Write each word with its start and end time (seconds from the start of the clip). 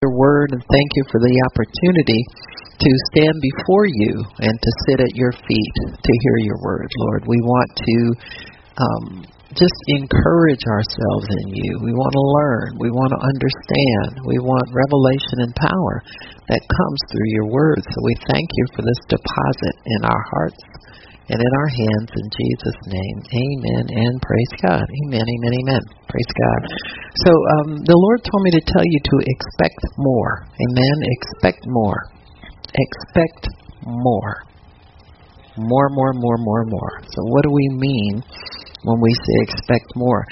your 0.00 0.16
word 0.16 0.48
and 0.56 0.64
thank 0.72 0.88
you 0.96 1.04
for 1.12 1.20
the 1.20 1.36
opportunity 1.52 2.24
to 2.80 2.90
stand 3.12 3.36
before 3.36 3.84
you 3.84 4.24
and 4.40 4.56
to 4.56 4.70
sit 4.88 4.96
at 4.96 5.12
your 5.12 5.28
feet 5.44 5.76
to 5.92 6.12
hear 6.24 6.36
your 6.40 6.56
word, 6.64 6.88
Lord. 7.04 7.28
We 7.28 7.36
want 7.44 7.68
to 7.76 7.98
um, 8.80 9.04
just 9.52 9.76
encourage 10.00 10.64
ourselves 10.72 11.28
in 11.44 11.52
you. 11.52 11.84
We 11.84 11.92
want 11.92 12.16
to 12.16 12.24
learn. 12.32 12.80
We 12.80 12.88
want 12.88 13.12
to 13.12 13.20
understand. 13.20 14.24
We 14.24 14.40
want 14.40 14.72
revelation 14.72 15.44
and 15.44 15.52
power 15.68 16.00
that 16.48 16.64
comes 16.64 17.00
through 17.12 17.28
your 17.36 17.52
word. 17.52 17.84
So 17.84 18.00
we 18.00 18.16
thank 18.24 18.48
you 18.56 18.64
for 18.72 18.80
this 18.80 19.04
deposit 19.04 19.74
in 19.84 20.00
our 20.08 20.24
hearts 20.32 20.64
and 21.30 21.38
in 21.38 21.52
our 21.54 21.70
hands 21.70 22.10
in 22.10 22.26
Jesus' 22.26 22.80
name. 22.90 23.16
Amen 23.22 23.84
and 23.86 24.14
praise 24.18 24.52
God. 24.58 24.82
Amen, 24.82 25.22
amen, 25.22 25.52
amen. 25.62 25.82
Praise 26.10 26.32
God. 26.34 26.60
So 27.22 27.30
um, 27.30 27.70
the 27.86 27.94
Lord 27.94 28.18
told 28.26 28.42
me 28.42 28.50
to 28.58 28.62
tell 28.66 28.82
you 28.82 28.98
to 28.98 29.16
expect 29.22 29.78
more. 29.98 30.42
Amen. 30.42 30.96
Expect 31.06 31.62
more. 31.70 32.00
Expect 32.74 33.46
more. 33.86 34.42
More, 35.54 35.88
more, 35.90 36.12
more, 36.18 36.38
more, 36.38 36.64
more. 36.66 36.94
So 37.06 37.20
what 37.30 37.42
do 37.46 37.50
we 37.54 37.68
mean 37.78 38.22
when 38.82 38.98
we 39.00 39.14
say 39.14 39.36
expect 39.46 39.94
more? 39.94 40.26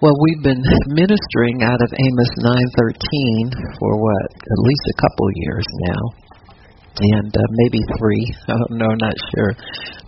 Well, 0.00 0.14
we've 0.14 0.44
been 0.44 0.62
ministering 0.92 1.64
out 1.64 1.80
of 1.80 1.90
Amos 1.90 2.32
9:13 2.76 3.50
for 3.80 3.96
what? 3.96 4.28
At 4.30 4.60
least 4.62 4.84
a 4.92 5.00
couple 5.00 5.26
years 5.34 5.66
now. 5.88 6.27
And 6.98 7.30
uh, 7.30 7.40
maybe 7.62 7.78
three. 7.98 8.26
I 8.48 8.54
don't 8.58 8.78
know, 8.78 8.92
not 8.98 9.16
sure. 9.34 9.52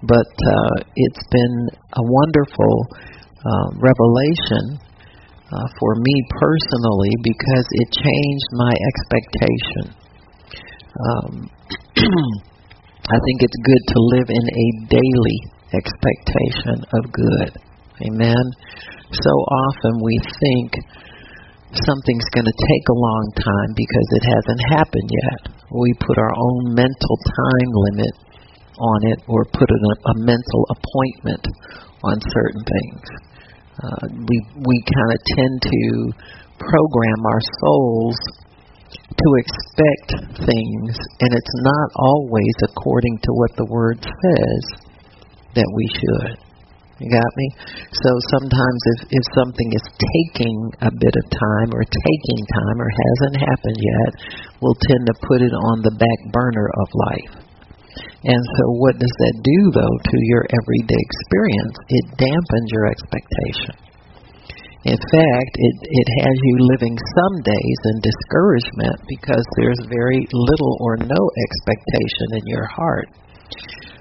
But 0.03 0.27
uh, 0.27 0.75
it's 0.97 1.25
been 1.30 1.57
a 1.95 2.03
wonderful 2.03 2.75
uh, 3.41 3.69
revelation 3.79 4.79
uh, 5.51 5.69
for 5.79 5.95
me 5.97 6.15
personally 6.35 7.15
because 7.23 7.66
it 7.71 7.89
changed 7.95 8.49
my 8.53 8.75
expectation. 8.75 9.85
Um, 10.99 11.51
I 13.11 13.18
think 13.18 13.38
it's 13.43 13.61
good 13.65 13.85
to 13.95 13.99
live 14.15 14.29
in 14.30 14.45
a 14.46 14.66
daily 14.91 15.38
expectation 15.74 16.85
of 16.95 17.02
good. 17.13 17.51
Amen. 18.07 18.45
So 19.13 19.30
often 19.30 20.02
we 20.02 20.18
think 20.41 20.73
something's 21.73 22.29
going 22.35 22.46
to 22.46 22.59
take 22.66 22.87
a 22.90 22.99
long 22.99 23.26
time 23.38 23.71
because 23.79 24.09
it 24.18 24.24
hasn't 24.26 24.63
happened 24.74 25.10
yet. 25.10 25.40
We 25.71 25.95
put 26.02 26.18
our 26.18 26.35
own 26.35 26.74
mental 26.74 27.16
time 27.23 27.71
limit 27.71 28.15
on 28.80 28.99
it 29.12 29.18
or 29.29 29.45
put 29.54 29.68
a, 29.71 29.79
a 30.10 30.15
mental 30.18 30.62
appointment 30.74 31.45
on 32.02 32.16
certain 32.35 32.65
things. 32.65 33.04
Uh, 33.80 34.07
we 34.29 34.37
we 34.66 34.77
kind 34.82 35.10
of 35.15 35.21
tend 35.37 35.54
to 35.62 35.82
program 36.59 37.21
our 37.24 37.43
souls 37.62 38.18
to 38.90 39.29
expect 39.38 40.45
things, 40.45 40.93
and 41.21 41.30
it's 41.32 41.57
not 41.62 41.88
always 41.96 42.57
according 42.65 43.18
to 43.23 43.30
what 43.32 43.57
the 43.57 43.66
Word 43.71 43.99
says 44.02 44.65
that 45.55 45.71
we 45.74 45.87
should. 45.95 46.49
You 47.01 47.09
got 47.09 47.32
me? 47.32 47.48
So 47.96 48.10
sometimes 48.29 48.80
if, 48.93 49.01
if 49.09 49.24
something 49.32 49.68
is 49.73 49.87
taking 49.96 50.56
a 50.84 50.93
bit 50.93 51.16
of 51.16 51.24
time 51.32 51.73
or 51.73 51.80
taking 51.80 52.40
time 52.45 52.76
or 52.76 52.90
hasn't 52.93 53.37
happened 53.40 53.80
yet, 53.80 54.10
we'll 54.60 54.76
tend 54.84 55.09
to 55.09 55.16
put 55.24 55.40
it 55.40 55.56
on 55.56 55.80
the 55.80 55.96
back 55.96 56.21
burner 56.28 56.68
of 56.68 56.88
life. 57.09 57.34
And 58.21 58.43
so 58.45 58.65
what 58.84 59.01
does 59.01 59.16
that 59.16 59.37
do 59.40 59.60
though 59.73 59.96
to 59.96 60.16
your 60.28 60.45
everyday 60.52 61.01
experience? 61.01 61.76
It 61.88 62.04
dampens 62.21 62.68
your 62.68 62.87
expectation. 62.93 63.80
In 64.84 64.97
fact, 64.97 65.53
it, 65.56 65.76
it 65.81 66.09
has 66.25 66.37
you 66.37 66.56
living 66.72 66.97
some 67.16 67.37
days 67.44 67.81
in 67.93 68.04
discouragement 68.04 68.97
because 69.09 69.44
there's 69.56 69.81
very 69.88 70.25
little 70.32 70.75
or 70.81 70.97
no 71.00 71.21
expectation 71.48 72.41
in 72.41 72.44
your 72.44 72.65
heart. 72.65 73.09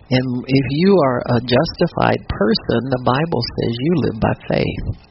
And 0.10 0.26
if 0.48 0.66
you 0.72 0.98
are 1.06 1.22
a 1.38 1.40
justified 1.40 2.22
person, 2.26 2.82
the 2.90 3.04
Bible 3.06 3.44
says 3.46 3.74
you 3.78 3.94
live 4.10 4.20
by 4.20 4.36
faith. 4.50 5.10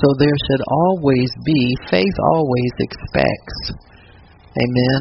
So 0.00 0.08
there 0.18 0.38
should 0.48 0.64
always 0.72 1.28
be, 1.44 1.76
faith 1.90 2.16
always 2.32 2.72
expects. 2.80 3.76
Amen. 4.56 5.00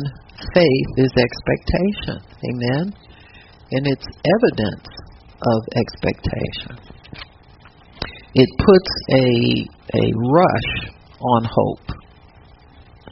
Faith 0.54 0.90
is 0.98 1.12
expectation. 1.16 2.20
Amen. 2.44 2.92
And 3.72 3.88
it's 3.88 4.08
evidence 4.28 4.88
of 5.48 5.60
expectation. 5.80 6.76
It 8.36 8.50
puts 8.60 8.92
a 9.12 9.28
a 9.94 10.06
rush 10.34 10.92
on 11.20 11.44
hope. 11.44 11.88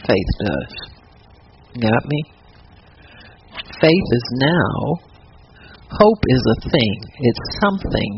Faith 0.07 0.31
does. 0.45 0.89
Got 1.81 2.05
me? 2.07 2.23
Faith 3.81 4.07
is 4.11 4.23
now. 4.33 5.08
Hope 5.89 6.21
is 6.29 6.43
a 6.45 6.69
thing. 6.69 6.97
It's 7.25 7.45
something. 7.65 8.11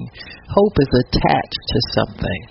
Hope 0.51 0.75
is 0.75 0.91
attached 1.07 1.63
to 1.71 1.79
something. 1.95 2.41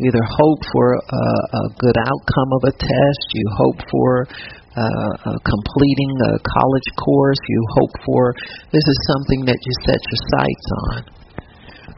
Either 0.00 0.22
hope 0.22 0.62
for 0.70 0.86
a, 0.94 1.26
a 1.60 1.64
good 1.82 1.98
outcome 1.98 2.50
of 2.56 2.62
a 2.70 2.74
test, 2.78 3.24
you 3.34 3.46
hope 3.58 3.80
for 3.90 4.24
uh, 4.70 4.80
uh, 4.80 5.38
completing 5.42 6.12
a 6.30 6.38
college 6.46 6.88
course, 6.94 7.42
you 7.42 7.60
hope 7.74 7.94
for 8.06 8.32
this 8.70 8.86
is 8.86 8.98
something 9.10 9.44
that 9.50 9.58
you 9.58 9.72
set 9.82 9.98
your 9.98 10.22
sights 10.30 10.68
on. 10.86 10.98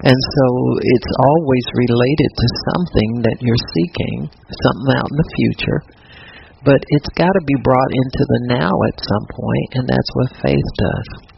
And 0.08 0.18
so 0.18 0.46
it's 0.80 1.12
always 1.20 1.66
related 1.78 2.30
to 2.32 2.46
something 2.72 3.10
that 3.28 3.38
you're 3.44 3.66
seeking, 3.76 4.18
something 4.50 4.90
out 4.96 5.06
in 5.06 5.18
the 5.20 5.30
future. 5.36 5.80
But 6.64 6.80
it's 6.96 7.12
got 7.14 7.30
to 7.30 7.44
be 7.44 7.60
brought 7.62 7.92
into 7.92 8.22
the 8.24 8.40
now 8.56 8.72
at 8.88 9.04
some 9.04 9.26
point, 9.30 9.70
and 9.76 9.84
that's 9.86 10.10
what 10.16 10.42
faith 10.42 10.70
does. 10.80 11.31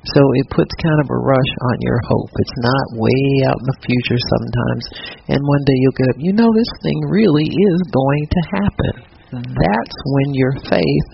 So 0.00 0.20
it 0.40 0.48
puts 0.48 0.72
kind 0.80 0.96
of 0.96 1.08
a 1.12 1.20
rush 1.20 1.52
on 1.68 1.76
your 1.84 2.00
hope. 2.08 2.32
It's 2.32 2.58
not 2.64 2.96
way 3.04 3.24
out 3.44 3.60
in 3.60 3.68
the 3.68 3.80
future 3.84 4.16
sometimes, 4.16 4.84
and 5.28 5.40
one 5.44 5.64
day 5.68 5.76
you'll 5.76 6.00
get 6.00 6.08
up, 6.08 6.20
you 6.24 6.32
know, 6.32 6.48
this 6.56 6.72
thing 6.80 6.98
really 7.12 7.44
is 7.44 7.80
going 7.92 8.24
to 8.32 8.42
happen. 8.48 8.94
That's 9.30 9.98
when 10.16 10.28
your 10.34 10.56
faith 10.66 11.08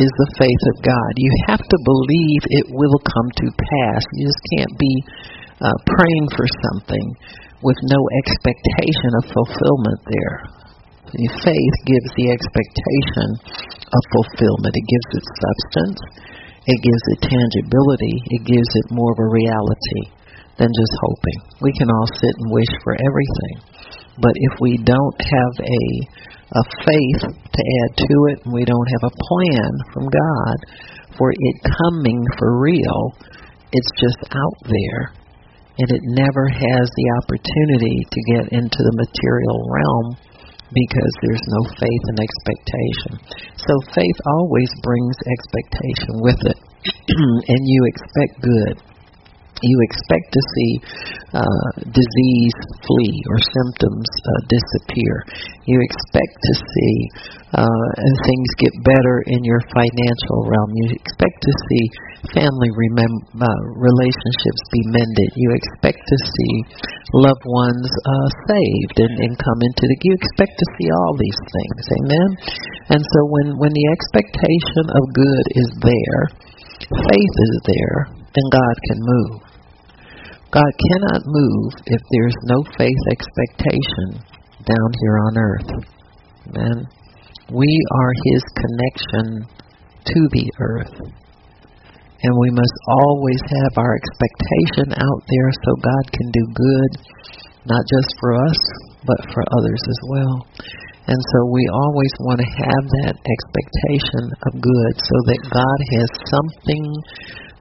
is 0.00 0.10
the 0.10 0.30
faith 0.40 0.62
of 0.74 0.76
God. 0.82 1.10
You 1.20 1.30
have 1.52 1.62
to 1.62 1.78
believe 1.86 2.42
it 2.50 2.66
will 2.74 2.98
come 3.06 3.28
to 3.30 3.46
pass. 3.54 4.02
You 4.18 4.26
just 4.26 4.44
can't 4.56 4.74
be 4.74 4.94
uh, 5.62 5.76
praying 5.94 6.26
for 6.34 6.46
something 6.48 7.06
with 7.62 7.78
no 7.92 8.00
expectation 8.24 9.10
of 9.22 9.30
fulfillment 9.30 10.00
there. 10.10 10.36
Faith 11.14 11.76
gives 11.86 12.10
the 12.18 12.34
expectation 12.34 13.28
of 13.86 14.00
fulfillment. 14.10 14.74
It 14.74 14.86
gives 14.90 15.10
it 15.14 15.26
substance. 15.38 16.00
It 16.66 16.80
gives 16.80 17.04
it 17.12 17.28
tangibility. 17.28 18.16
It 18.40 18.42
gives 18.48 18.70
it 18.72 18.94
more 18.94 19.12
of 19.12 19.20
a 19.20 19.28
reality 19.28 20.02
than 20.56 20.70
just 20.72 20.94
hoping. 21.04 21.38
We 21.60 21.72
can 21.76 21.90
all 21.90 22.08
sit 22.20 22.34
and 22.40 22.52
wish 22.52 22.72
for 22.82 22.96
everything. 22.96 23.56
But 24.16 24.32
if 24.34 24.60
we 24.60 24.78
don't 24.84 25.18
have 25.20 25.54
a 25.60 25.84
a 26.54 26.62
faith 26.86 27.22
to 27.24 27.62
add 27.82 27.96
to 27.98 28.16
it 28.30 28.38
and 28.44 28.54
we 28.54 28.64
don't 28.64 28.90
have 29.00 29.10
a 29.10 29.16
plan 29.16 29.70
from 29.92 30.06
God 30.06 30.56
for 31.18 31.32
it 31.32 31.56
coming 31.82 32.22
for 32.38 32.60
real, 32.60 33.16
it's 33.72 33.92
just 33.98 34.22
out 34.30 34.58
there 34.62 35.24
and 35.78 35.90
it 35.90 36.02
never 36.14 36.46
has 36.46 36.86
the 36.94 37.08
opportunity 37.18 37.98
to 38.06 38.20
get 38.30 38.52
into 38.54 38.78
the 38.78 38.94
material 38.94 39.58
realm 39.66 40.16
because 40.74 41.12
there's 41.22 41.46
no 41.48 41.62
faith 41.78 42.04
and 42.10 42.18
expectation. 42.18 43.12
So 43.56 43.72
faith 43.94 44.18
always 44.36 44.70
brings 44.82 45.16
expectation 45.22 46.14
with 46.20 46.40
it, 46.50 46.58
and 47.54 47.62
you 47.64 47.80
expect 47.86 48.34
good. 48.42 48.76
You 49.62 49.78
expect 49.88 50.26
to 50.34 50.42
see 50.44 50.72
uh, 51.32 51.70
disease 51.88 52.58
flee 52.84 53.18
or 53.30 53.38
symptoms 53.38 54.08
uh, 54.12 54.30
disappear. 54.50 55.14
You 55.64 55.78
expect 55.80 56.34
to 56.42 56.52
see 56.58 56.96
uh, 57.54 57.88
things 58.26 58.48
get 58.58 58.74
better 58.82 59.22
in 59.30 59.40
your 59.46 59.62
financial 59.72 60.38
realm. 60.50 60.70
You 60.74 60.98
expect 60.98 61.38
to 61.38 61.52
see 61.70 61.84
family 62.32 62.70
remem- 62.72 63.26
uh, 63.36 63.62
relationships 63.76 64.62
be 64.72 64.82
mended. 64.96 65.28
You 65.36 65.50
expect 65.52 66.00
to 66.00 66.16
see 66.16 66.54
loved 67.12 67.44
ones 67.44 67.88
uh, 67.88 68.28
saved 68.48 68.96
and, 69.04 69.14
and 69.20 69.32
come 69.36 69.60
into 69.60 69.84
the. 69.84 69.96
You 70.00 70.14
expect 70.16 70.56
to 70.56 70.66
see 70.78 70.88
all 70.88 71.12
these 71.20 71.40
things, 71.52 71.82
amen. 72.00 72.28
And 72.96 73.02
so 73.04 73.18
when 73.28 73.48
when 73.60 73.72
the 73.76 73.88
expectation 73.92 74.84
of 74.88 75.02
good 75.12 75.46
is 75.58 75.70
there, 75.84 76.20
faith 76.88 77.36
is 77.36 77.56
there, 77.68 77.98
then 78.16 78.46
God 78.48 78.76
can 78.88 79.00
move. 79.02 79.34
God 80.48 80.72
cannot 80.88 81.22
move 81.26 81.72
if 81.90 82.02
there's 82.14 82.38
no 82.46 82.62
faith 82.78 83.04
expectation 83.10 84.22
down 84.64 84.90
here 85.02 85.18
on 85.26 85.34
earth. 85.36 85.70
Amen. 86.48 86.86
We 87.52 87.72
are 87.92 88.12
His 88.32 88.42
connection 88.54 89.26
to 90.04 90.20
the 90.30 90.46
earth. 90.60 91.23
And 92.24 92.32
we 92.40 92.50
must 92.56 92.76
always 92.88 93.42
have 93.60 93.72
our 93.76 93.92
expectation 94.00 94.96
out 94.96 95.20
there 95.28 95.50
so 95.60 95.70
God 95.76 96.04
can 96.08 96.28
do 96.32 96.44
good, 96.56 96.90
not 97.68 97.84
just 97.84 98.10
for 98.16 98.32
us, 98.48 98.60
but 99.04 99.20
for 99.28 99.44
others 99.52 99.82
as 99.84 100.00
well. 100.08 100.36
And 101.04 101.20
so 101.20 101.38
we 101.52 101.68
always 101.68 102.14
want 102.24 102.40
to 102.40 102.48
have 102.48 102.84
that 103.04 103.16
expectation 103.20 104.24
of 104.48 104.52
good 104.56 104.94
so 104.96 105.16
that 105.28 105.40
God 105.52 105.78
has 106.00 106.08
something 106.32 106.84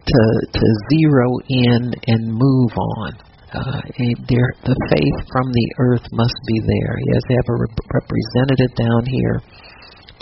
to 0.03 0.21
to 0.47 0.65
zero 0.95 1.27
in 1.51 1.91
and 2.07 2.21
move 2.31 2.71
on. 2.71 3.11
Uh, 3.53 3.81
the 3.99 4.77
faith 4.89 5.17
from 5.29 5.47
the 5.51 5.67
earth 5.77 6.07
must 6.11 6.39
be 6.47 6.57
there. 6.63 6.93
He 7.03 7.07
has 7.13 7.23
to 7.29 7.33
have 7.37 7.49
a 7.51 7.57
rep- 7.67 7.87
representative 7.93 8.73
down 8.79 9.03
here 9.11 9.37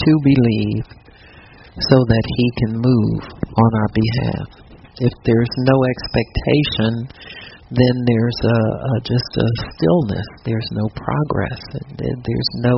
to 0.01 0.11
believe 0.25 0.83
so 1.79 1.97
that 2.07 2.25
he 2.35 2.47
can 2.59 2.73
move 2.75 3.23
on 3.31 3.71
our 3.79 3.91
behalf. 3.95 4.47
If 5.00 5.13
there's 5.23 5.56
no 5.63 5.77
expectation, 5.88 6.91
then 7.71 7.95
there's 8.03 8.39
a, 8.44 8.59
a 8.59 8.94
just 9.07 9.31
a 9.39 9.47
stillness. 9.71 10.27
There's 10.44 10.69
no 10.73 10.89
progress. 10.91 11.62
There's 11.97 12.51
no 12.59 12.75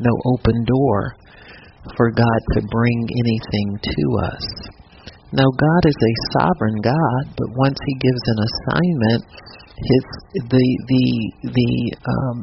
no 0.00 0.12
open 0.34 0.64
door 0.66 1.14
for 1.96 2.10
God 2.10 2.40
to 2.54 2.60
bring 2.70 2.98
anything 3.06 3.68
to 3.82 4.04
us. 4.34 4.46
Now 5.32 5.46
God 5.46 5.82
is 5.86 5.96
a 5.96 6.40
sovereign 6.40 6.80
God, 6.82 7.22
but 7.36 7.48
once 7.54 7.78
He 7.86 7.94
gives 8.02 8.22
an 8.26 8.38
assignment, 8.42 9.22
his 9.78 10.04
the 10.50 10.66
the 10.90 11.06
the 11.54 11.72
um, 12.02 12.36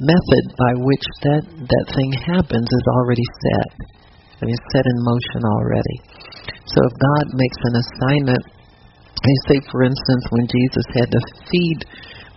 method 0.00 0.44
by 0.56 0.72
which 0.80 1.04
that 1.28 1.44
that 1.44 1.86
thing 1.92 2.12
happens 2.32 2.64
is 2.64 2.84
already 2.96 3.28
set. 3.44 3.97
I 4.38 4.46
mean, 4.46 4.58
set 4.70 4.86
in 4.86 4.98
motion 5.02 5.42
already. 5.44 5.96
So 6.70 6.78
if 6.86 6.94
God 6.94 7.24
makes 7.34 7.58
an 7.64 7.74
assignment 7.82 8.42
they 9.24 9.36
say, 9.50 9.58
for 9.70 9.82
instance, 9.82 10.24
when 10.30 10.46
Jesus 10.46 10.86
had 10.94 11.10
to 11.10 11.20
feed 11.50 11.78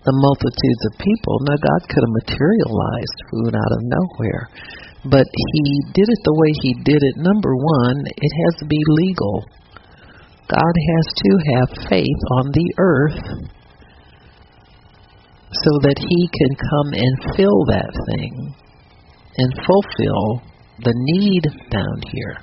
the 0.02 0.18
multitudes 0.18 0.84
of 0.90 0.98
people, 0.98 1.36
now 1.46 1.58
God 1.62 1.82
could 1.86 2.02
have 2.02 2.20
materialized 2.26 3.18
food 3.30 3.54
out 3.54 3.74
of 3.78 3.86
nowhere. 3.86 4.50
But 5.06 5.30
he 5.30 5.66
did 5.94 6.10
it 6.10 6.22
the 6.26 6.38
way 6.38 6.52
he 6.62 6.74
did 6.82 7.02
it. 7.02 7.22
Number 7.22 7.54
one, 7.54 7.98
it 8.10 8.34
has 8.46 8.54
to 8.62 8.66
be 8.66 8.82
legal. 9.06 9.46
God 10.50 10.76
has 10.98 11.08
to 11.16 11.32
have 11.54 11.88
faith 11.90 12.22
on 12.42 12.52
the 12.52 12.70
earth 12.78 13.24
so 15.54 15.72
that 15.86 16.00
he 16.02 16.22
can 16.34 16.54
come 16.58 16.90
and 16.98 17.38
fill 17.38 17.60
that 17.70 17.92
thing 18.10 18.56
and 19.38 19.52
fulfill 19.64 20.42
the 20.84 20.94
need 20.96 21.46
down 21.70 21.98
here. 22.12 22.38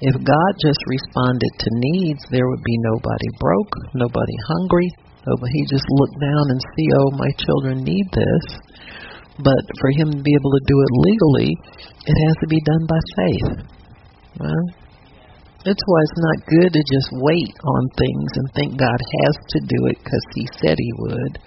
If 0.00 0.14
God 0.14 0.52
just 0.62 0.78
responded 0.86 1.52
to 1.58 1.80
needs, 1.90 2.22
there 2.30 2.46
would 2.46 2.62
be 2.62 2.78
nobody 2.86 3.30
broke, 3.40 3.74
nobody 3.94 4.36
hungry. 4.46 4.90
He 5.26 5.62
just 5.66 5.84
looked 5.90 6.20
down 6.20 6.44
and 6.54 6.60
see, 6.62 6.88
oh, 6.98 7.10
my 7.18 7.30
children 7.42 7.82
need 7.84 8.06
this. 8.12 8.46
But 9.38 9.62
for 9.80 9.90
him 9.90 10.10
to 10.12 10.22
be 10.22 10.34
able 10.34 10.50
to 10.50 10.64
do 10.66 10.76
it 10.78 10.92
legally, 11.06 11.50
it 12.06 12.16
has 12.26 12.36
to 12.40 12.48
be 12.48 12.60
done 12.64 12.84
by 12.88 13.00
faith. 13.14 13.50
Well, 14.40 14.64
that's 15.66 15.84
why 15.84 16.00
it's 16.00 16.22
not 16.22 16.46
good 16.46 16.72
to 16.72 16.82
just 16.94 17.10
wait 17.12 17.54
on 17.60 17.82
things 17.98 18.30
and 18.34 18.46
think 18.54 18.78
God 18.78 19.00
has 19.26 19.36
to 19.50 19.60
do 19.66 19.86
it 19.90 19.98
because 20.02 20.26
He 20.34 20.46
said 20.62 20.76
He 20.78 20.92
would, 20.96 21.38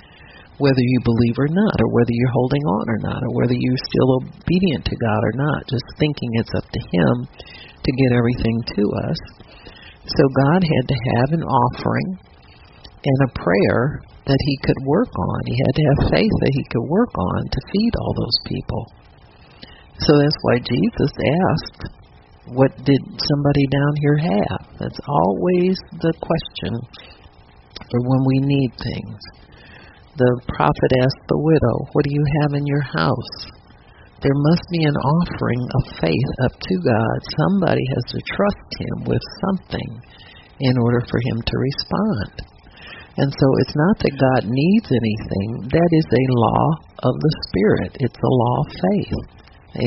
whether 0.62 0.86
you 0.86 1.00
believe 1.02 1.38
or 1.42 1.50
not, 1.50 1.76
or 1.82 1.90
whether 1.90 2.14
you're 2.14 2.38
holding 2.38 2.62
on 2.62 2.86
or 2.86 3.02
not, 3.02 3.20
or 3.26 3.32
whether 3.34 3.58
you're 3.58 3.90
still 3.90 4.22
obedient 4.22 4.86
to 4.86 4.96
God 5.02 5.22
or 5.26 5.36
not, 5.36 5.66
just 5.66 5.86
thinking 5.98 6.30
it's 6.38 6.54
up 6.54 6.70
to 6.70 6.82
Him 6.94 7.14
to 7.82 7.92
get 7.92 8.14
everything 8.14 8.58
to 8.78 8.84
us. 9.10 9.20
So 10.06 10.24
God 10.46 10.62
had 10.62 10.86
to 10.86 10.98
have 11.18 11.30
an 11.34 11.44
offering 11.44 12.10
and 13.02 13.20
a 13.26 13.34
prayer 13.42 14.02
that 14.26 14.42
he 14.46 14.56
could 14.62 14.78
work 14.86 15.10
on. 15.10 15.40
He 15.46 15.58
had 15.58 15.76
to 15.76 15.86
have 15.90 16.14
faith 16.14 16.36
that 16.46 16.54
he 16.54 16.64
could 16.70 16.88
work 16.88 17.14
on 17.18 17.42
to 17.50 17.68
feed 17.74 17.94
all 17.98 18.14
those 18.14 18.40
people. 18.46 18.84
So 19.98 20.18
that's 20.18 20.42
why 20.42 20.58
Jesus 20.62 21.12
asked, 21.50 21.82
What 22.54 22.74
did 22.86 23.02
somebody 23.02 23.66
down 23.70 23.94
here 24.02 24.18
have? 24.18 24.62
That's 24.80 25.02
always 25.08 25.76
the 26.02 26.14
question 26.22 26.74
for 27.90 28.00
when 28.02 28.22
we 28.26 28.38
need 28.46 28.72
things. 28.78 29.20
The 30.18 30.42
prophet 30.48 30.92
asked 31.04 31.26
the 31.28 31.40
widow, 31.40 31.88
What 31.94 32.06
do 32.06 32.12
you 32.12 32.26
have 32.42 32.54
in 32.54 32.66
your 32.66 32.82
house? 32.82 33.62
there 34.22 34.38
must 34.38 34.66
be 34.70 34.86
an 34.86 34.94
offering 34.94 35.64
of 35.74 35.98
faith 35.98 36.32
up 36.46 36.54
to 36.54 36.76
God. 36.86 37.18
Somebody 37.42 37.82
has 37.98 38.06
to 38.14 38.22
trust 38.38 38.70
Him 38.78 38.96
with 39.10 39.24
something 39.42 39.90
in 40.62 40.78
order 40.78 41.02
for 41.10 41.20
Him 41.26 41.42
to 41.42 41.56
respond. 41.58 42.34
And 43.18 43.34
so 43.34 43.48
it's 43.60 43.76
not 43.76 43.98
that 44.06 44.22
God 44.22 44.42
needs 44.46 44.88
anything, 44.94 45.68
that 45.74 45.92
is 45.92 46.06
a 46.06 46.34
law 46.38 46.64
of 47.10 47.14
the 47.18 47.34
Spirit, 47.50 47.98
it's 48.00 48.22
a 48.22 48.36
law 48.46 48.58
of 48.62 48.70
faith. 48.72 49.22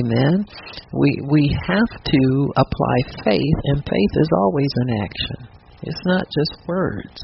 Amen. 0.02 0.44
We 0.92 1.20
we 1.28 1.44
have 1.68 1.92
to 2.02 2.22
apply 2.56 2.96
faith 3.22 3.58
and 3.70 3.84
faith 3.84 4.14
is 4.16 4.30
always 4.40 4.72
an 4.76 4.90
action. 4.98 5.38
It's 5.82 6.04
not 6.06 6.24
just 6.32 6.66
words. 6.66 7.20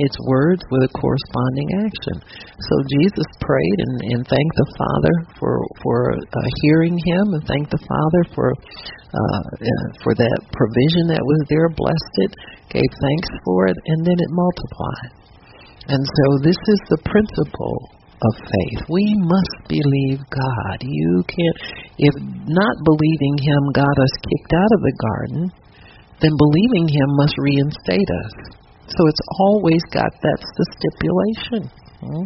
It's 0.00 0.16
words 0.24 0.64
with 0.72 0.88
a 0.88 0.92
corresponding 0.96 1.84
action. 1.84 2.16
So 2.24 2.74
Jesus 2.96 3.28
prayed 3.44 3.78
and, 3.84 3.96
and 4.16 4.20
thanked 4.24 4.56
the 4.56 4.70
Father 4.80 5.14
for 5.36 5.60
for 5.84 6.16
uh, 6.16 6.48
hearing 6.64 6.96
him, 6.96 7.36
and 7.36 7.44
thanked 7.44 7.76
the 7.76 7.84
Father 7.84 8.22
for 8.32 8.48
uh, 8.56 9.42
uh, 9.52 9.86
for 10.00 10.16
that 10.16 10.40
provision 10.48 11.12
that 11.12 11.20
was 11.20 11.40
there, 11.52 11.68
blessed 11.76 12.16
it, 12.24 12.32
gave 12.72 12.88
thanks 12.88 13.28
for 13.44 13.68
it, 13.68 13.76
and 13.76 14.00
then 14.08 14.16
it 14.16 14.32
multiplied. 14.32 15.12
And 15.92 16.00
so 16.00 16.24
this 16.40 16.56
is 16.56 16.80
the 16.88 17.02
principle 17.04 17.76
of 18.16 18.32
faith. 18.48 18.80
We 18.88 19.04
must 19.18 19.68
believe 19.68 20.24
God. 20.30 20.78
You 20.80 21.20
can't, 21.28 21.58
if 21.98 22.14
not 22.48 22.74
believing 22.88 23.36
Him 23.44 23.62
got 23.76 23.92
us 23.92 24.14
kicked 24.24 24.54
out 24.56 24.72
of 24.72 24.80
the 24.80 24.96
garden, 24.96 25.42
then 26.22 26.32
believing 26.38 26.88
Him 26.88 27.08
must 27.18 27.34
reinstate 27.36 28.10
us. 28.24 28.61
So 28.88 29.00
it's 29.06 29.24
always 29.38 29.82
got 29.92 30.10
that's 30.22 30.50
the 30.56 30.66
stipulation. 30.78 31.70
Hmm? 32.00 32.24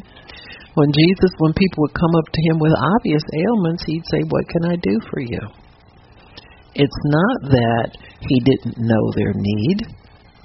When 0.74 0.92
Jesus, 0.92 1.32
when 1.38 1.52
people 1.54 1.88
would 1.88 1.94
come 1.94 2.14
up 2.16 2.28
to 2.32 2.40
him 2.50 2.58
with 2.60 2.72
obvious 2.96 3.22
ailments, 3.32 3.84
he'd 3.86 4.04
say, 4.10 4.20
What 4.28 4.48
can 4.48 4.64
I 4.64 4.76
do 4.76 5.00
for 5.10 5.20
you? 5.20 5.40
It's 6.74 7.00
not 7.04 7.50
that 7.56 7.96
he 8.20 8.40
didn't 8.40 8.76
know 8.76 9.04
their 9.16 9.32
need, 9.34 9.86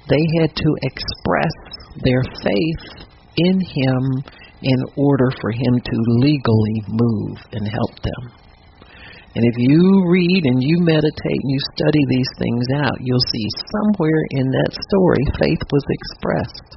they 0.08 0.24
had 0.40 0.56
to 0.56 0.70
express 0.82 1.56
their 2.04 2.22
faith 2.40 3.06
in 3.36 3.60
him 3.60 4.24
in 4.62 4.80
order 4.96 5.30
for 5.40 5.50
him 5.50 5.80
to 5.84 5.96
legally 6.20 6.82
move 6.88 7.38
and 7.52 7.68
help 7.68 7.94
them. 8.02 8.41
And 9.34 9.44
if 9.48 9.56
you 9.56 9.80
read 10.12 10.42
and 10.44 10.60
you 10.60 10.76
meditate 10.84 11.40
and 11.40 11.50
you 11.50 11.60
study 11.72 12.04
these 12.08 12.32
things 12.36 12.66
out, 12.84 12.98
you'll 13.00 13.28
see 13.32 13.48
somewhere 13.72 14.22
in 14.36 14.46
that 14.52 14.72
story 14.76 15.24
faith 15.40 15.62
was 15.72 15.84
expressed. 15.88 16.68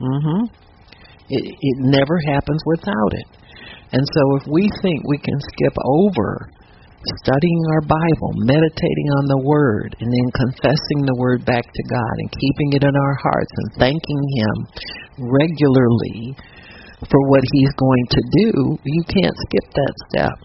Mhm. 0.00 0.50
It 1.30 1.44
it 1.58 1.76
never 1.80 2.18
happens 2.26 2.60
without 2.66 3.12
it. 3.14 3.28
And 3.92 4.04
so 4.04 4.22
if 4.36 4.46
we 4.48 4.68
think 4.82 5.08
we 5.08 5.18
can 5.18 5.40
skip 5.40 5.76
over 5.84 6.50
studying 7.20 7.62
our 7.72 7.84
Bible, 7.84 8.32
meditating 8.48 9.08
on 9.20 9.24
the 9.28 9.42
Word, 9.44 9.96
and 10.00 10.08
then 10.08 10.28
confessing 10.32 11.04
the 11.04 11.16
Word 11.16 11.44
back 11.44 11.64
to 11.64 11.82
God 11.88 12.14
and 12.18 12.28
keeping 12.32 12.70
it 12.72 12.84
in 12.84 12.94
our 12.96 13.16
hearts 13.20 13.52
and 13.56 13.68
thanking 13.76 14.22
Him 14.36 14.56
regularly 15.20 16.36
for 17.08 17.20
what 17.28 17.44
He's 17.52 17.72
going 17.76 18.06
to 18.10 18.22
do, 18.44 18.50
you 18.84 19.02
can't 19.08 19.36
skip 19.48 19.66
that 19.72 19.94
step. 20.08 20.36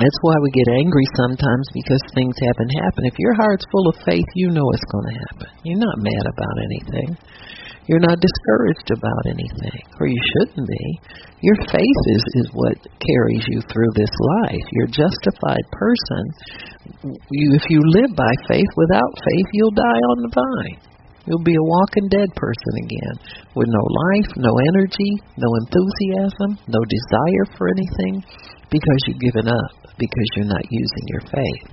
That's 0.00 0.20
why 0.24 0.32
we 0.40 0.48
get 0.56 0.80
angry 0.80 1.04
sometimes 1.12 1.68
because 1.76 2.00
things 2.16 2.32
haven't 2.40 2.72
happened. 2.80 3.04
If 3.12 3.20
your 3.20 3.36
heart's 3.36 3.68
full 3.68 3.92
of 3.92 4.00
faith, 4.00 4.24
you 4.32 4.48
know 4.48 4.64
it's 4.72 4.88
going 4.88 5.12
to 5.12 5.18
happen. 5.28 5.48
You're 5.60 5.84
not 5.84 6.00
mad 6.00 6.24
about 6.24 6.56
anything. 6.56 7.20
You're 7.84 8.00
not 8.00 8.16
discouraged 8.16 8.88
about 8.96 9.24
anything, 9.28 9.82
or 10.00 10.08
you 10.08 10.16
shouldn't 10.32 10.64
be. 10.64 10.86
Your 11.44 11.58
faith 11.68 12.02
is, 12.16 12.24
is 12.40 12.48
what 12.56 12.80
carries 12.80 13.44
you 13.52 13.60
through 13.68 13.92
this 13.92 14.14
life. 14.40 14.64
You're 14.72 14.88
a 14.88 15.00
justified 15.04 15.66
person. 15.68 16.22
You, 17.28 17.60
if 17.60 17.68
you 17.68 17.84
live 17.84 18.16
by 18.16 18.32
faith, 18.48 18.72
without 18.80 19.12
faith, 19.20 19.48
you'll 19.52 19.76
die 19.76 20.02
on 20.16 20.18
the 20.24 20.32
vine. 20.32 20.80
You'll 21.28 21.44
be 21.44 21.60
a 21.60 21.68
walking 21.76 22.08
dead 22.08 22.32
person 22.40 22.72
again, 22.88 23.16
with 23.52 23.68
no 23.68 23.84
life, 23.84 24.32
no 24.36 24.52
energy, 24.72 25.12
no 25.36 25.48
enthusiasm, 25.60 26.56
no 26.72 26.80
desire 26.88 27.46
for 27.58 27.68
anything, 27.68 28.24
because 28.70 29.00
you've 29.04 29.20
given 29.20 29.48
up 29.48 29.79
because 30.00 30.28
you're 30.34 30.48
not 30.48 30.64
using 30.72 31.04
your 31.12 31.24
faith. 31.28 31.64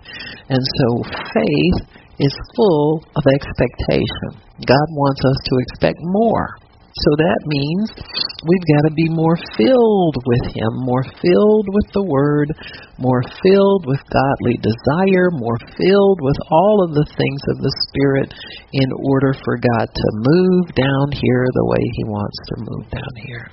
And 0.52 0.60
so 0.60 0.88
faith 1.32 1.80
is 2.20 2.36
full 2.56 3.02
of 3.16 3.24
expectation. 3.32 4.44
God 4.68 4.88
wants 4.92 5.22
us 5.24 5.40
to 5.48 5.54
expect 5.64 5.98
more. 6.02 6.60
So 7.06 7.14
that 7.14 7.42
means 7.46 7.94
we've 8.42 8.70
got 8.74 8.90
to 8.90 8.94
be 8.98 9.06
more 9.14 9.38
filled 9.54 10.18
with 10.18 10.46
Him, 10.50 10.72
more 10.82 11.06
filled 11.22 11.68
with 11.70 11.88
the 11.94 12.02
Word, 12.02 12.50
more 12.98 13.22
filled 13.46 13.86
with 13.86 14.02
godly 14.10 14.58
desire, 14.66 15.30
more 15.38 15.62
filled 15.78 16.20
with 16.26 16.40
all 16.50 16.82
of 16.82 16.98
the 16.98 17.06
things 17.06 17.42
of 17.54 17.62
the 17.62 17.76
Spirit 17.86 18.34
in 18.74 18.90
order 19.14 19.38
for 19.46 19.62
God 19.62 19.86
to 19.94 20.08
move 20.26 20.74
down 20.74 21.14
here 21.14 21.46
the 21.54 21.70
way 21.70 21.84
He 22.02 22.04
wants 22.10 22.38
to 22.50 22.56
move 22.66 22.90
down 22.90 23.14
here. 23.30 23.46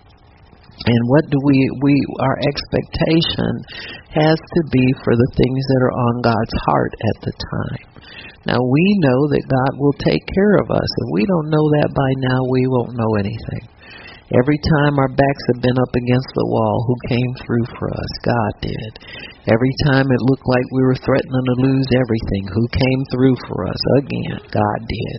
And 0.84 1.00
what 1.08 1.24
do 1.30 1.38
we 1.44 1.56
we 1.80 1.96
our 2.20 2.36
expectation 2.44 3.52
has 4.12 4.36
to 4.36 4.62
be 4.70 4.86
for 5.02 5.16
the 5.16 5.30
things 5.32 5.62
that 5.72 5.80
are 5.80 5.96
on 5.96 6.22
God's 6.22 6.56
heart 6.68 6.92
at 6.92 7.18
the 7.24 7.32
time. 7.32 7.84
Now 8.46 8.60
we 8.60 8.84
know 9.00 9.20
that 9.32 9.48
God 9.48 9.72
will 9.80 9.96
take 9.96 10.20
care 10.36 10.60
of 10.60 10.70
us. 10.70 10.84
If 10.84 11.08
we 11.12 11.24
don't 11.24 11.48
know 11.48 11.66
that 11.80 11.90
by 11.96 12.10
now, 12.28 12.40
we 12.52 12.68
won't 12.68 12.96
know 12.96 13.16
anything. 13.16 13.73
Every 14.34 14.58
time 14.58 14.98
our 14.98 15.12
backs 15.14 15.44
have 15.54 15.62
been 15.62 15.78
up 15.78 15.94
against 15.94 16.30
the 16.34 16.48
wall, 16.50 16.82
who 16.90 16.96
came 17.06 17.32
through 17.46 17.66
for 17.78 17.86
us? 17.86 18.12
God 18.26 18.52
did. 18.66 18.90
Every 19.46 19.74
time 19.86 20.10
it 20.10 20.26
looked 20.26 20.42
like 20.42 20.66
we 20.74 20.82
were 20.82 20.98
threatening 20.98 21.46
to 21.46 21.62
lose 21.62 21.86
everything, 21.94 22.50
who 22.50 22.66
came 22.74 23.00
through 23.14 23.36
for 23.46 23.62
us? 23.70 23.80
Again, 24.02 24.42
God 24.50 24.80
did. 24.90 25.18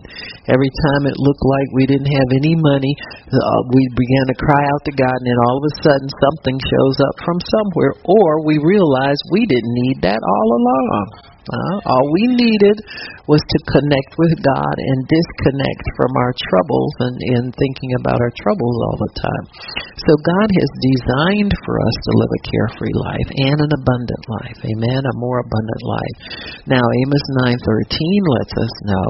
Every 0.52 0.68
time 0.68 1.08
it 1.08 1.16
looked 1.16 1.46
like 1.48 1.70
we 1.80 1.88
didn't 1.88 2.12
have 2.12 2.30
any 2.36 2.60
money, 2.60 2.92
uh, 3.32 3.62
we 3.72 3.88
began 3.96 4.26
to 4.36 4.42
cry 4.44 4.64
out 4.68 4.84
to 4.84 4.94
God, 5.00 5.16
and 5.16 5.28
then 5.32 5.40
all 5.48 5.64
of 5.64 5.70
a 5.70 5.76
sudden 5.80 6.10
something 6.20 6.58
shows 6.60 6.98
up 7.00 7.16
from 7.24 7.40
somewhere, 7.40 7.94
or 8.04 8.44
we 8.44 8.60
realize 8.68 9.16
we 9.32 9.48
didn't 9.48 9.76
need 9.88 10.04
that 10.04 10.20
all 10.20 10.50
along. 10.60 11.35
Uh, 11.46 11.78
all 11.86 12.06
we 12.10 12.26
needed 12.34 12.78
was 13.30 13.42
to 13.42 13.60
connect 13.70 14.12
with 14.18 14.34
God 14.42 14.76
and 14.82 15.00
disconnect 15.06 15.86
from 15.94 16.12
our 16.18 16.34
troubles 16.34 16.94
and, 17.06 17.18
and 17.38 17.46
thinking 17.54 17.92
about 18.02 18.18
our 18.18 18.34
troubles 18.42 18.78
all 18.90 18.98
the 18.98 19.14
time. 19.14 19.46
So 20.06 20.12
God 20.26 20.50
has 20.50 20.72
designed 20.82 21.54
for 21.66 21.76
us 21.82 21.96
to 22.02 22.12
live 22.18 22.34
a 22.34 22.46
carefree 22.50 22.98
life 22.98 23.30
and 23.50 23.58
an 23.62 23.72
abundant 23.78 24.24
life. 24.42 24.60
Amen. 24.62 25.02
A 25.06 25.22
more 25.22 25.42
abundant 25.42 25.84
life. 25.86 26.18
Now 26.66 26.82
Amos 26.82 27.26
9:13 27.62 28.34
lets 28.42 28.54
us 28.58 28.74
know 28.90 29.10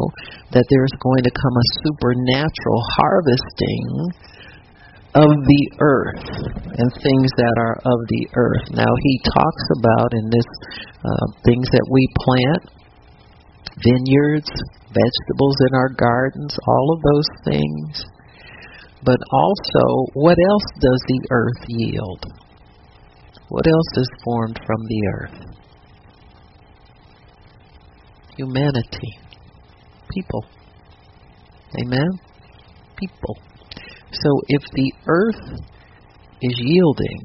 that 0.56 0.68
there's 0.68 0.96
going 1.00 1.24
to 1.24 1.34
come 1.36 1.56
a 1.56 1.70
supernatural 1.88 2.82
harvesting 3.00 3.88
of 5.16 5.32
the 5.32 5.64
earth 5.80 6.28
and 6.76 6.92
things 6.92 7.32
that 7.40 7.56
are 7.58 7.78
of 7.88 8.00
the 8.12 8.28
earth. 8.36 8.68
Now 8.72 8.92
he 9.00 9.22
talks 9.24 9.66
about 9.80 10.12
in 10.12 10.30
this 10.30 10.50
uh, 11.00 11.28
things 11.46 11.68
that 11.72 11.88
we 11.90 12.04
plant, 12.20 12.64
vineyards, 13.80 14.52
vegetables 14.92 15.58
in 15.72 15.76
our 15.76 15.90
gardens, 15.96 16.58
all 16.68 16.88
of 16.96 17.02
those 17.02 17.30
things. 17.46 18.04
But 19.04 19.20
also, 19.32 20.12
what 20.14 20.36
else 20.50 20.68
does 20.82 21.02
the 21.08 21.22
earth 21.32 21.64
yield? 21.68 22.26
What 23.48 23.68
else 23.68 23.98
is 23.98 24.10
formed 24.24 24.60
from 24.66 24.82
the 24.84 25.02
earth? 25.14 25.40
Humanity. 28.36 29.20
People. 30.10 30.44
Amen? 31.80 32.10
People. 32.98 33.38
So 34.24 34.32
if 34.48 34.64
the 34.74 34.92
earth 35.08 35.60
is 36.42 36.56
yielding, 36.58 37.20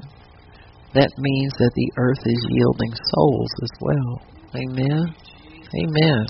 that 0.93 1.11
means 1.17 1.53
that 1.55 1.71
the 1.75 1.91
earth 1.97 2.23
is 2.25 2.41
yielding 2.49 2.93
souls 3.15 3.51
as 3.63 3.73
well. 3.79 4.11
Amen. 4.55 5.15
Amen. 5.71 6.25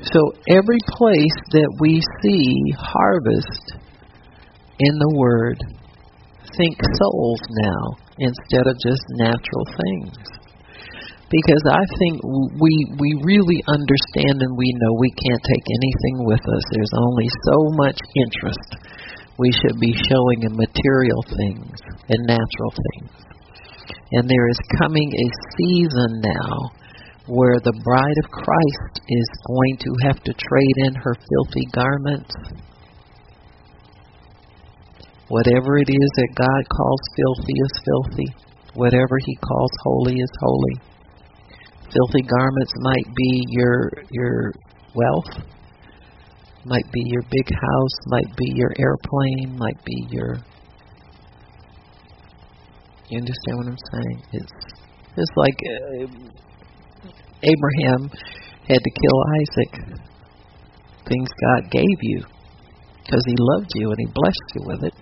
So 0.00 0.20
every 0.48 0.80
place 0.96 1.38
that 1.52 1.70
we 1.80 2.00
see 2.22 2.48
harvest 2.76 3.76
in 4.80 4.94
the 4.96 5.12
word, 5.16 5.60
think 6.56 6.76
souls 6.96 7.42
now 7.68 7.82
instead 8.18 8.64
of 8.64 8.80
just 8.80 9.04
natural 9.20 9.66
things. 9.76 10.16
Because 11.28 11.64
I 11.68 11.84
think 11.98 12.22
we 12.62 12.72
we 13.02 13.10
really 13.26 13.60
understand 13.66 14.40
and 14.40 14.54
we 14.56 14.70
know 14.78 14.94
we 14.94 15.10
can't 15.10 15.42
take 15.42 15.66
anything 15.68 16.16
with 16.24 16.40
us. 16.40 16.64
There's 16.70 16.94
only 16.96 17.28
so 17.50 17.58
much 17.76 17.98
interest 18.14 18.70
we 19.38 19.52
should 19.52 19.78
be 19.80 19.92
showing 20.08 20.42
in 20.42 20.56
material 20.56 21.22
things 21.22 21.76
and 22.08 22.26
natural 22.26 22.72
things. 22.72 23.26
And 24.12 24.28
there 24.28 24.48
is 24.48 24.58
coming 24.80 25.10
a 25.12 25.28
season 25.58 26.22
now 26.22 26.70
where 27.26 27.58
the 27.58 27.74
bride 27.84 28.18
of 28.22 28.30
Christ 28.30 29.02
is 29.08 29.28
going 29.46 29.76
to 29.82 29.90
have 30.06 30.22
to 30.22 30.32
trade 30.32 30.76
in 30.86 30.94
her 30.94 31.14
filthy 31.14 31.66
garments. 31.74 32.34
Whatever 35.28 35.78
it 35.78 35.90
is 35.90 36.10
that 36.22 36.38
God 36.38 36.62
calls 36.70 37.00
filthy 37.18 37.52
is 37.52 37.82
filthy. 37.84 38.30
Whatever 38.74 39.18
he 39.26 39.34
calls 39.36 39.70
holy 39.82 40.14
is 40.14 40.30
holy. 40.38 40.76
Filthy 41.90 42.22
garments 42.22 42.72
might 42.78 43.14
be 43.16 43.44
your 43.48 43.90
your 44.10 44.52
wealth, 44.94 45.42
might 46.66 46.90
be 46.92 47.02
your 47.06 47.22
big 47.30 47.48
house, 47.48 47.96
might 48.06 48.36
be 48.36 48.52
your 48.54 48.72
airplane, 48.78 49.56
might 49.56 49.82
be 49.84 50.06
your. 50.10 50.36
You 53.08 53.18
understand 53.18 53.56
what 53.58 53.66
I'm 53.68 53.82
saying? 53.92 54.22
It's 54.32 54.52
it's 55.16 55.36
like 55.36 55.58
uh, 55.62 57.10
Abraham 57.42 58.10
had 58.68 58.82
to 58.82 58.90
kill 58.90 59.18
Isaac. 59.40 60.02
Things 61.06 61.28
God 61.40 61.70
gave 61.70 61.98
you 62.02 62.22
because 63.04 63.22
He 63.26 63.36
loved 63.38 63.70
you 63.76 63.88
and 63.88 63.98
He 64.00 64.06
blessed 64.06 64.48
you 64.56 64.62
with 64.66 64.82
it. 64.84 64.94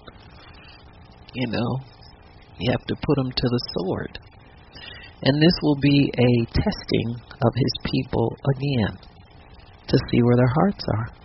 You 1.33 1.47
know, 1.49 1.79
you 2.59 2.71
have 2.73 2.87
to 2.89 2.95
put 2.95 3.17
them 3.17 3.31
to 3.31 3.49
the 3.49 3.61
sword. 3.79 4.19
And 5.23 5.41
this 5.41 5.57
will 5.63 5.81
be 5.81 6.13
a 6.13 6.45
testing 6.53 7.09
of 7.17 7.53
His 7.57 7.91
people 7.91 8.37
again 8.55 8.99
to 9.89 9.97
see 10.11 10.23
where 10.23 10.37
their 10.37 10.53
hearts 10.55 10.85
are 10.99 11.24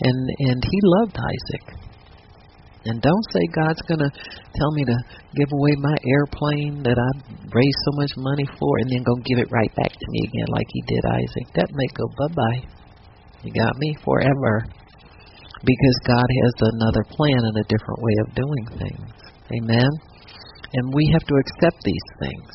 and 0.00 0.18
and 0.50 0.58
he 0.64 0.78
loved 0.98 1.16
Isaac. 1.16 1.84
And 2.84 3.00
don't 3.00 3.26
say 3.32 3.40
God's 3.56 3.80
to 3.88 3.96
tell 3.96 4.70
me 4.76 4.84
to 4.84 4.96
give 5.40 5.48
away 5.56 5.72
my 5.80 5.96
airplane 6.04 6.84
that 6.84 7.00
I 7.00 7.10
raised 7.48 7.80
so 7.88 7.92
much 7.96 8.12
money 8.20 8.44
for 8.44 8.72
and 8.84 8.92
then 8.92 9.02
go 9.08 9.16
give 9.24 9.40
it 9.40 9.48
right 9.48 9.72
back 9.72 9.88
to 9.88 10.06
me 10.12 10.20
again 10.28 10.48
like 10.52 10.68
he 10.68 10.82
did 10.84 11.00
Isaac. 11.08 11.46
That 11.56 11.72
may 11.72 11.88
go 11.96 12.04
bye-bye. 12.12 12.60
You 13.40 13.52
got 13.56 13.72
me 13.80 13.96
forever. 14.04 14.68
Because 15.64 15.96
God 16.04 16.28
has 16.28 16.54
another 16.76 17.04
plan 17.08 17.40
and 17.40 17.56
a 17.56 17.70
different 17.72 18.00
way 18.04 18.16
of 18.20 18.36
doing 18.36 18.66
things. 18.76 19.12
Amen? 19.48 19.88
And 20.76 20.92
we 20.92 21.08
have 21.16 21.24
to 21.24 21.36
accept 21.40 21.80
these 21.80 22.08
things. 22.20 22.52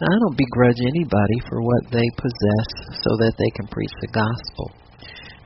Now, 0.00 0.08
I 0.08 0.18
don't 0.24 0.40
begrudge 0.40 0.80
anybody 0.80 1.38
for 1.52 1.60
what 1.60 1.92
they 1.92 2.08
possess 2.16 2.68
so 2.96 3.10
that 3.20 3.36
they 3.36 3.50
can 3.60 3.68
preach 3.68 3.92
the 4.00 4.08
gospel. 4.08 4.83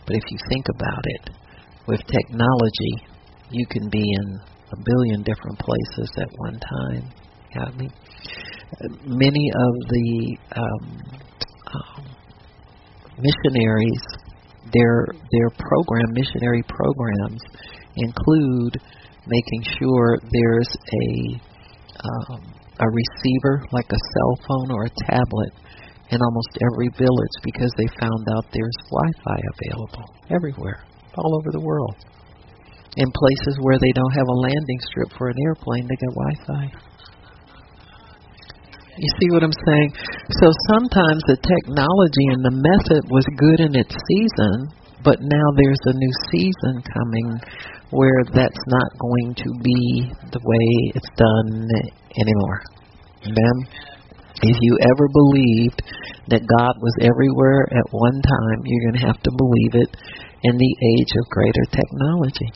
But 0.08 0.16
if 0.16 0.24
you 0.30 0.38
think 0.48 0.64
about 0.74 1.04
it, 1.04 1.30
with 1.86 2.00
technology, 2.06 2.94
you 3.50 3.66
can 3.66 3.90
be 3.90 4.00
in 4.00 4.40
a 4.72 4.76
billion 4.82 5.22
different 5.22 5.58
places 5.58 6.10
at 6.16 6.28
one 6.36 6.58
time. 6.60 7.12
Got 7.54 7.76
me? 7.76 7.90
Many 9.04 9.50
of 9.52 9.88
the 9.88 10.36
um, 10.56 11.00
um, 11.74 12.06
missionaries, 13.18 14.04
their 14.72 15.06
their 15.12 15.50
program, 15.60 16.08
missionary 16.12 16.62
programs, 16.64 17.42
include 17.96 18.80
making 19.26 19.62
sure 19.78 20.18
there's 20.32 20.68
a 21.04 21.40
um, 22.00 22.54
a 22.80 22.86
receiver 22.88 23.62
like 23.72 23.90
a 23.90 24.00
cell 24.14 24.46
phone 24.48 24.70
or 24.72 24.84
a 24.84 24.90
tablet 25.04 25.52
in 26.10 26.18
almost 26.22 26.52
every 26.72 26.88
village 26.96 27.36
because 27.44 27.72
they 27.76 27.88
found 28.00 28.24
out 28.36 28.48
there's 28.52 28.78
Wi-Fi 28.90 29.38
available 29.56 30.04
everywhere, 30.30 30.84
all 31.16 31.36
over 31.36 31.50
the 31.52 31.60
world. 31.60 31.96
In 32.96 33.06
places 33.12 33.54
where 33.60 33.78
they 33.78 33.92
don't 33.92 34.14
have 34.16 34.28
a 34.28 34.40
landing 34.40 34.80
strip 34.90 35.12
for 35.16 35.28
an 35.28 35.36
airplane, 35.46 35.86
they 35.86 35.98
get 36.00 36.12
Wi-Fi. 36.16 36.64
You 38.98 39.10
see 39.20 39.30
what 39.30 39.44
I'm 39.44 39.54
saying? 39.54 39.90
So 40.42 40.50
sometimes 40.74 41.22
the 41.30 41.38
technology 41.38 42.26
and 42.34 42.42
the 42.42 42.56
method 42.58 43.06
was 43.12 43.22
good 43.38 43.60
in 43.60 43.76
its 43.78 43.94
season, 43.94 44.74
but 45.04 45.22
now 45.22 45.46
there's 45.54 45.78
a 45.86 45.94
new 45.94 46.14
season 46.32 46.82
coming 46.82 47.38
where 47.90 48.24
that's 48.34 48.64
not 48.66 48.90
going 48.98 49.34
to 49.38 49.50
be 49.62 50.10
the 50.32 50.42
way 50.42 50.66
it's 50.98 51.08
done 51.14 51.70
anymore. 52.18 52.60
Amen? 53.22 53.56
If 54.38 54.57
you 54.62 54.73
ever 54.95 55.07
believed 55.11 55.83
that 56.30 56.47
God 56.47 56.75
was 56.78 56.95
everywhere 57.02 57.66
at 57.75 57.90
one 57.90 58.18
time, 58.23 58.59
you're 58.62 58.87
going 58.87 59.00
to 59.02 59.07
have 59.11 59.23
to 59.26 59.33
believe 59.35 59.75
it 59.75 59.90
in 60.47 60.54
the 60.54 60.75
age 60.95 61.12
of 61.18 61.35
greater 61.35 61.66
technology. 61.75 62.47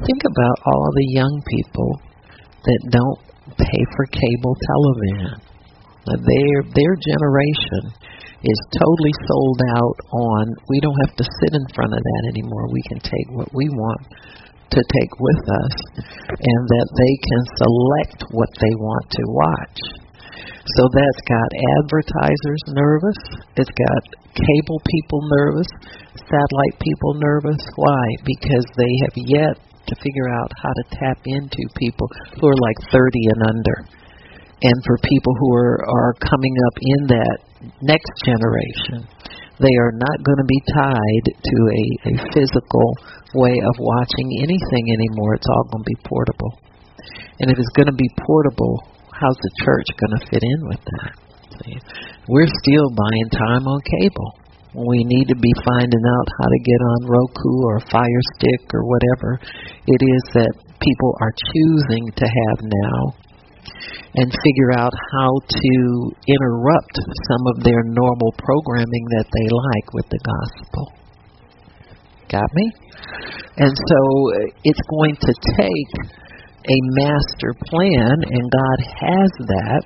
Think 0.00 0.22
about 0.24 0.56
all 0.64 0.88
the 0.96 1.08
young 1.12 1.34
people 1.44 2.00
that 2.64 2.80
don't 2.88 3.20
pay 3.60 3.82
for 3.92 4.04
cable 4.16 4.56
television. 4.64 5.36
Their 6.08 6.56
their 6.72 6.94
generation 6.96 7.92
is 8.40 8.60
totally 8.78 9.14
sold 9.26 9.60
out 9.76 9.98
on 10.16 10.42
we 10.70 10.80
don't 10.80 10.96
have 11.04 11.16
to 11.20 11.26
sit 11.26 11.52
in 11.52 11.66
front 11.74 11.92
of 11.92 12.00
that 12.00 12.22
anymore. 12.32 12.72
We 12.72 12.82
can 12.88 13.00
take 13.02 13.28
what 13.36 13.52
we 13.52 13.68
want 13.68 14.08
to 14.70 14.80
take 14.80 15.12
with 15.20 15.42
us 15.66 15.76
and 16.30 16.62
that 16.72 16.88
they 16.96 17.14
can 17.28 17.42
select 17.60 18.18
what 18.32 18.48
they 18.56 18.74
want 18.80 19.06
to 19.10 19.22
watch 19.28 20.05
so 20.74 20.82
that's 20.90 21.22
got 21.30 21.48
advertisers 21.78 22.62
nervous. 22.74 23.20
It's 23.54 23.70
got 23.70 24.02
cable 24.34 24.80
people 24.82 25.20
nervous, 25.38 25.70
satellite 26.26 26.76
people 26.82 27.14
nervous. 27.22 27.62
Why? 27.76 28.04
Because 28.26 28.66
they 28.74 28.92
have 29.06 29.16
yet 29.30 29.54
to 29.86 29.94
figure 30.02 30.26
out 30.26 30.50
how 30.58 30.72
to 30.74 30.84
tap 30.98 31.18
into 31.24 31.62
people 31.78 32.08
who 32.40 32.48
are 32.48 32.58
like 32.58 32.78
30 32.90 33.14
and 33.30 33.42
under. 33.46 33.78
And 34.62 34.76
for 34.82 34.98
people 35.06 35.34
who 35.38 35.54
are, 35.54 35.78
are 35.86 36.14
coming 36.18 36.54
up 36.66 36.76
in 36.80 37.00
that 37.14 37.38
next 37.82 38.10
generation, 38.24 39.06
they 39.60 39.74
are 39.78 39.94
not 39.94 40.18
going 40.24 40.40
to 40.40 40.48
be 40.48 40.60
tied 40.74 41.26
to 41.30 41.56
a, 41.70 41.84
a 42.10 42.14
physical 42.34 42.86
way 43.34 43.54
of 43.54 43.74
watching 43.78 44.28
anything 44.42 44.84
anymore. 44.90 45.34
It's 45.34 45.46
all 45.48 45.64
going 45.70 45.84
to 45.84 45.92
be 45.94 46.00
portable. 46.08 46.52
And 47.38 47.50
if 47.50 47.58
it's 47.58 47.76
going 47.76 47.92
to 47.92 47.96
be 47.96 48.10
portable, 48.26 48.95
how's 49.20 49.36
the 49.36 49.52
church 49.64 49.88
going 49.96 50.14
to 50.18 50.22
fit 50.28 50.42
in 50.44 50.60
with 50.68 50.82
that? 50.84 51.12
See? 51.64 51.78
We're 52.28 52.50
still 52.62 52.88
buying 52.92 53.28
time 53.32 53.64
on 53.64 53.80
cable. 54.00 54.32
We 54.76 55.08
need 55.08 55.26
to 55.32 55.38
be 55.40 55.52
finding 55.64 56.04
out 56.04 56.28
how 56.36 56.48
to 56.52 56.60
get 56.60 56.80
on 56.84 57.08
Roku 57.08 57.54
or 57.64 57.80
Fire 57.88 58.24
Stick 58.36 58.68
or 58.76 58.84
whatever 58.84 59.40
it 59.88 60.00
is 60.04 60.22
that 60.36 60.52
people 60.76 61.12
are 61.20 61.32
choosing 61.32 62.04
to 62.12 62.26
have 62.28 62.58
now 62.60 63.00
and 64.20 64.28
figure 64.32 64.72
out 64.76 64.92
how 65.12 65.30
to 65.48 65.74
interrupt 66.28 66.96
some 67.28 67.42
of 67.56 67.64
their 67.64 67.82
normal 67.84 68.32
programming 68.36 69.04
that 69.16 69.26
they 69.32 69.46
like 69.48 69.88
with 69.92 70.08
the 70.12 70.20
gospel. 70.24 70.92
Got 72.28 72.48
me? 72.52 72.72
And 73.56 73.72
so 73.72 74.00
uh, 74.34 74.60
it's 74.64 74.80
going 74.90 75.16
to 75.16 75.32
take 75.56 76.25
a 76.66 76.78
master 76.98 77.54
plan, 77.70 78.16
and 78.26 78.44
God 78.50 78.78
has 78.98 79.30
that 79.46 79.82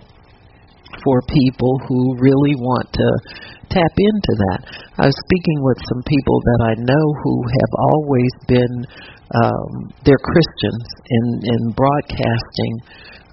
for 1.04 1.20
people 1.28 1.80
who 1.88 2.16
really 2.18 2.56
want 2.56 2.88
to 2.92 3.08
tap 3.70 3.94
into 3.96 4.32
that. 4.50 4.60
I 4.98 5.06
was 5.06 5.18
speaking 5.30 5.60
with 5.62 5.78
some 5.86 6.02
people 6.04 6.36
that 6.42 6.60
I 6.66 6.74
know 6.76 7.04
who 7.22 7.34
have 7.46 7.72
always 7.78 8.32
been 8.48 8.74
um, 9.30 9.94
they're 10.02 10.18
Christians 10.18 10.86
in 11.06 11.24
in 11.44 11.60
broadcasting 11.78 12.74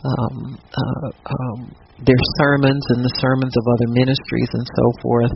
um, 0.06 0.38
uh, 0.62 1.10
um, 1.26 1.60
their 2.06 2.22
sermons 2.38 2.86
and 2.94 3.02
the 3.02 3.16
sermons 3.18 3.54
of 3.58 3.64
other 3.66 3.90
ministries 3.98 4.52
and 4.54 4.68
so 4.78 4.86
forth. 5.02 5.34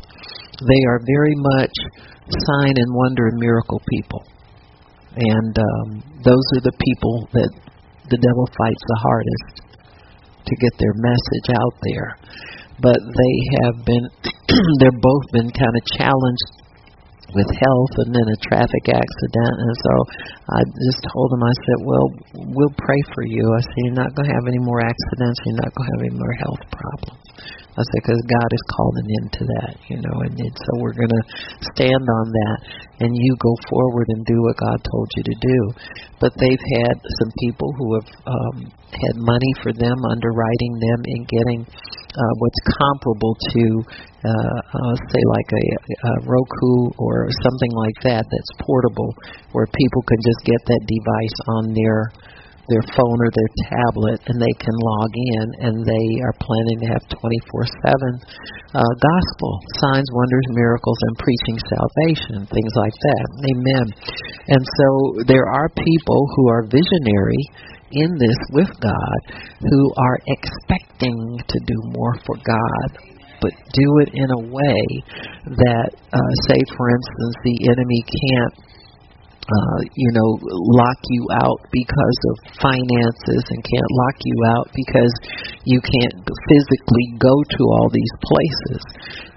They 0.62 0.82
are 0.86 1.01
very 1.01 1.34
much 1.34 1.75
sign 2.30 2.74
and 2.77 2.94
wonder 2.94 3.25
and 3.34 3.39
miracle 3.41 3.82
people, 3.89 4.22
and 5.18 5.53
um, 5.58 5.88
those 6.22 6.46
are 6.53 6.63
the 6.70 6.77
people 6.77 7.27
that 7.34 7.50
the 8.12 8.20
devil 8.20 8.46
fights 8.60 8.84
the 8.84 9.00
hardest 9.01 9.72
to 10.46 10.53
get 10.60 10.74
their 10.77 10.96
message 11.00 11.48
out 11.56 11.75
there. 11.88 12.10
But 12.84 13.00
they 13.00 13.36
have 13.63 13.77
been, 13.88 14.06
they're 14.84 15.01
both 15.01 15.25
been 15.32 15.50
kind 15.56 15.75
of 15.75 15.84
challenged 15.96 16.62
with 17.32 17.48
health 17.48 17.94
and 18.03 18.12
then 18.12 18.27
a 18.27 18.39
traffic 18.44 18.86
accident. 18.91 19.56
And 19.56 19.75
so 19.80 19.94
I 20.51 20.60
just 20.91 21.01
told 21.08 21.32
them, 21.32 21.44
I 21.48 21.56
said, 21.63 21.80
well, 21.88 22.08
we'll 22.51 22.75
pray 22.75 23.01
for 23.15 23.24
you. 23.24 23.44
I 23.56 23.62
said, 23.63 23.80
you're 23.88 24.01
not 24.01 24.12
going 24.15 24.27
to 24.27 24.36
have 24.36 24.48
any 24.48 24.60
more 24.60 24.84
accidents. 24.84 25.39
You're 25.46 25.62
not 25.63 25.72
going 25.72 25.88
to 25.88 25.94
have 25.96 26.03
any 26.12 26.15
more 26.20 26.36
health 26.44 26.63
problems. 26.75 27.21
I 27.72 27.84
said, 27.88 28.04
because 28.04 28.24
God 28.28 28.50
is 28.51 28.66
calling 28.75 29.08
into 29.24 29.44
that, 29.48 29.74
you 29.88 30.00
know, 30.04 30.16
and, 30.28 30.36
and 30.36 30.56
so 30.60 30.72
we're 30.84 30.98
going 31.00 31.16
to 31.16 31.25
stand 31.72 32.04
on 32.04 32.28
that, 32.28 32.58
and 33.00 33.16
you 33.16 33.32
go 33.40 33.56
forward 33.72 34.12
and 34.12 34.28
do 34.28 34.36
what 34.44 34.60
God 34.60 34.75
told 34.75 35.08
you 35.16 35.24
to 35.24 35.38
do. 35.40 35.60
But 36.20 36.36
they've 36.36 36.66
had 36.84 37.00
some 37.00 37.32
people 37.40 37.72
who 37.80 37.88
have 37.96 38.10
um, 38.28 38.58
had 38.92 39.16
money 39.24 39.51
for 39.63 39.72
them, 39.72 39.96
underwriting 40.04 40.74
them, 40.84 41.00
and 41.00 41.22
getting 41.32 41.62
uh, 41.63 42.34
what's 42.44 42.62
comparable 42.75 43.40
to, 43.40 43.63
uh, 44.20 44.60
uh, 44.68 44.96
say, 45.08 45.24
like 45.32 45.50
a, 45.56 45.66
a 45.96 46.13
Roku 46.28 46.92
or 47.00 47.32
something 47.40 47.72
like 47.72 47.98
that, 48.04 48.28
that's 48.28 48.54
portable, 48.68 49.16
where 49.56 49.66
people 49.72 50.04
can 50.12 50.20
just 50.20 50.42
get 50.44 50.60
that 50.60 50.84
device 50.92 51.38
on 51.56 51.63
their 51.72 52.12
their 52.72 52.88
phone 52.96 53.20
or 53.20 53.32
their 53.36 53.51
tablet 53.68 54.24
and 54.32 54.40
they 54.40 54.56
can 54.63 54.75
log 54.80 55.12
in 55.12 55.46
and 55.68 55.75
they 55.84 56.08
are 56.24 56.36
planning 56.40 56.80
to 56.80 56.88
have 56.96 57.04
24/7 57.12 58.24
uh, 58.72 58.80
gospel 58.80 59.51
signs, 59.84 60.08
wonders, 60.16 60.48
miracles, 60.56 61.00
and 61.12 61.16
preaching 61.20 61.58
salvation, 61.68 62.48
things 62.48 62.74
like 62.80 62.96
that. 62.96 63.25
Amen. 63.51 63.86
And 64.55 64.64
so 64.64 64.88
there 65.27 65.48
are 65.51 65.68
people 65.75 66.22
who 66.36 66.48
are 66.48 66.64
visionary 66.72 67.44
in 67.92 68.10
this 68.16 68.40
with 68.55 68.72
God 68.79 69.20
who 69.60 69.81
are 70.00 70.18
expecting 70.31 71.38
to 71.44 71.57
do 71.68 71.77
more 71.92 72.16
for 72.25 72.40
God 72.48 73.12
but 73.42 73.51
do 73.74 73.90
it 74.05 74.10
in 74.14 74.29
a 74.29 74.42
way 74.53 74.84
that, 75.66 75.90
uh, 76.14 76.34
say, 76.48 76.60
for 76.77 76.94
instance, 76.94 77.36
the 77.44 77.57
enemy 77.74 78.01
can't 78.05 78.53
uh, 79.50 79.80
you 79.98 80.12
know, 80.14 80.30
lock 80.77 81.00
you 81.10 81.24
out 81.34 81.60
because 81.74 82.20
of 82.30 82.36
finances 82.62 83.42
and 83.50 83.60
can't 83.66 83.92
lock 83.92 84.18
you 84.22 84.38
out 84.46 84.68
because 84.75 85.14
you 85.66 85.80
can't 85.82 86.18
physically 86.26 87.08
go 87.22 87.34
to 87.34 87.62
all 87.78 87.90
these 87.94 88.16
places. 88.22 88.82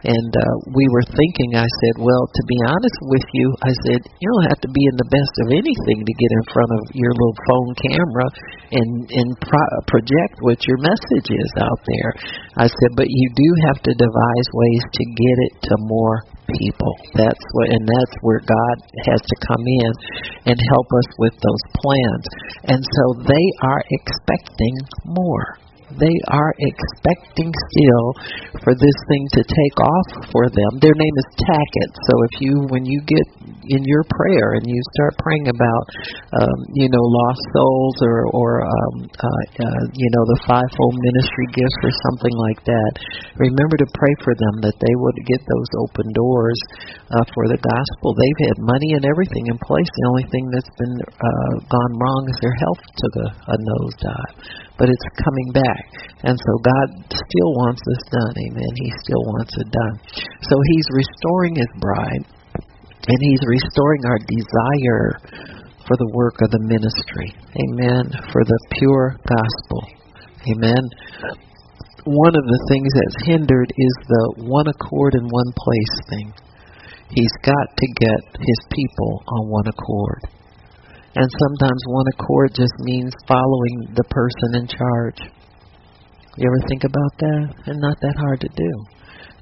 And 0.05 0.33
uh, 0.37 0.45
we 0.77 0.85
were 0.93 1.07
thinking, 1.17 1.57
I 1.57 1.65
said, 1.65 1.95
well, 1.97 2.25
to 2.29 2.43
be 2.45 2.59
honest 2.69 2.99
with 3.09 3.25
you, 3.33 3.49
I 3.65 3.73
said, 3.89 4.01
you 4.05 4.27
don't 4.37 4.49
have 4.53 4.61
to 4.61 4.73
be 4.73 4.85
in 4.85 4.97
the 5.01 5.09
best 5.09 5.35
of 5.41 5.49
anything 5.49 6.05
to 6.05 6.15
get 6.21 6.31
in 6.33 6.45
front 6.53 6.71
of 6.77 6.83
your 6.93 7.13
little 7.17 7.39
phone 7.49 7.73
camera 7.89 8.29
and 8.77 8.93
and 9.09 9.29
pro- 9.41 9.81
project 9.89 10.45
what 10.45 10.61
your 10.69 10.77
message 10.85 11.29
is 11.33 11.53
out 11.57 11.81
there. 11.89 12.11
I 12.61 12.69
said, 12.69 12.91
but 13.01 13.09
you 13.09 13.27
do 13.33 13.49
have 13.73 13.81
to 13.81 13.93
devise 13.97 14.49
ways 14.53 14.85
to 14.93 15.05
get 15.09 15.37
it 15.49 15.55
to 15.73 15.75
more 15.89 16.21
people. 16.53 16.93
That's 17.17 17.45
what, 17.57 17.73
and 17.73 17.89
that's 17.89 18.17
where 18.21 18.41
God 18.45 18.77
has 19.09 19.21
to 19.25 19.37
come 19.49 19.65
in 19.65 19.91
and 20.53 20.59
help 20.69 20.89
us 20.93 21.09
with 21.17 21.33
those 21.33 21.65
plans. 21.81 22.27
And 22.69 22.81
so 22.85 23.05
they 23.25 23.47
are 23.65 23.83
expecting 23.89 24.77
more. 25.05 25.64
They 25.99 26.17
are 26.35 26.53
expecting 26.59 27.51
still 27.51 28.07
for 28.63 28.75
this 28.75 28.99
thing 29.09 29.25
to 29.39 29.43
take 29.45 29.77
off 29.79 30.09
for 30.33 30.51
them. 30.51 30.71
Their 30.81 30.95
name 30.97 31.17
is 31.19 31.29
Tackett. 31.47 31.93
So 31.95 32.15
if 32.31 32.35
you, 32.41 32.53
when 32.71 32.85
you 32.85 33.01
get 33.07 33.27
in 33.69 33.83
your 33.85 34.05
prayer 34.11 34.61
and 34.61 34.65
you 34.67 34.81
start 34.97 35.15
praying 35.23 35.49
about, 35.49 35.85
um, 36.37 36.59
you 36.75 36.89
know, 36.91 37.05
lost 37.05 37.43
souls 37.55 37.97
or, 38.03 38.19
or 38.35 38.51
um, 38.67 38.95
uh, 39.07 39.45
uh, 39.63 39.83
you 39.95 40.09
know, 40.13 40.25
the 40.35 40.41
fivefold 40.45 40.95
ministry 40.99 41.47
gifts 41.55 41.81
or 41.83 41.93
something 42.11 42.35
like 42.51 42.61
that, 42.67 42.93
remember 43.39 43.77
to 43.79 43.89
pray 43.95 44.15
for 44.23 44.35
them 44.35 44.55
that 44.67 44.77
they 44.81 44.95
would 44.95 45.19
get 45.29 45.41
those 45.47 45.71
open 45.87 46.07
doors 46.13 46.61
uh, 47.15 47.25
for 47.33 47.45
the 47.49 47.61
gospel. 47.61 48.13
They've 48.15 48.43
had 48.51 48.59
money 48.63 48.91
and 48.99 49.05
everything 49.07 49.47
in 49.49 49.59
place. 49.63 49.89
The 49.89 50.09
only 50.11 50.27
thing 50.29 50.45
that's 50.51 50.75
been 50.77 50.97
uh, 51.05 51.53
gone 51.71 51.95
wrong 52.01 52.23
is 52.29 52.37
their 52.41 52.59
health 52.59 52.83
took 52.99 53.15
a, 53.23 53.29
a 53.53 53.57
nosedive 53.57 54.64
but 54.79 54.91
it's 54.91 55.09
coming 55.23 55.51
back. 55.55 55.85
And 56.27 56.35
so 56.35 56.53
God 56.63 56.89
still 57.09 57.51
wants 57.63 57.83
this 57.87 58.03
done. 58.11 58.35
Amen. 58.51 58.73
He 58.81 58.91
still 59.05 59.25
wants 59.37 59.55
it 59.59 59.69
done. 59.71 59.95
So 60.43 60.55
He's 60.75 60.89
restoring 60.91 61.55
His 61.57 61.73
bride, 61.79 62.25
and 63.07 63.19
He's 63.21 63.45
restoring 63.47 64.03
our 64.07 64.21
desire 64.27 65.09
for 65.87 65.97
the 66.01 66.11
work 66.15 66.41
of 66.41 66.51
the 66.51 66.63
ministry. 66.65 67.31
Amen. 67.69 68.11
For 68.33 68.43
the 68.43 68.59
pure 68.81 69.17
gospel. 69.29 69.81
Amen. 70.51 70.83
One 72.05 72.37
of 72.37 72.45
the 72.45 72.63
things 72.69 72.91
that's 72.93 73.27
hindered 73.29 73.73
is 73.73 73.95
the 74.09 74.25
one 74.45 74.67
accord 74.69 75.15
in 75.15 75.25
one 75.25 75.51
place 75.57 75.95
thing. 76.11 76.29
He's 77.09 77.33
got 77.43 77.77
to 77.77 77.87
get 77.87 78.21
his 78.41 78.61
people 78.73 79.23
on 79.29 79.49
one 79.49 79.67
accord. 79.69 80.21
And 81.15 81.31
sometimes 81.31 81.83
one 81.87 82.07
accord 82.19 82.51
just 82.59 82.75
means 82.83 83.15
following 83.31 83.95
the 83.95 84.07
person 84.11 84.51
in 84.59 84.67
charge. 84.67 85.21
You 86.35 86.51
ever 86.51 86.63
think 86.67 86.83
about 86.83 87.15
that? 87.23 87.45
And 87.71 87.79
not 87.79 87.95
that 88.03 88.19
hard 88.19 88.43
to 88.43 88.51
do. 88.51 88.73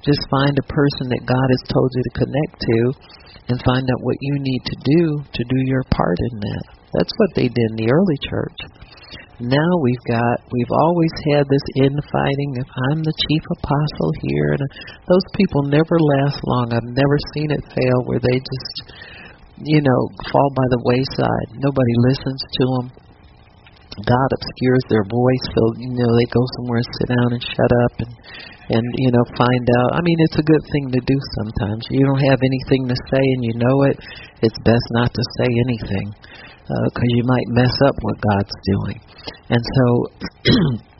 Just 0.05 0.21
find 0.29 0.53
a 0.53 0.69
person 0.69 1.09
that 1.09 1.25
God 1.25 1.47
has 1.49 1.63
told 1.73 1.89
you 1.95 2.03
to 2.05 2.19
connect 2.21 2.53
to 2.61 2.79
and 3.49 3.65
find 3.65 3.85
out 3.89 4.05
what 4.05 4.21
you 4.21 4.35
need 4.37 4.61
to 4.69 4.77
do 4.85 5.03
to 5.25 5.43
do 5.49 5.59
your 5.65 5.81
part 5.89 6.19
in 6.29 6.35
that. 6.39 6.63
That's 6.93 7.15
what 7.17 7.31
they 7.33 7.49
did 7.49 7.67
in 7.73 7.77
the 7.81 7.89
early 7.89 8.19
church. 8.29 8.59
Now 9.41 9.71
we've 9.81 10.05
got, 10.05 10.45
we've 10.53 10.75
always 10.77 11.13
had 11.33 11.49
this 11.49 11.67
infighting. 11.81 12.51
If 12.61 12.69
I'm 12.69 13.01
the 13.01 13.17
chief 13.17 13.43
apostle 13.57 14.11
here, 14.29 14.53
and 14.53 14.63
those 15.09 15.25
people 15.33 15.65
never 15.73 15.97
last 16.21 16.37
long. 16.45 16.69
I've 16.69 16.93
never 16.93 17.17
seen 17.33 17.49
it 17.49 17.65
fail 17.65 17.97
where 18.05 18.21
they 18.21 18.37
just 18.37 18.75
you 19.61 19.81
know, 19.85 20.01
fall 20.33 20.49
by 20.57 20.65
the 20.73 20.81
wayside. 20.81 21.47
Nobody 21.61 21.93
listens 22.09 22.41
to 22.41 22.63
them. 22.77 22.87
God 23.93 24.29
obscures 24.33 24.85
their 24.89 25.05
voice, 25.05 25.45
so 25.53 25.61
you 25.77 25.93
know 25.93 26.09
they 26.09 26.29
go 26.33 26.41
somewhere 26.57 26.81
and 26.81 26.91
sit 26.97 27.09
down 27.13 27.29
and 27.29 27.43
shut 27.45 27.71
up 27.85 27.93
and 28.01 28.13
and 28.73 28.85
you 28.97 29.11
know 29.13 29.25
find 29.37 29.65
out. 29.85 29.89
I 29.93 30.01
mean, 30.01 30.17
it's 30.25 30.41
a 30.41 30.47
good 30.49 30.65
thing 30.73 30.89
to 30.97 31.01
do 31.05 31.17
sometimes. 31.37 31.85
You 31.93 32.01
don't 32.01 32.25
have 32.25 32.41
anything 32.41 32.89
to 32.89 32.97
say 33.13 33.21
and 33.21 33.41
you 33.45 33.53
know 33.61 33.77
it. 33.85 34.01
It's 34.41 34.57
best 34.65 34.87
not 34.97 35.13
to 35.13 35.23
say 35.37 35.49
anything 35.69 36.07
because 36.89 37.09
uh, 37.13 37.17
you 37.21 37.23
might 37.29 37.47
mess 37.53 37.75
up 37.85 37.95
what 38.01 38.17
God's 38.21 38.57
doing. 38.65 38.97
And 39.53 39.61
so. 39.61 39.85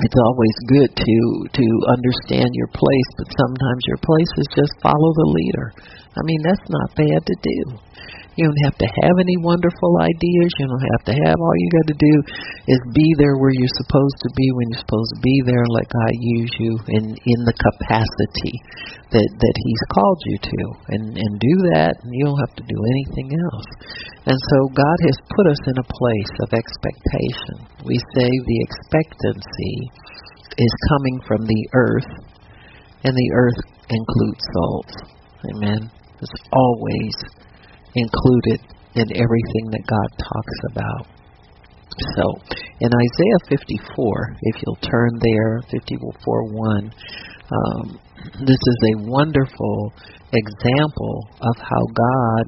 it's 0.00 0.16
always 0.16 0.56
good 0.72 0.90
to 0.96 1.16
to 1.52 1.66
understand 1.92 2.48
your 2.56 2.70
place, 2.72 3.10
but 3.20 3.28
sometimes 3.36 3.82
your 3.84 4.00
place 4.00 4.32
is 4.40 4.48
just 4.56 4.72
follow 4.80 5.10
the 5.12 5.28
leader. 5.28 5.66
I 6.10 6.22
mean, 6.26 6.42
that's 6.42 6.66
not 6.66 6.98
bad 6.98 7.22
to 7.22 7.36
do 7.38 7.58
You 8.34 8.42
don't 8.50 8.64
have 8.66 8.78
to 8.82 8.88
have 9.06 9.16
any 9.22 9.38
wonderful 9.46 9.94
ideas. 10.02 10.50
You 10.58 10.66
don't 10.66 10.88
have 10.98 11.04
to 11.06 11.14
have. 11.14 11.36
All 11.38 11.54
you 11.54 11.70
got 11.70 11.88
to 11.94 11.98
do 12.02 12.14
is 12.66 12.80
be 12.90 13.06
there 13.14 13.38
where 13.38 13.54
you're 13.54 13.78
supposed 13.78 14.18
to 14.26 14.30
be 14.34 14.50
when 14.50 14.74
you're 14.74 14.82
supposed 14.82 15.12
to 15.14 15.22
be 15.22 15.38
there, 15.46 15.62
let 15.70 15.86
God 15.86 16.14
use 16.18 16.50
you 16.58 16.72
in 16.98 17.04
in 17.14 17.40
the 17.46 17.54
capacity 17.54 18.54
that 19.14 19.28
that 19.30 19.56
He's 19.62 19.84
called 19.94 20.20
you 20.26 20.36
to, 20.50 20.62
and 20.98 21.04
and 21.14 21.32
do 21.38 21.54
that. 21.78 21.94
And 22.02 22.10
you 22.10 22.26
don't 22.26 22.42
have 22.42 22.58
to 22.58 22.66
do 22.66 22.78
anything 22.90 23.30
else. 23.30 23.70
And 24.26 24.38
so 24.50 24.58
God 24.74 24.98
has 25.06 25.18
put 25.30 25.46
us 25.46 25.62
in 25.70 25.76
a 25.78 25.86
place 25.86 26.34
of 26.42 26.50
expectation. 26.50 27.70
We 27.86 28.02
say 28.18 28.26
the 28.26 28.60
expectancy 28.66 29.76
is 30.58 30.72
coming 30.90 31.22
from 31.22 31.46
the 31.46 31.62
earth, 31.78 32.10
and 33.06 33.14
the 33.14 33.30
earth 33.38 33.62
includes 33.94 34.42
souls. 34.58 34.92
Amen. 35.54 35.99
It's 36.20 36.32
always 36.52 37.14
included 37.94 38.60
in 38.94 39.06
everything 39.16 39.70
that 39.70 39.84
God 39.86 40.08
talks 40.18 40.58
about. 40.72 41.06
So, 42.16 42.24
in 42.80 42.88
Isaiah 42.88 43.58
54, 43.58 44.36
if 44.42 44.62
you'll 44.62 44.90
turn 44.90 45.10
there, 45.20 45.60
54 45.70 46.52
1, 46.52 46.92
um, 47.52 48.00
this 48.40 48.60
is 48.60 48.78
a 48.94 49.10
wonderful 49.10 49.92
example 50.32 51.28
of 51.40 51.56
how 51.56 51.84
God 51.94 52.44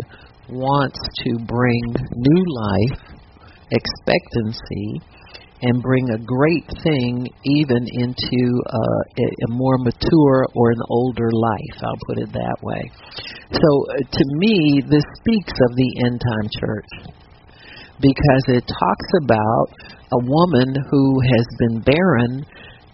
wants 0.48 0.98
to 1.24 1.38
bring 1.46 1.82
new 2.14 2.44
life, 2.54 3.00
expectancy, 3.70 5.00
and 5.62 5.82
bring 5.82 6.10
a 6.10 6.18
great 6.18 6.66
thing 6.82 7.28
even 7.44 7.82
into 7.94 8.42
uh, 8.66 9.00
a, 9.46 9.48
more 9.48 9.78
mature 9.78 10.46
or 10.54 10.70
an 10.70 10.82
older 10.90 11.30
life. 11.32 11.76
I'll 11.82 12.02
put 12.06 12.18
it 12.18 12.32
that 12.32 12.58
way. 12.62 12.82
So 13.52 13.68
uh, 13.90 14.02
to 14.02 14.24
me, 14.38 14.82
this 14.90 15.04
speaks 15.22 15.52
of 15.52 15.70
the 15.76 15.90
end 16.04 16.20
time 16.20 16.48
church 16.58 17.14
because 18.00 18.44
it 18.48 18.64
talks 18.66 19.10
about 19.22 19.66
a 20.12 20.20
woman 20.20 20.74
who 20.90 21.20
has 21.20 21.46
been 21.58 21.80
barren 21.80 22.44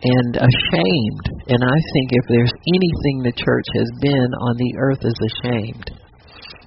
and 0.02 0.36
ashamed. 0.36 1.26
And 1.48 1.64
I 1.64 1.78
think 1.94 2.06
if 2.12 2.24
there's 2.28 2.52
anything 2.68 3.24
the 3.24 3.34
church 3.34 3.66
has 3.74 3.90
been 4.00 4.30
on 4.44 4.54
the 4.56 4.72
earth 4.78 5.02
is 5.02 5.18
ashamed. 5.24 5.90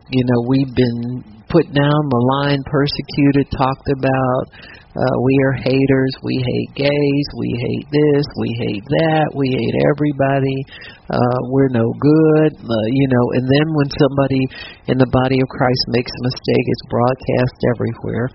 You 0.09 0.23
know, 0.25 0.49
we've 0.49 0.75
been 0.75 1.41
put 1.47 1.71
down, 1.71 1.99
maligned, 2.09 2.65
persecuted, 2.65 3.47
talked 3.55 3.89
about. 3.95 4.43
Uh, 4.91 5.15
we 5.23 5.33
are 5.47 5.55
haters. 5.55 6.13
We 6.19 6.35
hate 6.35 6.83
gays. 6.83 7.27
We 7.39 7.49
hate 7.55 7.87
this. 7.87 8.25
We 8.35 8.51
hate 8.59 8.83
that. 8.83 9.31
We 9.31 9.47
hate 9.47 9.77
everybody. 9.87 10.59
Uh, 11.07 11.39
we're 11.47 11.71
no 11.71 11.95
good. 11.95 12.51
Uh, 12.59 12.87
you 12.91 13.07
know, 13.07 13.25
and 13.39 13.45
then 13.47 13.67
when 13.71 13.87
somebody 13.95 14.43
in 14.91 14.97
the 14.99 15.07
body 15.07 15.39
of 15.39 15.47
Christ 15.47 15.83
makes 15.95 16.11
a 16.11 16.21
mistake, 16.27 16.65
it's 16.67 16.91
broadcast 16.91 17.57
everywhere. 17.71 18.27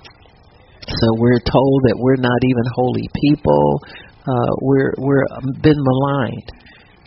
So 0.89 1.07
we're 1.21 1.45
told 1.45 1.79
that 1.93 2.01
we're 2.01 2.25
not 2.25 2.41
even 2.41 2.65
holy 2.73 3.05
people. 3.21 3.65
Uh, 4.25 4.53
we're 4.65 4.97
we're 4.97 5.29
been 5.61 5.77
maligned 5.77 6.49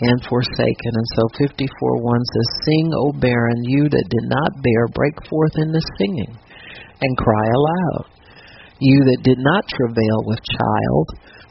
and 0.05 0.17
forsaken. 0.29 0.91
And 0.93 1.09
so 1.17 1.25
54 1.41 1.57
1 1.57 2.21
says, 2.21 2.49
Sing, 2.69 2.93
O 2.93 3.17
barren, 3.17 3.65
you 3.65 3.89
that 3.89 4.07
did 4.13 4.27
not 4.29 4.61
bear, 4.61 4.93
break 4.93 5.17
forth 5.25 5.57
in 5.57 5.73
the 5.73 5.81
singing, 5.97 6.37
and 7.01 7.17
cry 7.17 7.47
aloud. 7.49 8.18
You 8.79 9.03
that 9.11 9.23
did 9.23 9.39
not 9.39 9.67
travail 9.67 10.23
with 10.25 10.39
child, 10.55 11.05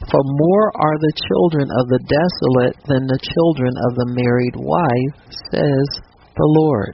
for 0.09 0.21
more 0.23 0.71
are 0.75 0.97
the 0.97 1.13
children 1.29 1.67
of 1.69 1.85
the 1.87 2.01
desolate 2.09 2.77
than 2.87 3.05
the 3.05 3.21
children 3.21 3.73
of 3.77 3.91
the 3.95 4.09
married 4.17 4.57
wife, 4.57 5.15
says 5.51 5.87
the 6.35 6.49
Lord. 6.59 6.93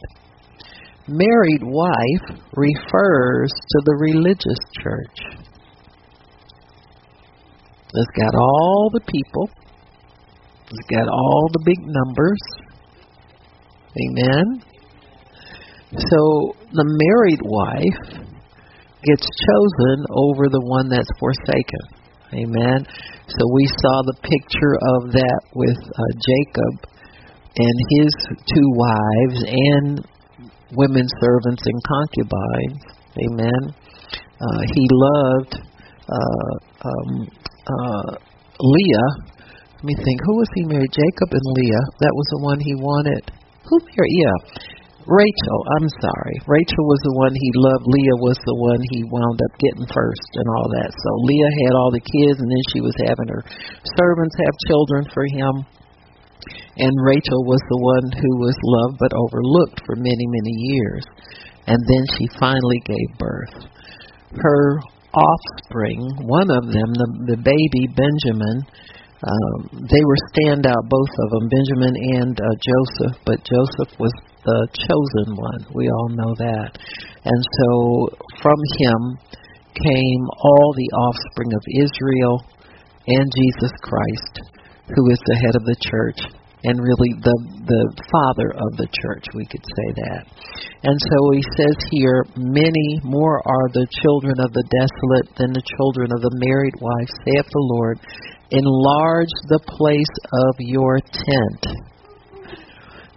Married 1.07 1.63
wife 1.63 2.39
refers 2.55 3.51
to 3.51 3.79
the 3.85 3.97
religious 3.99 4.59
church. 4.81 5.17
It's 7.93 8.11
got 8.17 8.35
all 8.35 8.89
the 8.91 9.01
people 9.01 9.49
it's 10.71 10.87
got 10.89 11.07
all 11.07 11.47
the 11.53 11.61
big 11.63 11.77
numbers. 11.79 12.41
Amen. 14.01 14.63
So 15.91 16.55
the 16.73 16.83
married 16.83 17.39
wife 17.43 18.24
gets 19.05 19.23
chosen 19.23 19.97
over 20.11 20.49
the 20.49 20.61
one 20.65 20.89
that's 20.89 21.09
forsaken. 21.21 21.83
Amen. 22.33 22.83
So 23.29 23.41
we 23.53 23.65
saw 23.79 23.95
the 24.09 24.17
picture 24.19 24.75
of 24.97 25.13
that 25.13 25.41
with 25.53 25.77
uh, 25.77 26.01
Jacob 26.19 26.73
and 27.55 27.75
his 27.95 28.11
two 28.49 28.67
wives 28.75 29.39
and 29.47 29.85
women 30.75 31.07
servants 31.21 31.63
and 31.63 31.79
concubines. 31.85 32.81
Amen. 33.29 33.61
Uh, 34.41 34.61
he 34.73 34.83
loved 34.91 35.53
uh, 36.09 36.53
um, 36.83 37.29
uh, 37.65 38.11
Leah 38.59 39.35
let 39.85 39.93
me 39.93 40.03
think. 40.03 40.17
Who 40.25 40.35
was 40.41 40.49
he 40.55 40.63
married? 40.65 40.89
Jacob 40.89 41.29
and 41.29 41.45
Leah. 41.61 41.85
That 42.01 42.13
was 42.17 42.27
the 42.33 42.41
one 42.41 42.57
he 42.57 42.73
wanted. 42.73 43.21
Who 43.69 43.75
married? 43.85 44.17
Yeah. 44.17 44.37
Rachel, 45.05 45.59
I'm 45.77 45.89
sorry. 46.01 46.35
Rachel 46.49 46.85
was 46.89 47.01
the 47.05 47.17
one 47.21 47.33
he 47.37 47.51
loved. 47.53 47.85
Leah 47.85 48.19
was 48.25 48.39
the 48.41 48.57
one 48.57 48.81
he 48.89 49.05
wound 49.05 49.37
up 49.37 49.53
getting 49.61 49.85
first 49.93 50.31
and 50.33 50.47
all 50.49 50.67
that. 50.81 50.89
So 50.89 51.09
Leah 51.29 51.53
had 51.61 51.73
all 51.77 51.93
the 51.93 52.01
kids, 52.01 52.41
and 52.41 52.49
then 52.49 52.65
she 52.73 52.81
was 52.81 52.97
having 53.05 53.29
her 53.29 53.45
servants 54.01 54.33
have 54.33 54.65
children 54.65 55.05
for 55.13 55.25
him. 55.29 55.53
And 56.81 57.05
Rachel 57.05 57.45
was 57.45 57.61
the 57.69 57.81
one 57.85 58.07
who 58.17 58.31
was 58.41 58.57
loved 58.81 58.97
but 58.97 59.13
overlooked 59.13 59.85
for 59.85 59.95
many, 59.95 60.25
many 60.25 60.55
years. 60.73 61.05
And 61.69 61.77
then 61.77 62.03
she 62.17 62.25
finally 62.41 62.81
gave 62.89 63.09
birth. 63.21 63.55
Her 64.41 64.81
offspring, 65.13 66.01
one 66.25 66.49
of 66.49 66.65
them, 66.65 66.89
the, 66.97 67.37
the 67.37 67.39
baby 67.45 67.83
Benjamin, 67.93 68.57
um, 69.21 69.85
they 69.85 70.03
were 70.03 70.21
standout, 70.33 70.89
both 70.89 71.13
of 71.13 71.27
them, 71.29 71.45
Benjamin 71.47 71.95
and 72.17 72.33
uh, 72.35 72.45
Joseph, 72.57 73.15
but 73.25 73.39
Joseph 73.45 73.93
was 73.97 74.13
the 74.45 74.59
chosen 74.87 75.35
one. 75.35 75.61
We 75.73 75.89
all 75.89 76.09
know 76.09 76.33
that. 76.37 76.77
And 77.25 77.41
so 77.41 78.09
from 78.41 78.59
him 78.79 79.01
came 79.73 80.23
all 80.39 80.69
the 80.77 80.91
offspring 80.93 81.51
of 81.51 81.63
Israel 81.83 82.35
and 83.07 83.27
Jesus 83.33 83.73
Christ, 83.81 84.33
who 84.93 85.09
is 85.11 85.19
the 85.25 85.39
head 85.41 85.55
of 85.57 85.65
the 85.65 85.79
church 85.81 86.21
and 86.65 86.81
really 86.81 87.13
the 87.21 87.37
the 87.69 87.83
father 88.09 88.49
of 88.57 88.73
the 88.81 88.89
church 88.89 89.25
we 89.37 89.45
could 89.45 89.61
say 89.61 89.89
that 90.01 90.25
and 90.81 90.97
so 90.97 91.17
he 91.37 91.43
says 91.53 91.77
here 91.93 92.25
many 92.41 92.97
more 93.05 93.37
are 93.45 93.69
the 93.69 93.85
children 94.01 94.33
of 94.41 94.49
the 94.49 94.65
desolate 94.73 95.29
than 95.37 95.53
the 95.53 95.67
children 95.77 96.09
of 96.09 96.25
the 96.25 96.33
married 96.41 96.73
wife 96.81 97.11
saith 97.21 97.45
the 97.53 97.69
lord 97.77 97.99
Enlarge 98.51 99.33
the 99.49 99.59
place 99.65 100.15
of 100.47 100.55
your 100.59 100.99
tent, 100.99 101.65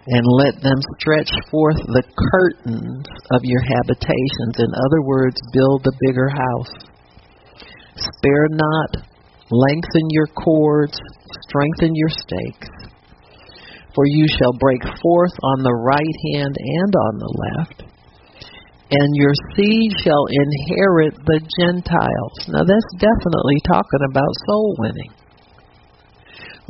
and 0.09 0.25
let 0.41 0.57
them 0.61 0.81
stretch 0.97 1.29
forth 1.51 1.77
the 1.93 2.01
curtains 2.33 3.05
of 3.29 3.41
your 3.43 3.61
habitations. 3.61 4.57
In 4.57 4.71
other 4.73 5.01
words, 5.05 5.37
build 5.53 5.85
a 5.85 5.99
bigger 6.01 6.29
house. 6.29 6.73
Spare 7.93 8.49
not, 8.49 9.05
lengthen 9.51 10.07
your 10.09 10.25
cords, 10.33 10.97
strengthen 11.45 11.93
your 11.93 12.09
stakes. 12.09 12.73
For 13.93 14.05
you 14.05 14.25
shall 14.25 14.57
break 14.57 14.81
forth 15.01 15.35
on 15.43 15.61
the 15.61 15.77
right 15.77 16.17
hand 16.33 16.55
and 16.57 16.93
on 16.95 17.13
the 17.19 17.33
left, 17.45 17.83
and 18.89 19.09
your 19.13 19.33
seed 19.53 19.93
shall 20.01 20.25
inherit 20.25 21.13
the 21.21 21.41
Gentiles. 21.61 22.37
Now, 22.49 22.65
that's 22.65 22.93
definitely 22.97 23.61
talking 23.67 24.03
about 24.09 24.29
soul 24.47 24.75
winning. 24.79 25.18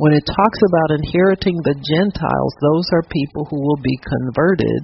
When 0.00 0.16
it 0.16 0.24
talks 0.24 0.60
about 0.64 0.96
inheriting 0.96 1.60
the 1.60 1.76
Gentiles, 1.76 2.52
those 2.64 2.88
are 2.96 3.12
people 3.12 3.44
who 3.44 3.60
will 3.60 3.76
be 3.84 4.00
converted 4.00 4.80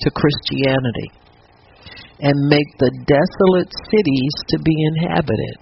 to 0.00 0.08
Christianity 0.16 1.12
and 2.24 2.48
make 2.48 2.70
the 2.80 2.88
desolate 3.04 3.68
cities 3.92 4.34
to 4.48 4.56
be 4.64 4.72
inhabited. 4.96 5.60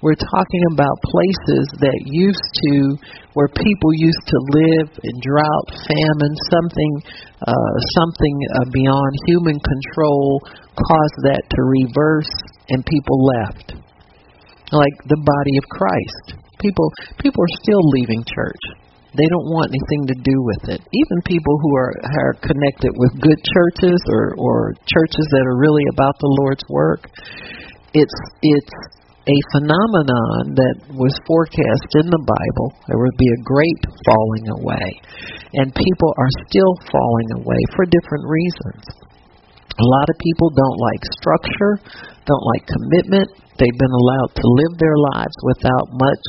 We're 0.00 0.16
talking 0.16 0.64
about 0.72 0.96
places 1.12 1.64
that 1.84 2.08
used 2.08 2.48
to, 2.72 2.96
where 3.36 3.52
people 3.52 3.92
used 4.00 4.24
to 4.32 4.38
live 4.64 4.88
in 5.04 5.14
drought, 5.20 5.68
famine, 5.84 6.34
something, 6.56 6.92
uh, 7.44 7.72
something 8.00 8.36
uh, 8.48 8.64
beyond 8.72 9.12
human 9.28 9.60
control 9.60 10.40
caused 10.72 11.18
that 11.28 11.44
to 11.52 11.60
reverse, 11.84 12.32
and 12.72 12.80
people 12.80 13.28
left, 13.44 13.76
like 14.72 14.96
the 15.04 15.20
body 15.20 15.54
of 15.60 15.68
Christ. 15.68 16.43
People 16.64 16.88
people 17.20 17.44
are 17.44 17.56
still 17.60 17.84
leaving 17.92 18.24
church. 18.24 18.64
They 19.12 19.28
don't 19.28 19.52
want 19.52 19.68
anything 19.68 20.08
to 20.08 20.16
do 20.16 20.36
with 20.48 20.62
it. 20.72 20.80
Even 20.80 21.16
people 21.28 21.60
who 21.60 21.76
are 21.76 21.92
are 22.00 22.34
connected 22.40 22.96
with 22.96 23.20
good 23.20 23.36
churches 23.36 24.00
or 24.08 24.32
or 24.40 24.72
churches 24.88 25.26
that 25.36 25.44
are 25.44 25.60
really 25.60 25.84
about 25.92 26.16
the 26.24 26.32
Lord's 26.40 26.64
work. 26.72 27.04
It's 27.92 28.16
it's 28.40 28.74
a 29.24 29.38
phenomenon 29.56 30.52
that 30.52 30.76
was 30.92 31.12
forecast 31.24 31.90
in 32.00 32.08
the 32.12 32.24
Bible. 32.24 32.68
There 32.88 33.00
would 33.00 33.16
be 33.16 33.28
a 33.28 33.44
great 33.44 33.80
falling 34.04 34.46
away. 34.60 34.88
And 35.56 35.72
people 35.72 36.10
are 36.16 36.32
still 36.48 36.72
falling 36.92 37.44
away 37.44 37.60
for 37.72 37.88
different 37.88 38.24
reasons. 38.28 38.84
A 39.74 39.86
lot 40.00 40.06
of 40.12 40.16
people 40.20 40.48
don't 40.52 40.78
like 40.78 41.02
structure, 41.18 41.74
don't 42.28 42.46
like 42.52 42.68
commitment. 42.68 43.26
They've 43.56 43.80
been 43.80 43.96
allowed 43.96 44.30
to 44.36 44.46
live 44.60 44.74
their 44.76 44.98
lives 45.16 45.36
without 45.40 45.86
much 45.96 46.24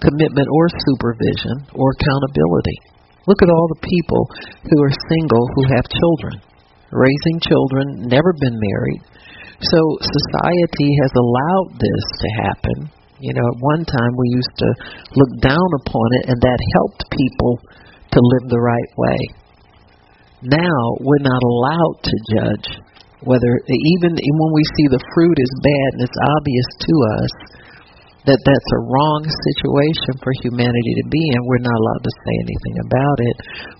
commitment 0.00 0.48
or 0.50 0.66
supervision 0.70 1.66
or 1.74 1.94
accountability. 1.98 2.78
Look 3.26 3.42
at 3.42 3.52
all 3.52 3.68
the 3.68 3.84
people 3.84 4.22
who 4.64 4.76
are 4.82 5.04
single 5.12 5.44
who 5.54 5.64
have 5.68 5.84
children, 6.00 6.40
raising 6.90 7.38
children, 7.44 8.08
never 8.08 8.32
been 8.40 8.56
married. 8.56 9.02
So 9.60 9.78
society 10.00 10.90
has 11.02 11.12
allowed 11.12 11.68
this 11.76 12.04
to 12.22 12.28
happen. 12.46 12.78
You 13.20 13.34
know, 13.34 13.42
at 13.42 13.58
one 13.58 13.84
time 13.84 14.12
we 14.14 14.38
used 14.38 14.54
to 14.54 14.70
look 15.18 15.32
down 15.42 15.68
upon 15.82 16.08
it, 16.22 16.24
and 16.30 16.38
that 16.40 16.60
helped 16.78 17.02
people 17.10 17.52
to 18.14 18.20
live 18.22 18.48
the 18.48 18.62
right 18.62 18.92
way. 18.96 19.20
Now 20.42 20.78
we're 21.02 21.26
not 21.26 21.42
allowed 21.42 21.98
to 22.06 22.14
judge 22.30 22.68
whether 23.26 23.50
even 23.66 24.14
when 24.14 24.52
we 24.54 24.64
see 24.78 24.86
the 24.86 25.02
fruit 25.14 25.36
is 25.42 25.52
bad 25.58 25.88
and 25.98 26.02
it's 26.06 26.22
obvious 26.38 26.68
to 26.86 26.94
us 27.18 27.32
that 28.28 28.40
that's 28.44 28.70
a 28.76 28.84
wrong 28.92 29.24
situation 29.24 30.12
for 30.20 30.30
humanity 30.44 30.92
to 31.00 31.06
be 31.08 31.22
in, 31.32 31.40
we're 31.48 31.64
not 31.64 31.80
allowed 31.80 32.04
to 32.04 32.14
say 32.20 32.34
anything 32.44 32.76
about 32.84 33.18
it, 33.24 33.36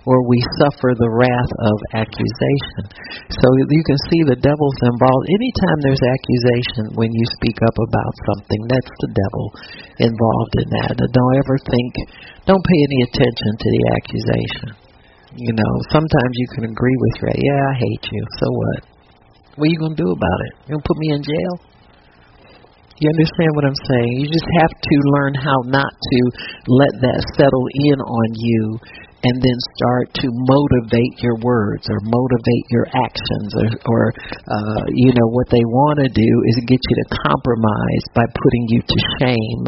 or 0.09 0.25
we 0.25 0.41
suffer 0.57 0.97
the 0.97 1.13
wrath 1.13 1.53
of 1.69 1.77
accusation. 2.01 2.83
So 3.29 3.47
you 3.53 3.85
can 3.85 4.01
see 4.09 4.21
the 4.25 4.41
devil's 4.41 4.81
involved. 4.89 5.29
Anytime 5.29 5.79
there's 5.85 6.01
accusation 6.01 6.97
when 6.97 7.13
you 7.13 7.25
speak 7.37 7.61
up 7.61 7.77
about 7.77 8.15
something, 8.33 8.61
that's 8.73 8.95
the 9.05 9.13
devil 9.13 9.45
involved 10.01 10.55
in 10.65 10.69
that. 10.81 10.97
Don't 10.97 11.37
ever 11.39 11.57
think, 11.69 11.93
don't 12.49 12.65
pay 12.65 12.81
any 12.89 13.01
attention 13.13 13.53
to 13.61 13.69
the 13.69 13.83
accusation. 14.01 14.69
You 15.37 15.53
know, 15.53 15.73
sometimes 15.93 16.33
you 16.41 16.49
can 16.57 16.65
agree 16.73 16.97
with. 17.05 17.37
Yeah, 17.37 17.63
I 17.69 17.77
hate 17.77 18.05
you. 18.09 18.23
So 18.41 18.47
what? 18.49 18.81
What 19.61 19.67
are 19.69 19.73
you 19.75 19.81
going 19.83 19.97
to 19.99 20.03
do 20.03 20.11
about 20.11 20.41
it? 20.49 20.53
You 20.65 20.79
going 20.79 20.83
to 20.83 20.89
put 20.89 20.99
me 20.99 21.09
in 21.13 21.21
jail? 21.21 21.68
You 22.99 23.07
understand 23.15 23.51
what 23.55 23.63
I'm 23.63 23.83
saying? 23.87 24.13
You 24.19 24.27
just 24.27 24.51
have 24.59 24.75
to 24.75 24.95
learn 25.15 25.35
how 25.39 25.59
not 25.71 25.87
to 25.87 26.19
let 26.67 26.93
that 26.99 27.19
settle 27.39 27.67
in 27.87 27.99
on 28.03 28.29
you 28.35 28.63
and 29.23 29.35
then 29.39 29.59
start 29.79 30.07
to 30.19 30.27
motivate 30.31 31.15
your 31.23 31.39
words 31.43 31.87
or 31.87 31.99
motivate 32.03 32.67
your 32.75 32.87
actions 32.91 33.51
or, 33.55 33.69
or 33.87 34.03
uh, 34.51 34.83
you 34.95 35.15
know, 35.15 35.27
what 35.31 35.47
they 35.51 35.63
want 35.63 36.03
to 36.03 36.11
do 36.11 36.31
is 36.51 36.59
get 36.67 36.79
you 36.83 36.95
to 37.03 37.07
compromise 37.23 38.05
by 38.19 38.27
putting 38.27 38.65
you 38.75 38.81
to 38.83 38.99
shame 39.23 39.63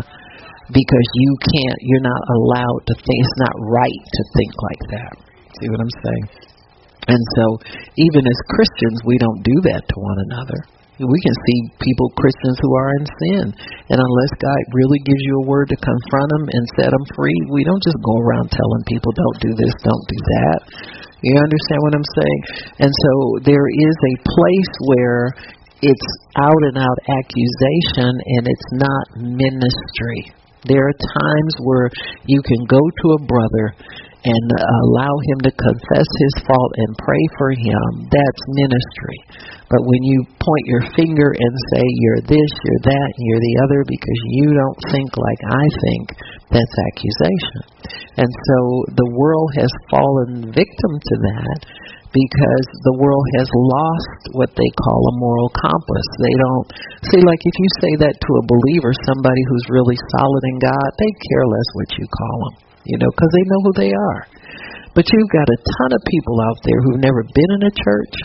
because 0.74 1.06
you 1.14 1.30
can't, 1.54 1.78
you're 1.86 2.06
not 2.06 2.22
allowed 2.34 2.82
to 2.86 2.94
think, 2.98 3.18
it's 3.22 3.40
not 3.46 3.54
right 3.70 4.02
to 4.10 4.22
think 4.38 4.52
like 4.58 4.84
that. 4.98 5.12
See 5.58 5.70
what 5.70 5.82
I'm 5.82 5.96
saying? 6.02 6.26
And 7.10 7.22
so, 7.38 7.44
even 7.94 8.22
as 8.22 8.38
Christians, 8.54 9.02
we 9.06 9.18
don't 9.18 9.42
do 9.42 9.56
that 9.70 9.82
to 9.86 9.96
one 9.98 10.18
another 10.30 10.79
we 11.00 11.20
can 11.24 11.36
see 11.48 11.58
people, 11.80 12.12
Christians, 12.20 12.56
who 12.60 12.72
are 12.76 12.90
in 13.00 13.06
sin. 13.08 13.44
And 13.88 13.98
unless 13.98 14.32
God 14.36 14.60
really 14.76 15.00
gives 15.00 15.22
you 15.24 15.34
a 15.40 15.48
word 15.48 15.72
to 15.72 15.78
confront 15.80 16.28
them 16.28 16.44
and 16.52 16.64
set 16.76 16.90
them 16.92 17.06
free, 17.16 17.36
we 17.48 17.64
don't 17.64 17.80
just 17.80 17.96
go 18.04 18.14
around 18.20 18.52
telling 18.52 18.84
people, 18.84 19.10
don't 19.16 19.40
do 19.40 19.52
this, 19.56 19.74
don't 19.80 20.06
do 20.06 20.20
that. 20.20 20.58
You 21.24 21.36
understand 21.36 21.80
what 21.84 21.94
I'm 21.96 22.10
saying? 22.16 22.42
And 22.84 22.92
so 22.92 23.12
there 23.44 23.68
is 23.68 23.96
a 23.96 24.14
place 24.24 24.72
where 24.92 25.32
it's 25.80 26.08
out 26.36 26.62
and 26.72 26.76
out 26.76 26.98
accusation 27.08 28.12
and 28.12 28.42
it's 28.44 28.70
not 28.76 29.04
ministry. 29.16 30.32
There 30.68 30.84
are 30.84 30.92
times 30.92 31.54
where 31.64 31.88
you 32.28 32.40
can 32.44 32.64
go 32.68 32.80
to 32.80 33.06
a 33.16 33.24
brother 33.24 33.64
and 34.24 34.46
uh, 34.52 34.60
allow 34.60 35.14
him 35.32 35.38
to 35.48 35.52
confess 35.52 36.08
his 36.08 36.34
fault 36.44 36.72
and 36.76 36.92
pray 37.00 37.24
for 37.40 37.50
him. 37.56 37.88
That's 38.12 38.42
ministry. 38.52 39.18
But 39.70 39.86
when 39.86 40.02
you 40.02 40.26
point 40.36 40.66
your 40.66 40.84
finger 40.98 41.30
and 41.30 41.52
say 41.72 41.84
you're 42.04 42.24
this, 42.26 42.50
you're 42.66 42.84
that, 42.90 43.10
you're 43.16 43.44
the 43.44 43.56
other 43.64 43.80
because 43.86 44.20
you 44.34 44.52
don't 44.52 44.80
think 44.92 45.08
like 45.16 45.42
I 45.46 45.66
think, 45.88 46.04
that's 46.50 46.76
accusation. 46.90 47.62
And 48.18 48.28
so 48.28 48.58
the 48.98 49.10
world 49.14 49.50
has 49.56 49.70
fallen 49.88 50.50
victim 50.50 50.92
to 50.98 51.16
that 51.30 51.58
because 52.10 52.66
the 52.82 52.98
world 52.98 53.26
has 53.38 53.48
lost 53.54 54.20
what 54.34 54.50
they 54.58 54.70
call 54.82 54.98
a 54.98 55.18
moral 55.22 55.50
compass. 55.54 56.06
They 56.18 56.34
don't 56.34 56.66
see 57.06 57.22
like 57.22 57.38
if 57.38 57.54
you 57.54 57.70
say 57.78 57.92
that 58.02 58.18
to 58.18 58.30
a 58.42 58.48
believer, 58.50 58.90
somebody 59.06 59.42
who's 59.46 59.66
really 59.70 59.98
solid 60.18 60.42
in 60.50 60.58
God, 60.58 60.88
they 60.98 61.12
care 61.30 61.46
less 61.46 61.68
what 61.78 61.90
you 61.94 62.06
call 62.10 62.36
them, 62.42 62.54
you 62.84 62.96
know, 62.98 63.10
because 63.12 63.32
they 63.32 63.46
know 63.48 63.60
who 63.64 63.74
they 63.76 63.92
are. 63.92 64.22
But 64.94 65.06
you've 65.06 65.34
got 65.34 65.46
a 65.46 65.62
ton 65.62 65.90
of 65.94 66.02
people 66.10 66.36
out 66.42 66.58
there 66.66 66.80
who've 66.82 67.04
never 67.04 67.22
been 67.22 67.50
in 67.60 67.62
a 67.70 67.74
church, 67.74 68.16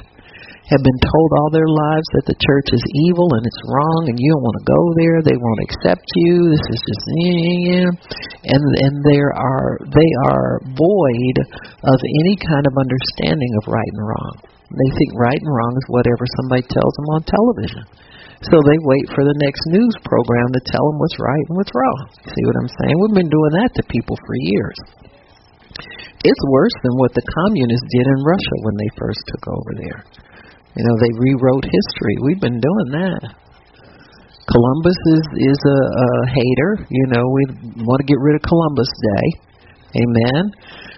have 0.65 0.81
been 0.81 1.01
told 1.05 1.29
all 1.37 1.53
their 1.53 1.69
lives 1.69 2.09
that 2.17 2.25
the 2.25 2.41
church 2.41 2.69
is 2.73 2.81
evil 3.05 3.29
and 3.37 3.45
it's 3.45 3.63
wrong 3.69 4.09
and 4.09 4.17
you 4.17 4.33
don't 4.33 4.41
want 4.49 4.57
to 4.57 4.65
go 4.65 4.81
there 4.97 5.17
they 5.21 5.37
won't 5.37 5.61
accept 5.69 6.01
you 6.25 6.49
this 6.49 6.65
is 6.73 6.81
just 6.81 7.05
yeah, 7.21 7.85
yeah. 7.85 7.89
And 8.49 8.63
and 8.81 8.95
there 9.05 9.29
are 9.29 9.77
they 9.93 10.11
are 10.25 10.65
void 10.73 11.37
of 11.85 11.99
any 12.01 12.35
kind 12.41 12.65
of 12.65 12.81
understanding 12.81 13.51
of 13.61 13.69
right 13.69 13.93
and 13.93 14.05
wrong. 14.09 14.35
They 14.73 14.89
think 14.97 15.13
right 15.13 15.37
and 15.37 15.53
wrong 15.53 15.77
is 15.77 15.85
whatever 15.93 16.25
somebody 16.41 16.65
tells 16.65 16.93
them 16.97 17.07
on 17.13 17.21
television 17.29 17.85
so 18.51 18.55
they 18.65 18.79
wait 18.85 19.07
for 19.13 19.23
the 19.25 19.37
next 19.41 19.63
news 19.73 19.95
program 20.05 20.47
to 20.53 20.61
tell 20.69 20.83
them 20.85 20.97
what's 21.01 21.17
right 21.17 21.45
and 21.49 21.57
what's 21.57 21.73
wrong 21.73 21.99
see 22.23 22.43
what 22.45 22.57
i'm 22.61 22.71
saying 22.81 22.95
we've 23.01 23.17
been 23.17 23.33
doing 23.33 23.53
that 23.57 23.71
to 23.73 23.81
people 23.89 24.15
for 24.21 24.35
years 24.53 24.79
it's 26.25 26.43
worse 26.49 26.73
than 26.81 26.97
what 26.97 27.13
the 27.13 27.21
communists 27.21 27.85
did 27.93 28.01
in 28.01 28.19
Russia 28.25 28.55
when 28.65 28.75
they 28.81 28.89
first 28.97 29.21
took 29.29 29.45
over 29.45 29.71
there. 29.77 30.01
You 30.73 30.83
know, 30.83 30.95
they 30.97 31.13
rewrote 31.21 31.69
history. 31.69 32.15
We've 32.25 32.41
been 32.41 32.57
doing 32.57 32.89
that. 32.97 33.21
Columbus 34.49 34.99
is 35.13 35.25
is 35.53 35.61
a, 35.61 35.79
a 35.85 36.09
hater. 36.33 36.71
You 36.89 37.05
know, 37.13 37.23
we 37.29 37.43
want 37.85 38.01
to 38.01 38.07
get 38.09 38.17
rid 38.21 38.41
of 38.41 38.43
Columbus 38.45 38.89
Day. 38.89 39.27
Amen. 40.01 40.43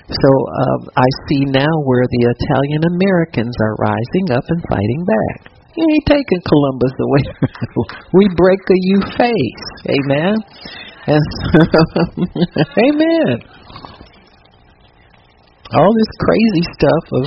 So 0.07 0.29
uh, 0.31 0.77
I 0.95 1.07
see 1.27 1.43
now 1.51 1.73
where 1.83 2.07
the 2.07 2.23
Italian 2.31 2.83
Americans 2.95 3.55
are 3.59 3.75
rising 3.83 4.27
up 4.31 4.43
and 4.47 4.61
fighting 4.71 5.03
back. 5.03 5.56
You 5.77 5.85
ain't 5.85 6.07
taking 6.09 6.41
Columbus 6.41 6.95
away. 6.97 7.23
we 8.13 8.27
break 8.35 8.59
a 8.65 8.77
you 8.89 8.99
face. 9.13 9.67
Amen. 9.93 10.33
And 11.05 11.25
amen. 12.89 13.37
All 15.77 15.93
this 15.93 16.11
crazy 16.17 16.65
stuff 16.73 17.05
of 17.13 17.23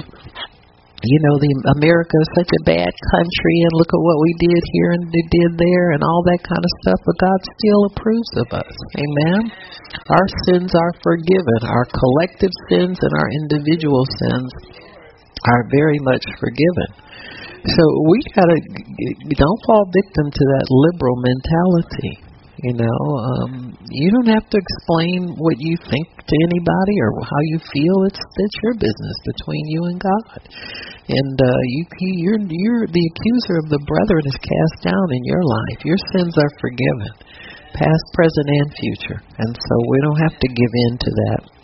you 1.01 1.19
know, 1.25 1.41
the 1.41 1.53
America 1.81 2.13
is 2.13 2.31
such 2.37 2.53
a 2.61 2.67
bad 2.77 2.93
country, 3.09 3.57
and 3.65 3.73
look 3.73 3.89
at 3.89 4.05
what 4.05 4.21
we 4.21 4.33
did 4.37 4.63
here 4.77 4.91
and 4.93 5.09
they 5.09 5.25
did 5.33 5.51
there, 5.57 5.97
and 5.97 6.05
all 6.05 6.21
that 6.29 6.45
kind 6.45 6.61
of 6.61 6.73
stuff. 6.85 7.01
But 7.09 7.17
God 7.25 7.41
still 7.57 7.83
approves 7.89 8.33
of 8.37 8.49
us. 8.53 8.75
Amen. 9.01 9.49
Our 10.13 10.29
sins 10.45 10.77
are 10.77 10.95
forgiven. 11.01 11.61
Our 11.65 11.89
collective 11.89 12.53
sins 12.69 13.01
and 13.01 13.13
our 13.17 13.31
individual 13.33 14.05
sins 14.21 14.53
are 15.49 15.65
very 15.73 15.97
much 16.05 16.27
forgiven. 16.37 17.10
So 17.61 17.83
we 18.09 18.17
gotta 18.33 18.57
don't 19.37 19.61
fall 19.69 19.85
victim 19.93 20.33
to 20.33 20.45
that 20.57 20.67
liberal 20.73 21.17
mentality. 21.21 22.31
You 22.61 22.77
know, 22.77 23.01
um, 23.17 23.73
you 23.89 24.09
don't 24.13 24.33
have 24.37 24.45
to 24.53 24.59
explain 24.61 25.33
what 25.37 25.57
you 25.61 25.77
think 25.89 26.09
to 26.13 26.35
anybody 26.45 26.97
or 27.01 27.11
how 27.25 27.43
you 27.53 27.59
feel. 27.73 27.97
It's 28.09 28.21
it's 28.21 28.59
your 28.65 28.77
business 28.81 29.17
between 29.29 29.65
you 29.69 29.81
and 29.93 29.97
God. 30.01 30.41
And 31.09 31.37
uh, 31.41 31.61
you 31.73 31.83
you're 32.01 32.41
you're 32.41 32.85
the 32.89 33.05
accuser 33.13 33.57
of 33.65 33.69
the 33.69 33.81
brethren 33.85 34.25
is 34.25 34.37
cast 34.41 34.77
down 34.93 35.07
in 35.13 35.25
your 35.25 35.45
life. 35.45 35.85
Your 35.85 36.01
sins 36.17 36.37
are 36.37 36.53
forgiven, 36.61 37.13
past, 37.77 38.05
present, 38.13 38.49
and 38.49 38.69
future. 38.77 39.21
And 39.41 39.53
so 39.53 39.75
we 39.89 39.97
don't 40.05 40.21
have 40.25 40.37
to 40.37 40.49
give 40.49 40.73
in 40.89 40.93
to 40.97 41.11
that 41.29 41.60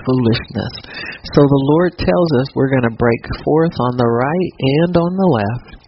foolishness. 0.00 0.74
So 1.36 1.40
the 1.44 1.64
Lord 1.76 1.92
tells 2.00 2.30
us 2.40 2.52
we're 2.56 2.72
going 2.72 2.88
to 2.88 2.96
break 2.96 3.22
forth 3.44 3.76
on 3.76 3.94
the 4.00 4.08
right 4.08 4.50
and 4.58 4.92
on 4.96 5.12
the 5.12 5.30
left 5.30 5.82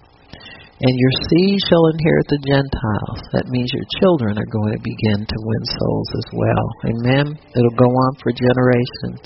and 0.84 1.00
your 1.00 1.14
seed 1.30 1.58
shall 1.64 1.86
inherit 1.96 2.28
the 2.28 2.44
Gentiles. 2.44 3.20
That 3.32 3.48
means 3.48 3.72
your 3.72 3.88
children 4.02 4.36
are 4.36 4.52
going 4.52 4.76
to 4.76 4.82
begin 4.82 5.22
to 5.22 5.38
win 5.40 5.62
souls 5.80 6.10
as 6.18 6.28
well. 6.34 6.66
Amen. 6.92 7.26
It'll 7.56 7.80
go 7.80 7.88
on 7.88 8.12
for 8.20 8.34
generations. 8.34 9.22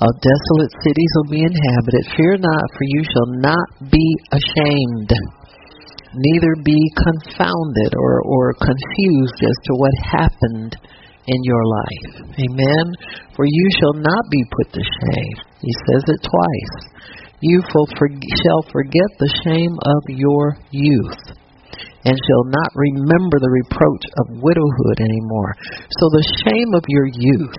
All 0.00 0.14
desolate 0.22 0.72
cities 0.80 1.12
will 1.18 1.30
be 1.34 1.44
inhabited. 1.44 2.14
Fear 2.16 2.40
not, 2.40 2.66
for 2.72 2.84
you 2.88 3.02
shall 3.04 3.30
not 3.42 3.68
be 3.92 4.06
ashamed, 4.32 5.10
neither 6.14 6.54
be 6.64 6.80
confounded 6.94 7.92
or, 7.98 8.22
or 8.24 8.54
confused 8.64 9.40
as 9.44 9.56
to 9.66 9.72
what 9.76 9.94
happened 10.08 10.72
in 11.26 11.40
your 11.42 11.64
life. 11.64 12.36
Amen. 12.38 12.84
For 13.36 13.44
you 13.44 13.66
shall 13.80 13.94
not 13.94 14.24
be 14.30 14.42
put 14.56 14.72
to 14.72 14.82
shame. 14.82 15.36
He 15.60 15.72
says 15.88 16.04
it 16.08 16.20
twice 16.20 16.94
you 17.44 17.60
shall 17.60 18.62
forget 18.72 19.10
the 19.20 19.32
shame 19.44 19.76
of 19.84 20.00
your 20.08 20.56
youth 20.72 21.24
and 22.04 22.16
shall 22.16 22.44
not 22.48 22.70
remember 22.72 23.36
the 23.36 23.52
reproach 23.52 24.04
of 24.16 24.40
widowhood 24.40 24.98
anymore. 25.00 25.52
So 26.00 26.04
the 26.08 26.24
shame 26.40 26.72
of 26.72 26.84
your 26.88 27.08
youth, 27.12 27.56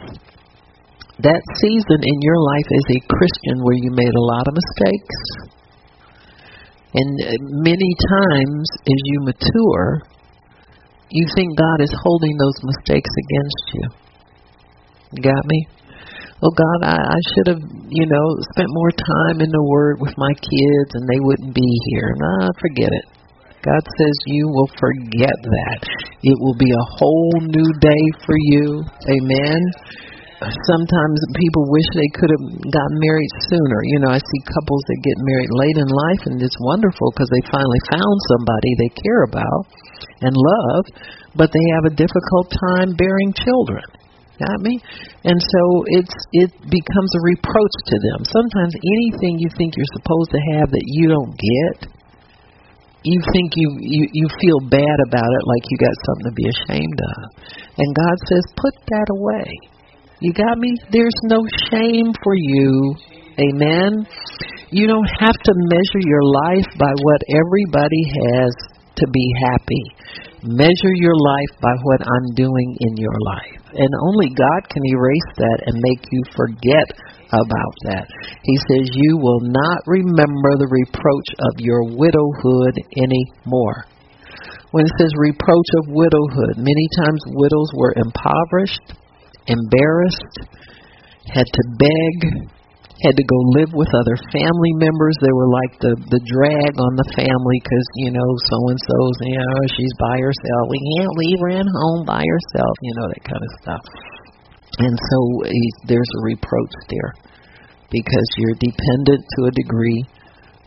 that 1.21 1.41
season 1.61 1.99
in 2.01 2.17
your 2.21 2.39
life 2.41 2.69
as 2.69 2.85
a 2.97 3.05
Christian 3.13 3.61
where 3.61 3.77
you 3.77 3.89
made 3.93 4.15
a 4.17 4.27
lot 4.33 4.45
of 4.49 4.57
mistakes, 4.57 5.19
And 6.97 7.13
many 7.61 7.91
times 8.09 8.65
as 8.89 8.99
you 9.05 9.17
mature, 9.21 10.01
you 11.09 11.25
think 11.35 11.57
God 11.57 11.79
is 11.81 11.93
holding 12.01 12.35
those 12.37 12.59
mistakes 12.63 13.09
against 13.09 13.65
you. 13.73 13.85
Got 15.21 15.45
me? 15.45 15.67
Oh 16.43 16.51
God, 16.51 16.79
I, 16.83 16.97
I 16.99 17.19
should 17.31 17.47
have, 17.55 17.63
you 17.89 18.05
know, 18.05 18.25
spent 18.51 18.67
more 18.67 18.91
time 18.91 19.39
in 19.39 19.49
the 19.49 19.65
Word 19.65 20.03
with 20.03 20.13
my 20.17 20.33
kids 20.35 20.89
and 20.93 21.07
they 21.07 21.21
wouldn't 21.21 21.55
be 21.55 21.71
here. 21.91 22.11
Nah, 22.19 22.49
forget 22.59 22.91
it. 22.91 23.05
God 23.63 23.81
says 23.97 24.15
you 24.29 24.45
will 24.45 24.69
forget 24.77 25.33
that. 25.33 25.79
It 26.21 26.37
will 26.37 26.57
be 26.59 26.69
a 26.69 26.89
whole 27.01 27.33
new 27.41 27.69
day 27.81 28.03
for 28.21 28.37
you. 28.37 28.85
Amen. 29.09 29.59
Sometimes 30.43 31.17
people 31.33 31.65
wish 31.73 31.87
they 31.95 32.11
could 32.13 32.29
have 32.29 32.45
gotten 32.61 32.97
married 33.01 33.31
sooner. 33.49 33.79
You 33.89 33.99
know, 34.05 34.11
I 34.13 34.21
see 34.21 34.41
couples 34.53 34.83
that 34.85 34.99
get 35.01 35.17
married 35.17 35.49
late 35.49 35.77
in 35.81 35.89
life, 35.89 36.21
and 36.29 36.37
it's 36.43 36.59
wonderful 36.61 37.09
because 37.15 37.31
they 37.31 37.49
finally 37.49 37.81
found 37.89 38.15
somebody 38.35 38.69
they 38.77 38.91
care 39.01 39.23
about 39.25 39.63
and 40.21 40.33
love, 40.33 40.83
but 41.35 41.51
they 41.51 41.65
have 41.77 41.91
a 41.91 41.95
difficult 41.95 42.47
time 42.71 42.95
bearing 42.95 43.31
children. 43.33 43.83
Got 44.35 44.59
me? 44.59 44.83
And 45.23 45.39
so 45.39 45.61
it's 45.95 46.15
it 46.35 46.51
becomes 46.67 47.11
a 47.15 47.21
reproach 47.23 47.77
to 47.87 47.97
them. 48.11 48.19
Sometimes 48.27 48.73
anything 48.75 49.39
you 49.39 49.47
think 49.55 49.79
you're 49.79 49.95
supposed 49.95 50.31
to 50.35 50.41
have 50.59 50.67
that 50.75 50.85
you 50.91 51.07
don't 51.07 51.31
get, 51.31 51.87
you 53.07 53.19
think 53.31 53.55
you, 53.55 53.69
you 53.79 54.03
you 54.11 54.27
feel 54.41 54.59
bad 54.67 54.97
about 55.07 55.31
it 55.31 55.43
like 55.47 55.63
you 55.71 55.77
got 55.79 55.95
something 56.03 56.27
to 56.27 56.35
be 56.35 56.47
ashamed 56.51 56.99
of. 56.99 57.19
And 57.79 57.89
God 57.95 58.17
says, 58.27 58.43
"Put 58.59 58.75
that 58.91 59.07
away." 59.15 59.47
You 60.19 60.33
got 60.33 60.57
me? 60.57 60.71
There's 60.91 61.19
no 61.23 61.43
shame 61.71 62.11
for 62.23 62.35
you. 62.35 62.95
Amen. 63.39 64.07
You 64.71 64.87
don't 64.87 65.09
have 65.19 65.35
to 65.35 65.53
measure 65.71 66.03
your 66.03 66.23
life 66.23 66.69
by 66.79 66.91
what 66.91 67.21
everybody 67.29 68.03
has 68.03 68.51
to 68.95 69.05
be 69.11 69.27
happy. 69.51 69.85
Measure 70.43 70.95
your 70.95 71.15
life 71.15 71.53
by 71.61 71.73
what 71.83 72.01
I'm 72.01 72.27
doing 72.35 72.77
in 72.79 72.97
your 72.97 73.17
life. 73.25 73.61
And 73.73 73.89
only 74.07 74.29
God 74.29 74.61
can 74.69 74.83
erase 74.85 75.31
that 75.37 75.59
and 75.67 75.83
make 75.83 76.03
you 76.11 76.21
forget 76.35 76.87
about 77.33 77.75
that. 77.89 78.05
He 78.43 78.55
says, 78.69 78.87
You 78.93 79.17
will 79.17 79.41
not 79.41 79.81
remember 79.87 80.51
the 80.55 80.69
reproach 80.69 81.29
of 81.39 81.53
your 81.59 81.83
widowhood 81.97 82.75
anymore. 82.95 83.85
When 84.71 84.85
it 84.85 84.91
says 84.99 85.11
reproach 85.17 85.69
of 85.79 85.95
widowhood, 85.95 86.57
many 86.57 86.87
times 86.99 87.21
widows 87.27 87.71
were 87.75 87.93
impoverished, 87.95 88.95
embarrassed, 89.47 90.35
had 91.31 91.47
to 91.47 91.63
beg, 91.79 92.49
had 93.05 93.15
to 93.15 93.27
go 93.29 93.39
live 93.53 93.71
with 93.77 93.89
other 93.93 94.17
family 94.33 94.73
members. 94.81 95.15
They 95.21 95.31
were 95.31 95.51
like 95.53 95.73
the 95.79 95.93
the 96.09 96.21
drag 96.25 96.73
on 96.75 96.93
the 96.97 97.09
family 97.13 97.57
because 97.61 97.87
you 98.01 98.11
know 98.11 98.29
so 98.49 98.57
and 98.73 98.79
so's 98.81 99.17
you 99.29 99.37
know 99.37 99.61
she's 99.77 99.95
by 100.01 100.17
herself. 100.17 100.63
We 100.73 100.81
can't 100.97 101.13
leave 101.13 101.39
her 101.45 101.51
at 101.61 101.69
home 101.69 102.03
by 102.09 102.25
herself. 102.25 102.73
You 102.81 102.93
know 102.97 103.07
that 103.13 103.23
kind 103.23 103.43
of 103.45 103.51
stuff. 103.61 103.83
And 104.81 104.95
so 104.97 105.19
eh, 105.47 105.71
there's 105.87 106.11
a 106.19 106.25
reproach 106.25 106.75
there 106.89 107.13
because 107.93 108.27
you're 108.41 108.59
dependent 108.59 109.21
to 109.23 109.39
a 109.47 109.55
degree 109.55 110.01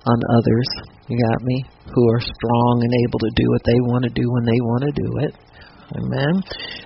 on 0.07 0.19
others. 0.39 0.69
You 1.11 1.19
got 1.19 1.41
me? 1.43 1.65
Who 1.93 2.03
are 2.15 2.21
strong 2.21 2.75
and 2.85 2.93
able 3.09 3.21
to 3.21 3.33
do 3.35 3.47
what 3.51 3.65
they 3.65 3.81
want 3.91 4.03
to 4.05 4.13
do 4.13 4.27
when 4.29 4.45
they 4.45 4.61
want 4.61 4.83
to 4.87 4.95
do 4.95 5.11
it. 5.25 5.33
Amen. 5.97 6.35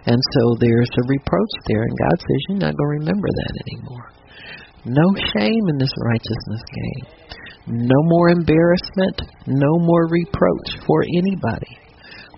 And 0.07 0.21
so 0.39 0.43
there's 0.63 0.91
a 0.95 1.09
reproach 1.11 1.55
there, 1.67 1.83
and 1.83 1.99
God 1.99 2.17
says 2.23 2.41
you're 2.49 2.63
not 2.63 2.79
going 2.79 2.91
to 2.91 2.99
remember 3.03 3.27
that 3.27 3.53
anymore. 3.67 4.07
No 4.85 5.07
shame 5.35 5.65
in 5.69 5.79
this 5.79 5.93
righteousness 6.05 6.63
game. 6.75 7.87
No 7.87 7.95
more 8.11 8.31
embarrassment. 8.31 9.23
No 9.47 9.79
more 9.79 10.09
reproach 10.09 10.85
for 10.87 11.05
anybody. 11.19 11.79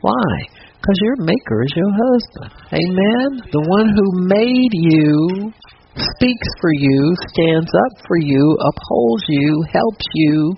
Why? 0.03 0.35
Because 0.77 0.99
your 1.01 1.17
maker 1.25 1.63
is 1.65 1.73
your 1.75 1.93
husband. 1.97 2.53
Amen. 2.69 3.49
The 3.51 3.65
one 3.65 3.89
who 3.89 4.29
made 4.29 4.73
you, 4.77 5.53
speaks 5.97 6.49
for 6.61 6.73
you, 6.77 7.15
stands 7.33 7.73
up 7.73 8.07
for 8.07 8.19
you, 8.21 8.59
upholds 8.61 9.25
you, 9.29 9.65
helps 9.73 10.07
you. 10.13 10.55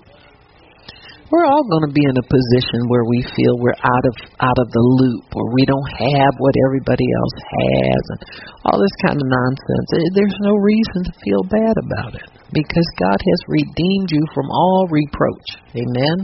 We're 1.27 1.43
all 1.43 1.67
going 1.67 1.83
to 1.83 1.91
be 1.91 2.07
in 2.07 2.15
a 2.15 2.23
position 2.31 2.87
where 2.87 3.03
we 3.03 3.19
feel 3.35 3.59
we're 3.59 3.75
out 3.83 4.05
of 4.07 4.15
out 4.39 4.55
of 4.63 4.67
the 4.71 4.79
loop, 4.79 5.27
or 5.35 5.43
we 5.51 5.67
don't 5.67 5.91
have 6.07 6.33
what 6.39 6.55
everybody 6.63 7.03
else 7.03 7.37
has, 7.43 8.01
and 8.15 8.21
all 8.63 8.79
this 8.79 8.95
kind 9.03 9.19
of 9.19 9.27
nonsense. 9.27 9.87
Eh, 9.91 10.07
there's 10.15 10.39
no 10.39 10.55
reason 10.55 11.03
to 11.03 11.13
feel 11.19 11.43
bad 11.51 11.75
about 11.83 12.15
it 12.15 12.31
because 12.55 12.87
God 12.95 13.19
has 13.19 13.39
redeemed 13.51 14.07
you 14.07 14.23
from 14.31 14.47
all 14.47 14.87
reproach. 14.87 15.47
Amen. 15.75 16.23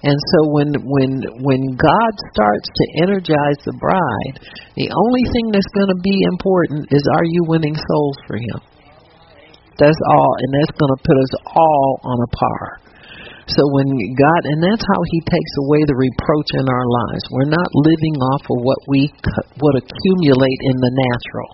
And 0.00 0.16
so 0.16 0.38
when 0.48 0.80
when 0.80 1.12
when 1.44 1.62
God 1.76 2.12
starts 2.32 2.72
to 2.72 2.84
energize 3.04 3.60
the 3.68 3.76
bride, 3.76 4.36
the 4.80 4.88
only 4.88 5.24
thing 5.28 5.52
that's 5.52 5.72
going 5.76 5.92
to 5.92 6.00
be 6.00 6.24
important 6.24 6.88
is 6.88 7.04
are 7.20 7.28
you 7.28 7.44
winning 7.44 7.76
souls 7.76 8.18
for 8.24 8.40
him? 8.40 8.64
That's 9.76 10.00
all 10.08 10.32
and 10.40 10.50
that's 10.56 10.72
going 10.72 10.94
to 10.96 11.00
put 11.04 11.16
us 11.20 11.32
all 11.52 12.00
on 12.00 12.16
a 12.16 12.30
par. 12.32 12.87
So 13.48 13.64
when 13.72 13.88
God, 14.12 14.42
and 14.44 14.60
that's 14.60 14.84
how 14.84 15.00
He 15.08 15.20
takes 15.24 15.54
away 15.64 15.80
the 15.88 15.96
reproach 15.96 16.50
in 16.60 16.66
our 16.68 16.86
lives. 17.08 17.24
We're 17.32 17.48
not 17.48 17.70
living 17.72 18.16
off 18.36 18.44
of 18.44 18.58
what 18.60 18.80
we 18.92 19.08
what 19.56 19.74
accumulate 19.80 20.60
in 20.68 20.76
the 20.76 20.92
natural. 20.92 21.50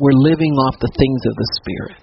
We're 0.00 0.16
living 0.16 0.56
off 0.56 0.80
the 0.80 0.94
things 0.96 1.22
of 1.28 1.34
the 1.36 1.50
Spirit. 1.60 1.98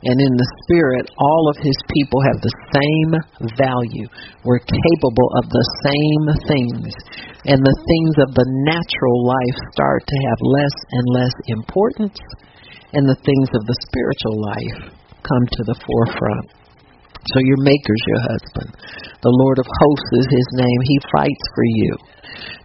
And 0.00 0.16
in 0.16 0.32
the 0.32 0.52
Spirit, 0.64 1.12
all 1.20 1.52
of 1.52 1.60
His 1.60 1.76
people 1.92 2.24
have 2.24 2.40
the 2.40 2.56
same 2.72 3.12
value. 3.60 4.08
We're 4.48 4.64
capable 4.64 5.28
of 5.36 5.44
the 5.52 5.66
same 5.84 6.24
things. 6.48 6.88
And 7.44 7.60
the 7.60 7.80
things 7.84 8.14
of 8.24 8.32
the 8.32 8.48
natural 8.64 9.18
life 9.28 9.58
start 9.76 10.00
to 10.00 10.16
have 10.16 10.40
less 10.40 10.76
and 10.96 11.04
less 11.12 11.36
importance, 11.52 12.20
and 12.96 13.04
the 13.04 13.20
things 13.20 13.48
of 13.52 13.68
the 13.68 13.76
spiritual 13.84 14.36
life 14.40 14.96
come 15.20 15.44
to 15.44 15.62
the 15.68 15.76
forefront. 15.84 16.59
So 17.32 17.38
your 17.44 17.60
maker's 17.60 18.04
your 18.06 18.22
husband. 18.26 18.70
The 19.20 19.34
Lord 19.34 19.58
of 19.60 19.68
hosts 19.68 20.12
is 20.16 20.28
his 20.30 20.48
name. 20.56 20.80
He 20.84 20.98
fights 21.12 21.46
for 21.54 21.66
you 21.66 21.92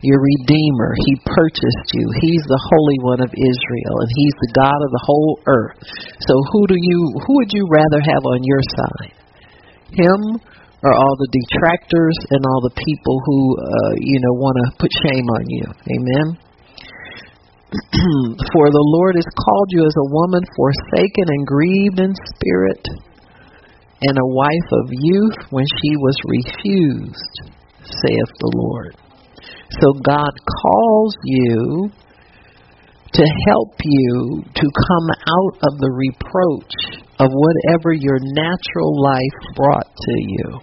your 0.05 0.21
Redeemer. 0.21 0.93
He 1.09 1.13
purchased 1.25 1.89
you. 1.97 2.05
He's 2.21 2.45
the 2.45 2.61
Holy 2.69 2.97
One 3.01 3.21
of 3.25 3.31
Israel, 3.33 3.95
and 4.05 4.11
He's 4.13 4.37
the 4.37 4.53
God 4.53 4.79
of 4.85 4.91
the 4.93 5.03
whole 5.05 5.33
earth. 5.49 5.81
So 6.29 6.33
who 6.53 6.61
do 6.69 6.77
you 6.77 6.99
who 7.25 7.31
would 7.41 7.51
you 7.51 7.65
rather 7.71 8.01
have 8.05 8.23
on 8.23 8.45
your 8.45 8.61
side? 8.77 9.13
Him 9.97 10.21
or 10.85 10.93
all 10.93 11.15
the 11.17 11.31
detractors 11.33 12.17
and 12.29 12.45
all 12.45 12.61
the 12.61 12.75
people 12.77 13.15
who 13.25 13.39
uh, 13.57 13.93
you 13.97 14.21
know 14.21 14.33
want 14.37 14.55
to 14.61 14.65
put 14.77 14.91
shame 14.93 15.27
on 15.41 15.43
you? 15.49 15.65
Amen. 15.97 16.27
For 18.53 18.65
the 18.71 18.87
Lord 18.93 19.17
has 19.17 19.27
called 19.35 19.69
you 19.73 19.83
as 19.83 19.95
a 19.97 20.11
woman 20.13 20.43
forsaken 20.55 21.25
and 21.27 21.41
grieved 21.49 21.99
in 21.99 22.13
spirit, 22.37 22.83
and 24.07 24.17
a 24.17 24.33
wife 24.33 24.69
of 24.71 24.89
youth 24.91 25.37
when 25.49 25.65
she 25.81 25.95
was 25.97 26.15
refused, 26.25 27.35
saith 27.81 28.33
the 28.39 28.51
Lord. 28.55 28.95
So 29.81 29.93
God 30.03 30.31
calls 30.63 31.15
you 31.23 31.89
to 33.13 33.25
help 33.47 33.73
you 33.83 34.43
to 34.53 34.67
come 34.67 35.07
out 35.09 35.55
of 35.63 35.73
the 35.79 35.91
reproach 35.91 37.05
of 37.19 37.31
whatever 37.31 37.93
your 37.93 38.19
natural 38.21 39.01
life 39.01 39.55
brought 39.55 39.87
to 39.87 40.15
you. 40.19 40.59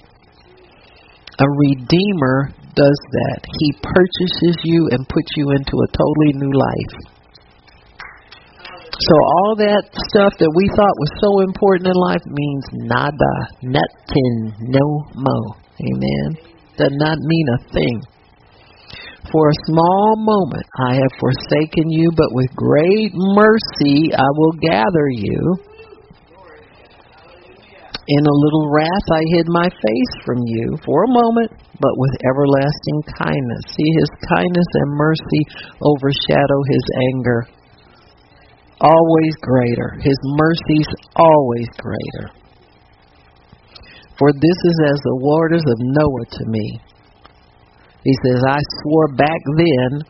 A 1.38 1.48
redeemer 1.48 2.52
does 2.76 3.00
that. 3.11 3.40
He 3.59 3.72
purchases 3.83 4.57
you 4.64 4.88
and 4.92 5.09
puts 5.09 5.33
you 5.37 5.50
into 5.50 5.76
a 5.76 5.92
totally 5.96 6.33
new 6.35 6.52
life. 6.52 7.12
So 9.03 9.15
all 9.19 9.59
that 9.59 9.83
stuff 10.15 10.38
that 10.38 10.53
we 10.55 10.71
thought 10.79 11.03
was 11.03 11.12
so 11.19 11.43
important 11.43 11.91
in 11.91 11.99
life 11.99 12.23
means 12.23 12.65
nada, 12.87 13.35
nothing, 13.67 14.35
no 14.71 14.87
mo. 15.19 15.38
Amen. 15.83 16.29
Does 16.79 16.95
not 16.95 17.19
mean 17.19 17.47
a 17.51 17.61
thing. 17.75 17.97
For 19.35 19.49
a 19.51 19.62
small 19.67 20.15
moment 20.23 20.67
I 20.79 20.94
have 21.03 21.19
forsaken 21.19 21.90
you, 21.90 22.15
but 22.15 22.31
with 22.31 22.55
great 22.55 23.11
mercy 23.35 24.15
I 24.15 24.29
will 24.38 24.55
gather 24.63 25.09
you. 25.11 25.40
In 28.07 28.23
a 28.23 28.38
little 28.38 28.71
wrath 28.71 29.09
I 29.11 29.23
hid 29.35 29.46
my 29.50 29.67
face 29.67 30.15
from 30.23 30.46
you 30.46 30.79
for 30.87 31.03
a 31.03 31.15
moment, 31.27 31.50
but 31.81 31.98
with 31.98 32.15
everlasting 32.23 33.03
kindness. 33.19 33.63
See, 33.67 33.90
his 33.98 34.11
kindness 34.31 34.71
and 34.85 34.94
mercy 34.94 35.42
overshadow 35.83 36.61
his 36.71 36.87
anger. 37.11 37.62
Always 38.83 39.35
greater. 39.40 39.96
His 40.02 40.18
mercies 40.37 40.88
always 41.16 41.68
greater. 41.78 42.35
For 44.18 44.33
this 44.33 44.58
is 44.64 44.76
as 44.90 44.98
the 45.02 45.18
waters 45.22 45.62
of 45.62 45.78
Noah 45.78 46.26
to 46.26 46.44
me 46.50 46.80
he 48.02 48.14
says, 48.26 48.42
I 48.42 48.58
swore 48.83 49.14
back 49.14 49.40
then 49.54 50.02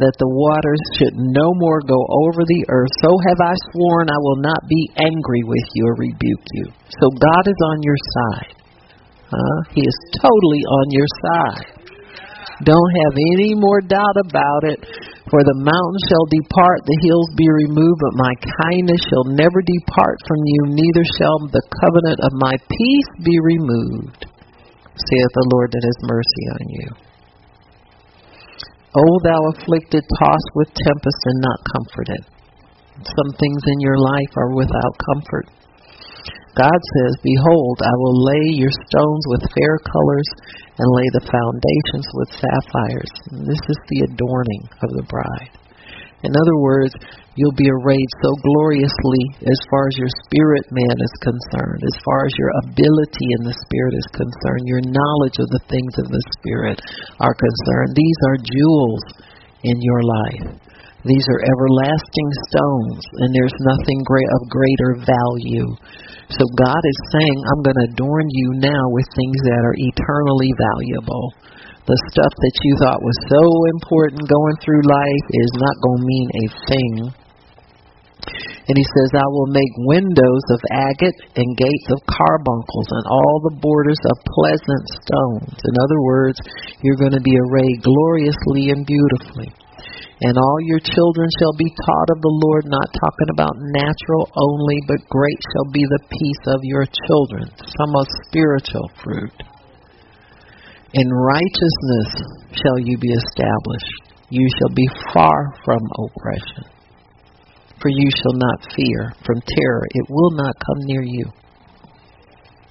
that 0.00 0.16
the 0.16 0.32
waters 0.32 0.82
should 0.96 1.14
no 1.14 1.52
more 1.60 1.80
go 1.84 2.00
over 2.24 2.42
the 2.42 2.64
earth. 2.72 2.90
So 3.04 3.12
have 3.12 3.40
I 3.44 3.54
sworn 3.70 4.08
I 4.08 4.18
will 4.18 4.40
not 4.40 4.64
be 4.66 4.82
angry 4.96 5.44
with 5.44 5.68
you 5.76 5.84
or 5.86 5.94
rebuke 6.00 6.46
you. 6.56 6.66
So 6.98 7.12
God 7.12 7.44
is 7.46 7.60
on 7.68 7.78
your 7.84 8.00
side. 8.16 8.52
Uh, 9.28 9.58
he 9.76 9.82
is 9.84 9.98
totally 10.18 10.64
on 10.64 10.86
your 10.90 11.10
side. 11.20 11.68
Don't 12.64 12.92
have 13.04 13.14
any 13.36 13.54
more 13.54 13.80
doubt 13.80 14.16
about 14.24 14.62
it. 14.72 14.78
For 15.32 15.40
the 15.40 15.56
mountains 15.56 16.04
shall 16.04 16.28
depart, 16.28 16.84
the 16.84 17.00
hills 17.00 17.30
be 17.32 17.48
removed, 17.48 17.96
but 17.96 18.20
my 18.20 18.34
kindness 18.60 19.00
shall 19.08 19.24
never 19.32 19.64
depart 19.64 20.20
from 20.28 20.40
you, 20.44 20.60
neither 20.76 21.04
shall 21.16 21.38
the 21.48 21.64
covenant 21.80 22.20
of 22.20 22.40
my 22.44 22.52
peace 22.60 23.10
be 23.24 23.36
removed, 23.40 24.28
saith 24.94 25.32
the 25.32 25.48
Lord 25.56 25.72
that 25.72 25.84
has 25.88 26.08
mercy 26.12 26.44
on 26.52 26.64
you. 26.76 26.88
O 28.94 29.04
thou 29.24 29.40
afflicted, 29.56 30.04
tossed 30.20 30.50
with 30.54 30.76
tempest 30.76 31.20
and 31.24 31.40
not 31.40 31.60
comforted. 31.72 32.22
Some 33.02 33.30
things 33.40 33.62
in 33.64 33.80
your 33.80 33.98
life 33.98 34.32
are 34.36 34.54
without 34.54 34.94
comfort. 35.08 35.48
God 36.54 36.80
says, 36.98 37.26
Behold, 37.26 37.76
I 37.82 37.94
will 37.98 38.18
lay 38.22 38.46
your 38.54 38.74
stones 38.86 39.24
with 39.34 39.50
fair 39.50 39.74
colors 39.82 40.30
and 40.78 40.86
lay 40.94 41.08
the 41.14 41.26
foundations 41.26 42.06
with 42.14 42.38
sapphires. 42.38 43.12
And 43.34 43.42
this 43.42 43.62
is 43.66 43.80
the 43.90 44.06
adorning 44.06 44.62
of 44.82 44.90
the 44.94 45.06
bride. 45.10 45.54
In 46.24 46.32
other 46.32 46.56
words, 46.62 46.94
you'll 47.36 47.58
be 47.58 47.68
arrayed 47.68 48.10
so 48.22 48.30
gloriously 48.40 49.22
as 49.44 49.60
far 49.68 49.90
as 49.90 49.98
your 49.98 50.12
spirit 50.24 50.64
man 50.72 50.96
is 50.96 51.14
concerned, 51.20 51.82
as 51.84 51.96
far 52.06 52.24
as 52.24 52.34
your 52.38 52.52
ability 52.64 53.28
in 53.36 53.42
the 53.44 53.58
spirit 53.68 53.94
is 53.98 54.08
concerned, 54.14 54.64
your 54.64 54.86
knowledge 54.88 55.36
of 55.42 55.50
the 55.52 55.64
things 55.68 55.94
of 56.00 56.08
the 56.08 56.24
spirit 56.40 56.78
are 57.20 57.36
concerned. 57.36 57.92
These 57.92 58.20
are 58.30 58.38
jewels 58.40 59.04
in 59.66 59.76
your 59.82 60.02
life. 60.06 60.46
These 61.04 61.28
are 61.28 61.44
everlasting 61.44 62.30
stones, 62.48 63.04
and 63.20 63.28
there's 63.36 63.68
nothing 63.76 64.00
great 64.08 64.30
of 64.40 64.48
greater 64.48 65.04
value. 65.04 65.68
So 66.32 66.48
God 66.56 66.80
is 66.80 67.00
saying, 67.12 67.38
I'm 67.44 67.60
going 67.60 67.76
to 67.76 67.92
adorn 67.92 68.24
you 68.32 68.48
now 68.64 68.88
with 68.88 69.04
things 69.12 69.38
that 69.44 69.62
are 69.68 69.76
eternally 69.76 70.48
valuable. 70.56 71.26
The 71.84 72.00
stuff 72.08 72.32
that 72.32 72.56
you 72.64 72.72
thought 72.80 73.04
was 73.04 73.28
so 73.28 73.44
important 73.76 74.32
going 74.32 74.56
through 74.64 74.80
life 74.88 75.26
is 75.28 75.52
not 75.60 75.76
going 75.84 76.00
to 76.00 76.08
mean 76.08 76.28
a 76.32 76.46
thing. 76.72 76.92
And 78.64 78.76
he 78.80 78.86
says, 78.96 79.12
I 79.12 79.28
will 79.28 79.52
make 79.52 79.84
windows 79.84 80.44
of 80.56 80.60
agate 80.72 81.20
and 81.36 81.60
gates 81.60 81.88
of 81.92 82.00
carbuncles 82.08 82.88
and 82.96 83.04
all 83.12 83.36
the 83.44 83.60
borders 83.60 84.00
of 84.08 84.24
pleasant 84.24 84.84
stones. 85.04 85.52
In 85.52 85.74
other 85.84 86.00
words, 86.00 86.40
you're 86.80 86.96
going 86.96 87.12
to 87.12 87.20
be 87.20 87.36
arrayed 87.36 87.84
gloriously 87.84 88.72
and 88.72 88.88
beautifully 88.88 89.52
and 90.24 90.40
all 90.40 90.58
your 90.64 90.80
children 90.80 91.28
shall 91.36 91.52
be 91.60 91.68
taught 91.68 92.08
of 92.16 92.24
the 92.24 92.36
Lord, 92.48 92.64
not 92.64 92.96
talking 92.96 93.30
about 93.36 93.60
natural 93.76 94.24
only, 94.32 94.80
but 94.88 95.04
great 95.12 95.40
shall 95.52 95.68
be 95.68 95.84
the 95.84 96.04
peace 96.08 96.44
of 96.48 96.64
your 96.64 96.88
children, 97.04 97.44
some 97.60 97.92
of 97.92 98.08
spiritual 98.24 98.88
fruit. 99.04 99.36
In 100.96 101.08
righteousness 101.12 102.08
shall 102.56 102.80
you 102.80 102.96
be 102.96 103.12
established. 103.12 104.16
You 104.30 104.48
shall 104.48 104.72
be 104.72 104.88
far 105.12 105.52
from 105.60 105.82
oppression. 106.08 106.72
For 107.82 107.92
you 107.92 108.08
shall 108.08 108.38
not 108.40 108.72
fear 108.72 109.12
from 109.28 109.44
terror, 109.44 109.84
it 109.92 110.06
will 110.08 110.32
not 110.40 110.56
come 110.56 110.88
near 110.88 111.04
you. 111.04 111.28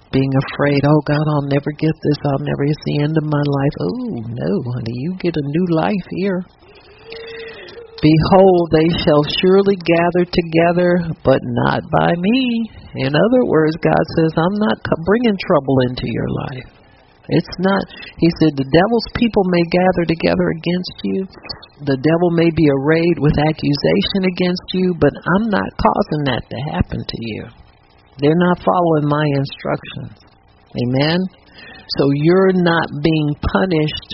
Being 0.09 0.33
afraid, 0.49 0.81
oh 0.89 1.01
God, 1.05 1.21
I'll 1.21 1.49
never 1.53 1.69
get 1.77 1.93
this, 2.01 2.17
I'll 2.25 2.41
never, 2.41 2.65
it's 2.65 2.81
the 2.85 3.01
end 3.01 3.13
of 3.13 3.29
my 3.29 3.45
life. 3.45 3.75
Oh, 3.81 4.25
no, 4.25 4.51
honey, 4.73 4.97
you 5.05 5.13
get 5.21 5.37
a 5.37 5.45
new 5.45 5.67
life 5.69 6.07
here. 6.17 6.41
Behold, 8.03 8.67
they 8.75 8.89
shall 9.07 9.23
surely 9.39 9.79
gather 9.79 10.27
together, 10.27 10.91
but 11.23 11.39
not 11.63 11.79
by 11.87 12.11
me. 12.19 12.67
In 12.99 13.15
other 13.15 13.43
words, 13.47 13.79
God 13.79 14.03
says, 14.19 14.35
I'm 14.35 14.59
not 14.59 14.83
bringing 15.07 15.39
trouble 15.39 15.77
into 15.87 16.03
your 16.11 16.27
life. 16.51 16.69
It's 17.31 17.55
not, 17.63 17.79
he 18.19 18.27
said, 18.43 18.59
the 18.59 18.67
devil's 18.67 19.09
people 19.15 19.47
may 19.47 19.63
gather 19.71 20.03
together 20.03 20.51
against 20.51 20.95
you. 21.07 21.19
The 21.87 21.95
devil 21.95 22.35
may 22.35 22.51
be 22.51 22.67
arrayed 22.67 23.23
with 23.23 23.39
accusation 23.39 24.27
against 24.27 24.67
you, 24.75 24.91
but 24.99 25.15
I'm 25.15 25.47
not 25.47 25.71
causing 25.79 26.23
that 26.27 26.43
to 26.43 26.59
happen 26.75 26.99
to 26.99 27.19
you. 27.23 27.47
They're 28.19 28.43
not 28.51 28.59
following 28.59 29.07
my 29.07 29.25
instructions. 29.31 30.19
Amen? 30.75 31.19
So 31.95 32.11
you're 32.11 32.51
not 32.51 32.91
being 32.99 33.29
punished 33.39 34.11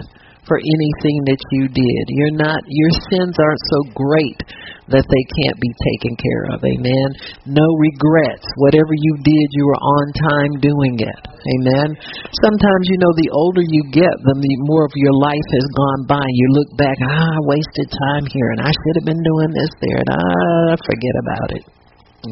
for 0.50 0.58
anything 0.58 1.30
that 1.30 1.42
you 1.54 1.70
did. 1.70 2.04
You're 2.10 2.42
not 2.42 2.66
your 2.66 2.92
sins 3.14 3.38
aren't 3.38 3.66
so 3.70 3.80
great 3.94 4.42
that 4.90 5.06
they 5.06 5.26
can't 5.38 5.60
be 5.62 5.70
taken 5.94 6.18
care 6.18 6.44
of. 6.50 6.58
Amen. 6.66 7.08
No 7.46 7.68
regrets. 7.78 8.50
Whatever 8.58 8.90
you 8.90 9.14
did, 9.22 9.48
you 9.54 9.64
were 9.70 9.82
on 9.86 10.06
time 10.34 10.54
doing 10.66 10.98
it. 10.98 11.22
Amen. 11.30 11.94
Sometimes 12.42 12.84
you 12.90 12.98
know 12.98 13.14
the 13.14 13.30
older 13.30 13.62
you 13.62 13.86
get, 13.94 14.10
the 14.26 14.38
more 14.66 14.90
of 14.90 14.94
your 14.98 15.14
life 15.14 15.50
has 15.54 15.68
gone 15.78 16.04
by. 16.10 16.26
You 16.26 16.48
look 16.58 16.74
back, 16.74 16.98
ah, 17.06 17.38
I 17.38 17.42
wasted 17.46 17.88
time 18.10 18.26
here 18.34 18.50
and 18.58 18.66
I 18.66 18.74
should 18.74 18.96
have 18.98 19.08
been 19.08 19.22
doing 19.22 19.52
this 19.54 19.72
there 19.78 20.00
and 20.02 20.10
ah, 20.10 20.74
forget 20.82 21.16
about 21.22 21.50
it. 21.54 21.64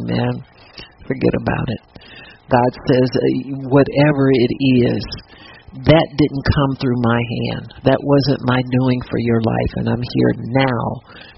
Amen. 0.01 0.33
Forget 1.05 1.35
about 1.37 1.67
it. 1.69 1.81
God 2.49 2.71
says, 2.89 3.09
uh, 3.15 3.69
whatever 3.69 4.31
it 4.33 4.53
is, 4.87 5.03
that 5.75 6.07
didn't 6.15 6.53
come 6.55 6.73
through 6.79 6.95
my 7.03 7.19
hand. 7.19 7.67
That 7.83 7.99
wasn't 7.99 8.47
my 8.47 8.63
doing 8.71 9.01
for 9.11 9.19
your 9.19 9.43
life, 9.43 9.73
and 9.75 9.91
I'm 9.91 10.05
here 10.15 10.33
now 10.55 10.83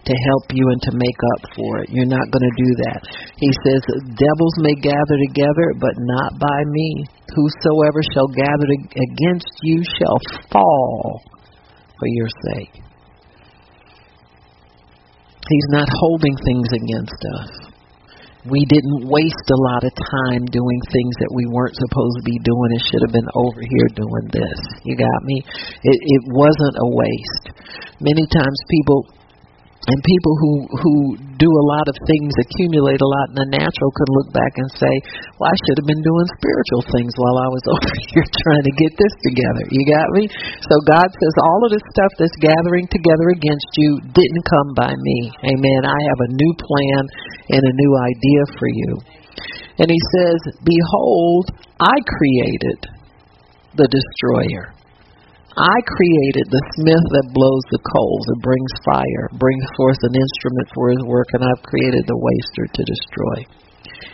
to 0.06 0.14
help 0.30 0.46
you 0.54 0.62
and 0.70 0.82
to 0.86 0.94
make 0.94 1.22
up 1.34 1.42
for 1.58 1.82
it. 1.82 1.90
You're 1.90 2.06
not 2.06 2.30
going 2.30 2.46
to 2.46 2.62
do 2.62 2.72
that. 2.86 3.00
He 3.42 3.50
says, 3.66 3.82
Devils 4.14 4.58
may 4.62 4.78
gather 4.86 5.18
together, 5.34 5.74
but 5.82 5.98
not 5.98 6.38
by 6.38 6.60
me. 6.70 7.10
Whosoever 7.34 8.06
shall 8.14 8.30
gather 8.30 8.70
against 8.70 9.50
you 9.66 9.82
shall 9.98 10.20
fall 10.54 11.22
for 11.98 12.08
your 12.08 12.30
sake. 12.54 12.86
He's 15.50 15.70
not 15.74 15.90
holding 15.90 16.38
things 16.46 16.70
against 16.70 17.22
us 17.42 17.69
we 18.48 18.64
didn't 18.72 19.12
waste 19.12 19.48
a 19.52 19.60
lot 19.74 19.84
of 19.84 19.92
time 19.92 20.48
doing 20.48 20.80
things 20.88 21.14
that 21.20 21.32
we 21.36 21.44
weren't 21.52 21.76
supposed 21.76 22.16
to 22.20 22.24
be 22.24 22.40
doing 22.40 22.70
and 22.72 22.84
should 22.88 23.04
have 23.04 23.12
been 23.12 23.32
over 23.36 23.60
here 23.60 23.90
doing 24.00 24.26
this. 24.32 24.60
You 24.88 24.96
got 24.96 25.20
me? 25.28 25.44
It, 25.84 25.98
it 26.00 26.24
wasn't 26.32 26.76
a 26.80 26.88
waste. 26.88 27.46
Many 28.00 28.24
times 28.32 28.58
people 28.72 29.12
and 29.90 29.98
people 30.06 30.34
who 30.38 30.52
who 30.70 30.94
do 31.42 31.50
a 31.50 31.66
lot 31.74 31.88
of 31.90 31.96
things 32.06 32.30
accumulate 32.38 33.02
a 33.02 33.10
lot 33.10 33.28
in 33.34 33.38
the 33.42 33.50
natural 33.58 33.90
can 33.96 34.10
look 34.14 34.30
back 34.36 34.54
and 34.62 34.70
say 34.78 34.94
well 35.42 35.50
i 35.50 35.56
should 35.66 35.78
have 35.82 35.90
been 35.90 36.04
doing 36.06 36.28
spiritual 36.38 36.84
things 36.94 37.14
while 37.18 37.38
i 37.42 37.50
was 37.50 37.64
over 37.74 37.94
here 38.14 38.28
trying 38.46 38.66
to 38.66 38.74
get 38.78 38.94
this 38.94 39.16
together. 39.26 39.64
You 39.74 39.82
got 39.90 40.08
me? 40.14 40.24
So 40.62 40.76
god 40.86 41.10
says 41.10 41.36
all 41.42 41.62
of 41.66 41.74
this 41.74 41.86
stuff 41.90 42.12
that's 42.22 42.38
gathering 42.38 42.86
together 42.94 43.34
against 43.34 43.70
you 43.82 43.92
didn't 44.14 44.46
come 44.46 44.70
by 44.78 44.94
me. 44.94 45.20
Amen. 45.50 45.82
I 45.90 46.00
have 46.14 46.22
a 46.22 46.34
new 46.38 46.54
plan 46.54 47.02
and 47.58 47.64
a 47.66 47.74
new 47.74 47.94
idea 47.98 48.42
for 48.62 48.70
you. 48.70 48.92
And 49.82 49.88
he 49.90 50.02
says 50.14 50.40
behold 50.62 51.50
i 51.82 51.98
created 52.06 52.80
the 53.74 53.88
destroyer 53.90 54.76
I 55.60 55.76
created 55.84 56.48
the 56.48 56.66
smith 56.80 57.06
that 57.20 57.36
blows 57.36 57.66
the 57.68 57.84
coals 57.84 58.26
and 58.32 58.40
brings 58.40 58.74
fire, 58.88 59.28
brings 59.36 59.68
forth 59.76 60.00
an 60.08 60.16
instrument 60.16 60.68
for 60.72 60.88
his 60.96 61.04
work, 61.04 61.28
and 61.36 61.44
I've 61.44 61.68
created 61.68 62.08
the 62.08 62.16
waster 62.16 62.64
to 62.64 62.82
destroy. 62.88 63.38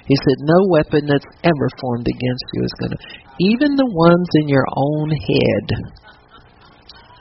He 0.10 0.18
said, 0.18 0.42
No 0.42 0.58
weapon 0.74 1.06
that's 1.06 1.30
ever 1.46 1.68
formed 1.78 2.10
against 2.10 2.46
you 2.58 2.62
is 2.66 2.80
going 2.82 2.94
to, 2.98 3.02
even 3.54 3.78
the 3.78 3.94
ones 3.94 4.30
in 4.42 4.50
your 4.50 4.66
own 4.74 5.14
head 5.14 5.66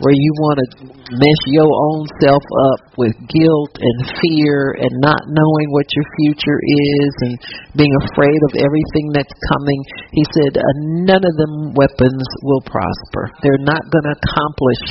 where 0.05 0.13
you 0.13 0.33
want 0.37 0.61
to 0.61 0.69
mess 1.17 1.41
your 1.49 1.65
own 1.65 2.05
self 2.21 2.45
up 2.77 2.93
with 3.01 3.17
guilt 3.33 3.73
and 3.81 3.97
fear 4.21 4.77
and 4.77 4.93
not 5.01 5.25
knowing 5.33 5.69
what 5.73 5.89
your 5.97 6.05
future 6.21 6.61
is 6.61 7.13
and 7.25 7.35
being 7.73 7.95
afraid 8.05 8.37
of 8.53 8.61
everything 8.61 9.17
that's 9.17 9.33
coming. 9.49 9.81
He 10.13 10.25
said, 10.29 10.61
uh, 10.61 10.77
none 11.09 11.25
of 11.25 11.35
them 11.41 11.73
weapons 11.73 12.27
will 12.45 12.61
prosper. 12.69 13.33
They're 13.41 13.65
not 13.65 13.81
going 13.89 14.05
to 14.05 14.17
accomplish 14.21 14.83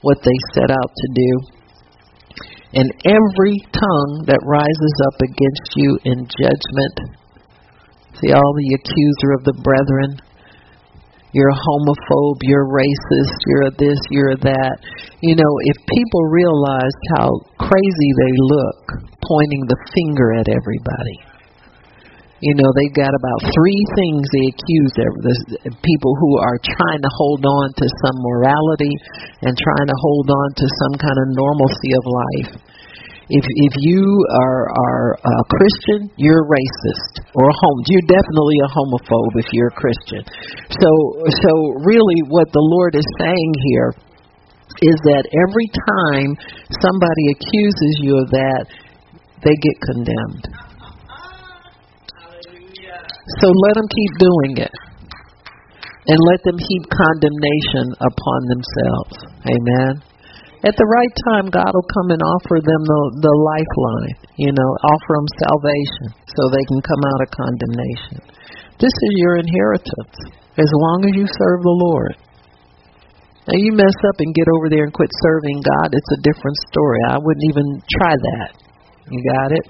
what 0.00 0.24
they 0.24 0.38
set 0.56 0.72
out 0.72 0.92
to 0.96 1.08
do. 1.12 1.30
And 2.80 2.88
every 3.04 3.60
tongue 3.68 4.24
that 4.32 4.40
rises 4.48 4.94
up 5.12 5.16
against 5.28 5.68
you 5.76 5.90
in 6.08 6.24
judgment, 6.24 6.96
see 8.16 8.32
all 8.32 8.52
the 8.56 8.80
accuser 8.80 9.30
of 9.36 9.44
the 9.44 9.60
brethren, 9.60 10.16
you're 11.34 11.50
a 11.50 11.62
homophobe, 11.66 12.38
you're 12.46 12.70
racist, 12.70 13.38
you're 13.50 13.70
this, 13.74 13.98
you're 14.14 14.38
that. 14.38 14.78
You 15.18 15.34
know, 15.34 15.52
if 15.66 15.76
people 15.90 16.22
realized 16.30 17.02
how 17.18 17.28
crazy 17.58 18.10
they 18.22 18.34
look 18.38 19.02
pointing 19.18 19.66
the 19.66 19.78
finger 19.90 20.38
at 20.38 20.46
everybody, 20.46 21.18
you 22.38 22.54
know, 22.54 22.70
they've 22.76 22.94
got 22.94 23.10
about 23.10 23.40
three 23.50 23.82
things 23.98 24.22
they 24.30 24.46
accuse 24.52 24.92
the 24.94 25.74
people 25.82 26.12
who 26.12 26.38
are 26.38 26.60
trying 26.60 27.02
to 27.02 27.10
hold 27.10 27.42
on 27.42 27.66
to 27.82 27.86
some 28.04 28.16
morality 28.20 28.94
and 29.42 29.58
trying 29.58 29.88
to 29.88 29.96
hold 29.96 30.28
on 30.30 30.48
to 30.54 30.66
some 30.86 30.94
kind 31.02 31.18
of 31.18 31.26
normalcy 31.34 31.90
of 31.98 32.04
life. 32.04 32.52
If 33.28 33.44
if 33.44 33.74
you 33.80 34.04
are 34.36 34.68
are 34.68 35.16
a 35.16 35.36
Christian, 35.48 36.12
you're 36.20 36.44
racist 36.44 37.24
or 37.32 37.48
a 37.48 37.56
home. 37.56 37.78
You're 37.88 38.08
definitely 38.08 38.58
a 38.60 38.70
homophobe 38.70 39.34
if 39.40 39.48
you're 39.52 39.72
a 39.72 39.78
Christian. 39.80 40.22
So 40.68 40.90
so 41.32 41.52
really, 41.88 42.20
what 42.28 42.52
the 42.52 42.60
Lord 42.60 42.94
is 42.94 43.06
saying 43.18 43.52
here 43.72 43.90
is 44.82 44.96
that 45.08 45.24
every 45.24 45.68
time 45.72 46.36
somebody 46.84 47.24
accuses 47.32 47.92
you 48.04 48.18
of 48.20 48.28
that, 48.28 48.64
they 49.40 49.56
get 49.56 49.76
condemned. 49.88 50.44
So 53.40 53.48
let 53.48 53.74
them 53.74 53.88
keep 53.88 54.12
doing 54.20 54.52
it. 54.68 54.74
And 56.06 56.18
let 56.28 56.44
them 56.44 56.58
heap 56.60 56.84
condemnation 56.92 57.96
upon 57.96 58.40
themselves. 58.52 59.16
Amen. 59.48 60.13
At 60.64 60.80
the 60.80 60.88
right 60.88 61.14
time, 61.28 61.52
God 61.52 61.68
will 61.76 61.90
come 61.92 62.08
and 62.16 62.24
offer 62.24 62.56
them 62.56 62.82
the, 62.88 63.00
the 63.20 63.34
lifeline, 63.36 64.16
you 64.40 64.48
know, 64.48 64.70
offer 64.80 65.12
them 65.12 65.28
salvation 65.44 66.08
so 66.24 66.48
they 66.48 66.64
can 66.72 66.80
come 66.80 67.02
out 67.04 67.20
of 67.20 67.36
condemnation. 67.36 68.16
This 68.80 68.96
is 68.96 69.12
your 69.20 69.36
inheritance 69.36 70.16
as 70.56 70.70
long 70.72 71.04
as 71.04 71.12
you 71.12 71.28
serve 71.28 71.60
the 71.60 71.78
Lord. 71.84 72.16
Now, 73.44 73.60
you 73.60 73.76
mess 73.76 73.92
up 74.08 74.16
and 74.24 74.32
get 74.32 74.48
over 74.56 74.72
there 74.72 74.88
and 74.88 74.94
quit 74.96 75.12
serving 75.20 75.60
God, 75.60 75.92
it's 75.92 76.12
a 76.16 76.24
different 76.24 76.56
story. 76.72 77.00
I 77.12 77.20
wouldn't 77.20 77.44
even 77.44 77.68
try 78.00 78.16
that. 78.16 78.56
You 79.12 79.20
got 79.36 79.52
it? 79.52 79.64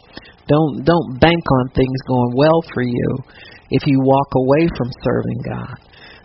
Don't 0.46 0.84
don't 0.86 1.18
bank 1.18 1.42
on 1.58 1.74
things 1.74 1.98
going 2.06 2.38
well 2.38 2.62
for 2.70 2.86
you 2.86 3.08
if 3.70 3.82
you 3.86 3.98
walk 3.98 4.30
away 4.36 4.68
from 4.78 4.88
serving 5.02 5.40
God. 5.42 5.74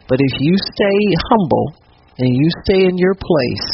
But 0.06 0.20
if 0.22 0.34
you 0.38 0.54
stay 0.62 1.00
humble 1.34 1.74
and 2.20 2.30
you 2.30 2.48
stay 2.66 2.86
in 2.86 2.98
your 2.98 3.16
place 3.16 3.70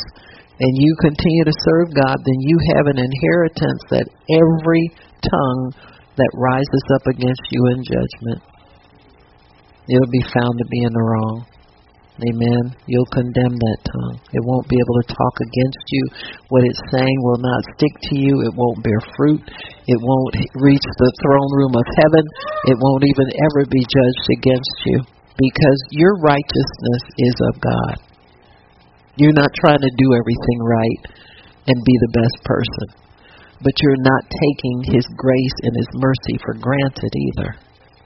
and 0.60 0.72
you 0.80 0.91
continue 1.03 1.43
to 1.43 1.62
serve 1.68 1.91
God, 1.91 2.16
then 2.16 2.39
you 2.39 2.58
have 2.76 2.88
an 2.88 2.99
inheritance 2.99 3.82
that 3.91 4.08
every 4.08 4.86
tongue 5.20 5.64
that 6.16 6.32
rises 6.39 6.86
up 6.95 7.06
against 7.12 7.43
you 7.51 7.62
in 7.76 7.80
judgment, 7.84 8.39
it'll 9.91 10.16
be 10.16 10.26
found 10.32 10.56
to 10.56 10.68
be 10.72 10.80
in 10.80 10.93
the 10.95 11.03
wrong. 11.03 11.45
Amen. 12.16 12.72
You'll 12.88 13.12
condemn 13.12 13.51
that 13.51 13.80
tongue. 13.84 14.18
It 14.32 14.39
won't 14.39 14.72
be 14.72 14.80
able 14.80 14.97
to 15.03 15.12
talk 15.12 15.36
against 15.36 15.84
you. 15.91 16.03
What 16.47 16.64
it's 16.64 16.80
saying 16.95 17.20
will 17.20 17.43
not 17.43 17.76
stick 17.76 17.91
to 17.91 18.16
you. 18.16 18.39
It 18.47 18.56
won't 18.56 18.80
bear 18.80 19.01
fruit. 19.20 19.43
It 19.43 19.99
won't 19.99 20.32
reach 20.56 20.88
the 20.95 21.12
throne 21.20 21.51
room 21.60 21.76
of 21.76 21.84
heaven. 21.99 22.24
It 22.72 22.80
won't 22.80 23.03
even 23.03 23.28
ever 23.36 23.68
be 23.68 23.84
judged 23.84 24.28
against 24.39 24.76
you 24.88 24.97
because 25.36 25.80
your 25.91 26.16
righteousness 26.24 27.03
is 27.20 27.36
of 27.51 27.60
God. 27.60 28.14
You're 29.16 29.39
not 29.39 29.55
trying 29.63 29.80
to 29.80 29.93
do 29.95 30.07
everything 30.11 30.59
right 30.59 31.01
and 31.72 31.88
be 31.88 31.95
the 32.03 32.16
best 32.20 32.38
person, 32.43 32.88
but 33.63 33.72
you're 33.80 34.03
not 34.03 34.28
taking 34.28 34.91
His 34.91 35.07
grace 35.16 35.57
and 35.63 35.72
His 35.72 35.91
mercy 36.03 36.36
for 36.43 36.59
granted 36.59 37.13
either. 37.16 37.55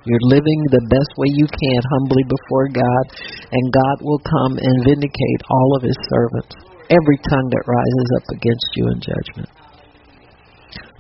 You're 0.06 0.30
living 0.30 0.62
the 0.70 0.86
best 0.86 1.12
way 1.18 1.34
you 1.34 1.50
can 1.50 1.82
humbly 1.98 2.26
before 2.30 2.70
God, 2.78 3.04
and 3.50 3.74
God 3.74 3.98
will 4.06 4.22
come 4.22 4.54
and 4.62 4.86
vindicate 4.86 5.42
all 5.50 5.70
of 5.82 5.90
His 5.90 5.98
servants, 6.14 6.54
every 6.94 7.18
tongue 7.26 7.50
that 7.58 7.66
rises 7.66 8.08
up 8.22 8.26
against 8.30 8.70
you 8.78 8.84
in 8.94 8.98
judgment. 9.02 9.50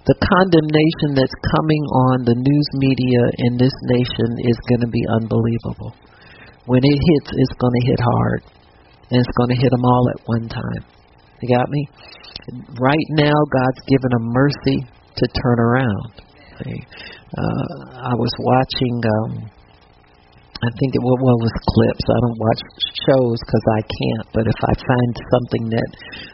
The 0.09 0.17
condemnation 0.25 1.21
that's 1.21 1.37
coming 1.53 1.83
on 2.09 2.25
the 2.25 2.33
news 2.33 2.69
media 2.81 3.23
in 3.45 3.61
this 3.61 3.77
nation 3.93 4.29
is 4.41 4.57
going 4.73 4.81
to 4.81 4.89
be 4.89 5.05
unbelievable. 5.21 5.93
When 6.65 6.81
it 6.81 6.97
hits, 6.97 7.29
it's 7.29 7.57
going 7.61 7.77
to 7.77 7.87
hit 7.93 8.01
hard 8.01 8.41
and 9.09 9.17
it's 9.17 9.35
going 9.37 9.49
to 9.49 9.59
hit 9.61 9.71
them 9.71 9.85
all 9.85 10.05
at 10.09 10.19
one 10.25 10.45
time. 10.49 10.83
You 11.41 11.55
got 11.55 11.69
me? 11.69 11.87
Right 12.79 13.09
now, 13.17 13.33
God's 13.33 13.81
given 13.87 14.11
them 14.11 14.27
mercy 14.33 14.77
to 15.15 15.25
turn 15.41 15.59
around. 15.59 16.11
Uh, 16.59 17.71
I 17.95 18.13
was 18.19 18.33
watching. 18.39 18.95
Um, 18.99 19.31
I 20.59 20.67
think 20.75 20.91
it 20.91 20.99
well, 20.99 21.23
well 21.23 21.39
was 21.39 21.55
clips. 21.71 22.03
I 22.03 22.19
don't 22.19 22.35
watch 22.35 22.61
shows 23.07 23.39
because 23.39 23.65
I 23.79 23.81
can't. 23.87 24.27
But 24.35 24.43
if 24.43 24.59
I 24.59 24.73
find 24.75 25.11
something 25.31 25.65
that 25.71 25.89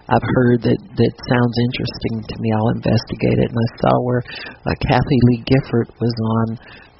I've 0.09 0.27
heard 0.41 0.65
that 0.65 0.81
that 0.81 1.13
sounds 1.29 1.55
interesting 1.69 2.15
to 2.25 2.35
me, 2.41 2.49
I'll 2.49 2.73
investigate 2.73 3.37
it. 3.37 3.53
And 3.53 3.59
I 3.61 3.69
saw 3.85 3.93
where 4.01 4.23
uh, 4.65 4.73
Kathie 4.81 5.23
Lee 5.29 5.45
Gifford 5.45 5.93
was 6.01 6.15
on 6.41 6.47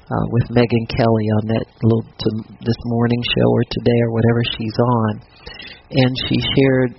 uh, 0.06 0.26
with 0.30 0.46
Megyn 0.54 0.86
Kelly 0.86 1.26
on 1.42 1.44
that 1.50 1.66
little 1.82 2.06
to, 2.06 2.28
this 2.62 2.78
morning 2.94 3.18
show 3.34 3.48
or 3.50 3.64
today 3.74 3.98
or 4.06 4.14
whatever 4.14 4.42
she's 4.54 4.78
on, 4.78 5.12
and 5.90 6.10
she 6.28 6.38
shared 6.56 6.98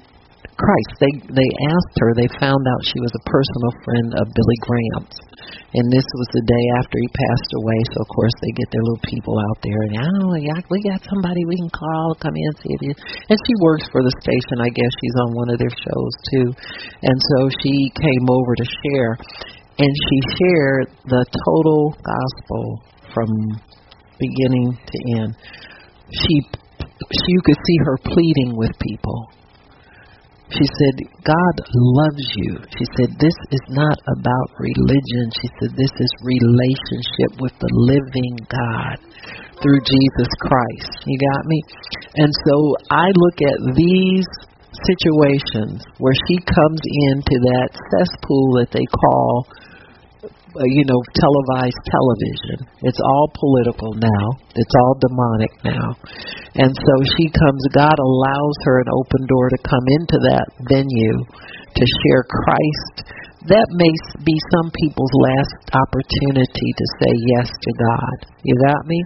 Christ. 0.58 0.91
They 0.98 1.14
they 1.38 1.50
asked 1.70 1.95
her. 2.02 2.10
They 2.18 2.30
found 2.41 2.66
out 2.66 2.89
she 2.89 2.98
was 2.98 3.14
a 3.14 3.24
personal 3.30 3.72
friend 3.86 4.10
of 4.18 4.26
Billy 4.34 4.60
Graham's, 4.66 5.18
and 5.78 5.86
this 5.93 6.06
was 6.18 6.30
the 6.34 6.45
day 6.50 6.66
after 6.82 6.98
he 6.98 7.10
passed 7.14 7.52
away. 7.62 7.80
So 7.93 8.02
of 8.02 8.10
course 8.10 8.34
they 8.41 8.54
get 8.58 8.70
their 8.74 8.82
little 8.82 9.06
people 9.06 9.38
out 9.38 9.60
there, 9.62 9.82
and 9.86 9.93
oh 10.02 10.34
yeah, 10.34 10.58
we 10.74 10.82
got 10.82 11.06
somebody 11.06 11.45
we 11.45 11.62
can 11.62 11.70
call, 11.70 12.18
come 12.18 12.34
in 12.34 12.41
and 12.41 12.58
see 12.58 12.74
if 12.74 12.82
you. 12.89 12.93
And 13.30 13.38
she 13.38 13.54
works 13.62 13.86
for 13.93 14.02
the 14.02 14.14
station. 14.18 14.58
I 14.58 14.74
guess 14.74 14.91
she's 14.98 15.18
on 15.22 15.30
one 15.38 15.50
of 15.54 15.62
their 15.62 15.74
shows 15.78 16.14
too, 16.34 16.48
and 17.06 17.18
so 17.38 17.38
she 17.62 17.93
came 17.93 18.26
over 18.26 18.58
to 18.58 18.66
share, 18.82 19.14
and 19.78 19.91
she 19.93 20.18
shared 20.41 20.89
the 21.06 21.22
total 21.22 21.93
gospel 22.02 22.82
from 23.14 23.30
beginning 24.18 24.74
to 24.74 24.98
end. 25.22 25.38
She 26.10 26.66
you 27.28 27.41
could 27.45 27.58
see 27.58 27.78
her 27.86 27.98
pleading 28.04 28.58
with 28.58 28.72
people. 28.80 29.30
She 30.50 30.64
said, 30.64 30.95
God 31.28 31.56
loves 31.76 32.26
you. 32.39 32.56
She 32.72 32.86
said, 32.95 33.12
this 33.20 33.36
is 33.52 33.66
not 33.68 34.00
about 34.16 34.48
religion. 34.58 35.26
She 35.43 35.50
said, 35.60 35.76
this 35.76 35.91
is 36.00 36.12
relationship 36.24 37.36
with 37.43 37.52
the 37.60 37.68
living 37.68 38.36
God 38.48 38.95
through 39.60 39.82
Jesus 39.84 40.30
Christ. 40.39 41.04
You 41.04 41.20
got 41.20 41.43
me? 41.45 41.60
And 42.16 42.32
so 42.48 42.56
I 42.89 43.12
look 43.12 43.38
at 43.43 43.76
these 43.76 44.28
situations 44.88 45.84
where 46.00 46.16
she 46.32 46.38
comes 46.48 46.82
into 47.12 47.36
that 47.52 47.70
cesspool 47.91 48.64
that 48.64 48.72
they 48.72 48.88
call 48.88 49.48
uh, 50.56 50.64
you 50.64 50.84
know, 50.88 51.02
televised 51.20 51.82
television. 51.91 52.58
It's 52.88 53.02
all 53.04 53.28
political 53.36 53.91
now. 54.00 54.26
It's 54.56 54.76
all 54.80 54.95
demonic 55.04 55.54
now. 55.64 55.88
And 56.56 56.72
so 56.72 56.93
she 57.18 57.28
comes, 57.30 57.62
God 57.76 57.98
allows 58.00 58.58
her 58.64 58.80
an 58.82 58.89
open 58.95 59.22
door 59.28 59.50
to 59.50 59.60
come 59.68 59.86
into 60.00 60.18
that 60.32 60.48
venue 60.72 61.18
to 61.76 61.84
share 61.84 62.24
Christ. 62.24 62.95
That 63.52 63.68
may 63.76 63.93
be 64.26 64.36
some 64.52 64.72
people's 64.82 65.16
last 65.24 65.56
opportunity 65.76 66.70
to 66.76 66.86
say 67.00 67.14
yes 67.38 67.48
to 67.48 67.72
God. 67.78 68.18
You 68.43 68.56
got 68.66 68.88
me? 68.88 69.00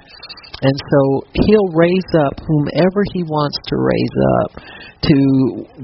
And 0.61 0.77
so 0.77 0.99
he'll 1.33 1.71
raise 1.73 2.11
up 2.21 2.37
whomever 2.45 3.01
he 3.13 3.23
wants 3.23 3.57
to 3.65 3.75
raise 3.75 4.17
up 4.39 4.49
to 5.01 5.15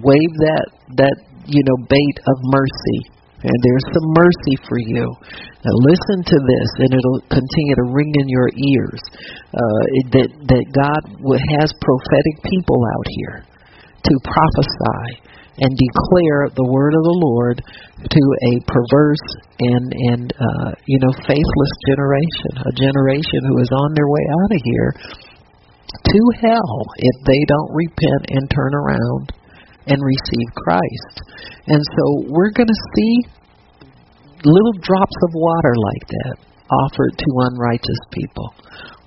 wave 0.05 0.33
that 0.45 0.65
that 1.01 1.15
you 1.49 1.61
know 1.65 1.77
bait 1.89 2.17
of 2.21 2.37
mercy 2.53 3.16
and 3.43 3.57
there's 3.61 3.87
some 3.93 4.07
mercy 4.17 4.55
for 4.65 4.79
you. 4.81 5.05
Now 5.61 5.75
listen 5.85 6.19
to 6.25 6.37
this, 6.41 6.69
and 6.81 6.89
it'll 6.97 7.21
continue 7.29 7.75
to 7.77 7.85
ring 7.93 8.11
in 8.17 8.27
your 8.29 8.49
ears. 8.49 9.01
Uh, 9.53 9.83
that 10.17 10.29
that 10.49 10.65
God 10.73 11.01
has 11.57 11.69
prophetic 11.81 12.35
people 12.49 12.79
out 12.81 13.07
here 13.21 13.37
to 14.01 14.13
prophesy 14.25 15.21
and 15.57 15.73
declare 15.73 16.53
the 16.53 16.67
word 16.69 16.93
of 16.93 17.03
the 17.05 17.17
Lord 17.17 17.57
to 17.97 18.23
a 18.49 18.53
perverse 18.69 19.27
and 19.59 19.85
and 20.13 20.25
uh, 20.33 20.69
you 20.85 20.97
know 21.01 21.13
faithless 21.25 21.73
generation, 21.89 22.51
a 22.61 22.73
generation 22.73 23.41
who 23.49 23.57
is 23.61 23.69
on 23.69 23.89
their 23.93 24.09
way 24.09 24.25
out 24.33 24.51
of 24.53 24.61
here 24.65 24.91
to 25.93 26.21
hell 26.41 26.77
if 26.97 27.15
they 27.25 27.41
don't 27.47 27.71
repent 27.73 28.23
and 28.29 28.43
turn 28.49 28.73
around 28.73 29.33
and 29.87 29.97
receive 29.99 30.47
Christ. 30.55 31.15
And 31.67 31.81
so 31.81 32.03
we're 32.27 32.51
going 32.51 32.69
to 32.69 32.81
see 32.95 33.13
little 34.43 34.75
drops 34.81 35.17
of 35.23 35.31
water 35.33 35.73
like 35.75 36.07
that 36.07 36.35
offered 36.69 37.15
to 37.17 37.27
unrighteous 37.51 38.01
people. 38.11 38.53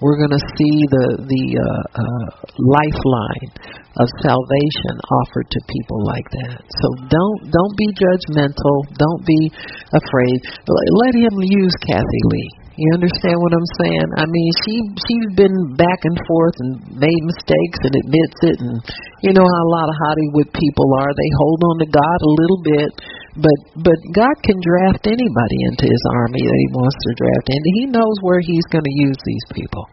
We're 0.00 0.16
going 0.16 0.32
to 0.32 0.46
see 0.56 0.76
the 0.88 1.06
the 1.28 1.44
uh, 1.60 2.00
uh, 2.00 2.28
lifeline 2.56 3.52
of 4.00 4.08
salvation 4.24 4.94
offered 5.20 5.44
to 5.52 5.60
people 5.68 6.00
like 6.08 6.28
that. 6.40 6.56
So 6.56 6.86
don't 7.12 7.38
don't 7.52 7.76
be 7.76 7.88
judgmental. 7.92 8.76
Don't 8.96 9.22
be 9.28 9.52
afraid. 9.92 10.38
Let 11.04 11.12
him 11.20 11.36
use 11.44 11.76
Kathie 11.84 12.26
Lee. 12.32 12.59
You 12.80 12.96
understand 12.96 13.36
what 13.44 13.52
I'm 13.52 13.70
saying? 13.84 14.08
I 14.16 14.24
mean, 14.24 14.50
she 14.64 14.74
she's 15.04 15.28
been 15.36 15.52
back 15.76 16.00
and 16.00 16.16
forth 16.24 16.56
and 16.64 16.72
made 16.96 17.22
mistakes 17.28 17.78
and 17.84 17.92
admits 17.92 18.38
it. 18.40 18.56
And 18.56 18.80
you 19.20 19.36
know 19.36 19.44
how 19.44 19.62
a 19.68 19.74
lot 19.76 19.92
of 19.92 20.00
Hollywood 20.00 20.48
people 20.56 20.88
are. 20.96 21.12
They 21.12 21.30
hold 21.36 21.60
on 21.60 21.76
to 21.84 21.88
God 21.92 22.18
a 22.24 22.32
little 22.40 22.60
bit, 22.64 22.90
But 23.36 23.58
but 23.84 24.00
God 24.16 24.32
can 24.42 24.58
draft 24.64 25.06
anybody 25.06 25.58
into 25.70 25.86
His 25.86 26.04
army 26.18 26.40
that 26.40 26.60
He 26.66 26.70
wants 26.74 26.98
to 26.98 27.10
draft 27.20 27.46
into. 27.52 27.68
He 27.78 27.86
knows 27.86 28.16
where 28.26 28.40
He's 28.40 28.66
going 28.72 28.88
to 28.88 28.96
use 28.96 29.20
these 29.22 29.46
people, 29.54 29.84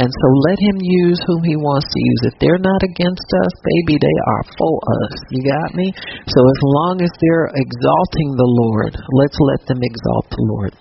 and 0.00 0.10
so 0.10 0.26
let 0.50 0.58
Him 0.58 0.80
use 0.80 1.20
whom 1.28 1.44
He 1.44 1.54
wants 1.54 1.86
to 1.86 2.00
use. 2.00 2.34
If 2.34 2.40
they're 2.40 2.58
not 2.58 2.82
against 2.82 3.28
us, 3.46 3.52
baby, 3.62 4.00
they 4.00 4.16
are 4.26 4.44
for 4.58 4.76
us. 5.04 5.14
You 5.30 5.44
got 5.44 5.76
me? 5.76 5.92
So 6.24 6.40
as 6.40 6.60
long 6.80 7.04
as 7.04 7.12
they're 7.20 7.52
exalting 7.52 8.30
the 8.34 8.50
Lord, 8.64 8.92
let's 9.22 9.38
let 9.38 9.60
them 9.70 9.84
exalt 9.84 10.26
the 10.32 10.46
Lord 10.56 10.74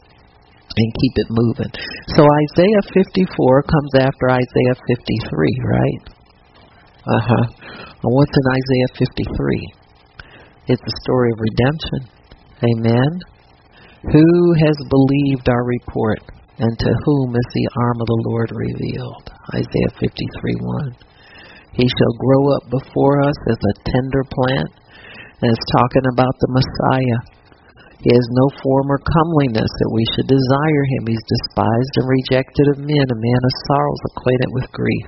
and 0.79 0.89
keep 0.95 1.13
it 1.19 1.29
moving. 1.29 1.71
So 2.15 2.23
Isaiah 2.23 2.83
54 2.95 3.63
comes 3.67 3.93
after 3.99 4.25
Isaiah 4.31 4.77
53, 4.87 5.59
right? 5.67 6.03
Uh 7.03 7.23
huh. 7.27 7.45
What's 8.03 8.31
in 8.31 8.47
Isaiah 8.55 8.91
53? 8.95 9.73
It's 10.71 10.81
the 10.81 10.97
story 11.03 11.29
of 11.35 11.39
redemption. 11.43 12.01
Amen. 12.63 13.11
Who 14.13 14.29
has 14.63 14.77
believed 14.87 15.49
our 15.49 15.65
report, 15.67 16.23
and 16.59 16.71
to 16.71 16.91
whom 17.03 17.35
is 17.35 17.49
the 17.51 17.67
arm 17.83 17.97
of 17.99 18.07
the 18.07 18.23
Lord 18.31 18.49
revealed? 18.55 19.25
Isaiah 19.55 19.93
53 19.99 20.07
1. 20.07 21.09
He 21.73 21.87
shall 21.87 22.15
grow 22.19 22.55
up 22.55 22.63
before 22.69 23.23
us 23.23 23.35
as 23.47 23.59
a 23.59 23.79
tender 23.91 24.23
plant. 24.31 24.71
And 25.41 25.51
it's 25.51 25.71
talking 25.71 26.07
about 26.11 26.35
the 26.39 26.51
Messiah 26.51 27.19
he 27.99 28.15
has 28.15 28.27
no 28.31 28.47
form 28.63 28.87
or 28.87 29.03
comeliness 29.03 29.67
that 29.67 29.91
we 29.91 30.07
should 30.15 30.31
desire 30.31 30.83
him. 30.95 31.03
He's 31.11 31.31
despised 31.35 31.93
and 31.99 32.07
rejected 32.07 32.65
of 32.71 32.87
men, 32.87 33.07
a 33.11 33.19
man 33.19 33.41
of 33.43 33.61
sorrows, 33.67 34.03
acquainted 34.15 34.51
with 34.55 34.71
grief. 34.71 35.07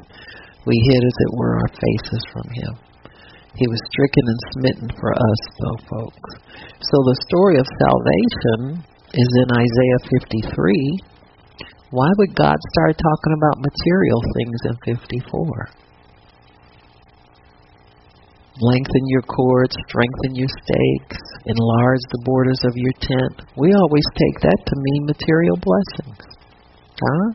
We 0.67 0.75
hid, 0.91 0.99
as 0.99 1.17
it 1.23 1.31
were, 1.39 1.55
our 1.55 1.71
faces 1.71 2.23
from 2.35 2.47
him. 2.51 2.73
He 3.55 3.67
was 3.71 3.79
stricken 3.95 4.25
and 4.27 4.41
smitten 4.51 4.89
for 4.99 5.11
us, 5.15 5.41
though, 5.55 5.79
folks. 5.87 6.31
So 6.91 6.97
the 7.07 7.23
story 7.31 7.63
of 7.63 7.79
salvation 7.79 8.83
is 9.15 9.31
in 9.39 9.47
Isaiah 9.55 10.01
53. 10.51 11.95
Why 11.95 12.11
would 12.19 12.35
God 12.35 12.59
start 12.75 12.95
talking 12.99 13.33
about 13.39 13.63
material 13.63 14.19
things 14.35 14.59
in 14.67 14.75
54? 14.99 15.90
Lengthen 18.61 19.05
your 19.09 19.25
cords, 19.25 19.73
strengthen 19.89 20.37
your 20.37 20.47
stakes, 20.47 21.17
enlarge 21.49 22.03
the 22.13 22.21
borders 22.23 22.61
of 22.69 22.77
your 22.77 22.93
tent. 23.01 23.41
We 23.57 23.73
always 23.73 24.07
take 24.13 24.37
that 24.45 24.61
to 24.61 24.75
mean 24.77 25.09
material 25.09 25.57
blessings. 25.57 26.21
Huh? 27.01 27.27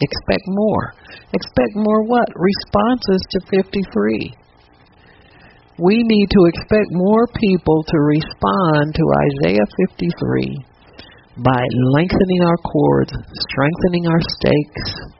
Expect 0.00 0.44
more. 0.48 0.92
Expect 1.32 1.72
more 1.74 2.04
what? 2.04 2.28
Responses 2.36 3.20
to 3.32 3.38
53. 3.48 4.36
We 5.80 6.04
need 6.04 6.28
to 6.30 6.42
expect 6.52 6.92
more 6.92 7.26
people 7.34 7.82
to 7.82 7.98
respond 7.98 8.94
to 8.94 9.04
Isaiah 9.42 9.66
53 9.90 10.64
by 11.42 11.62
lengthening 11.98 12.42
our 12.44 12.60
cords, 12.62 13.12
strengthening 13.50 14.06
our 14.06 14.22
stakes, 14.38 15.14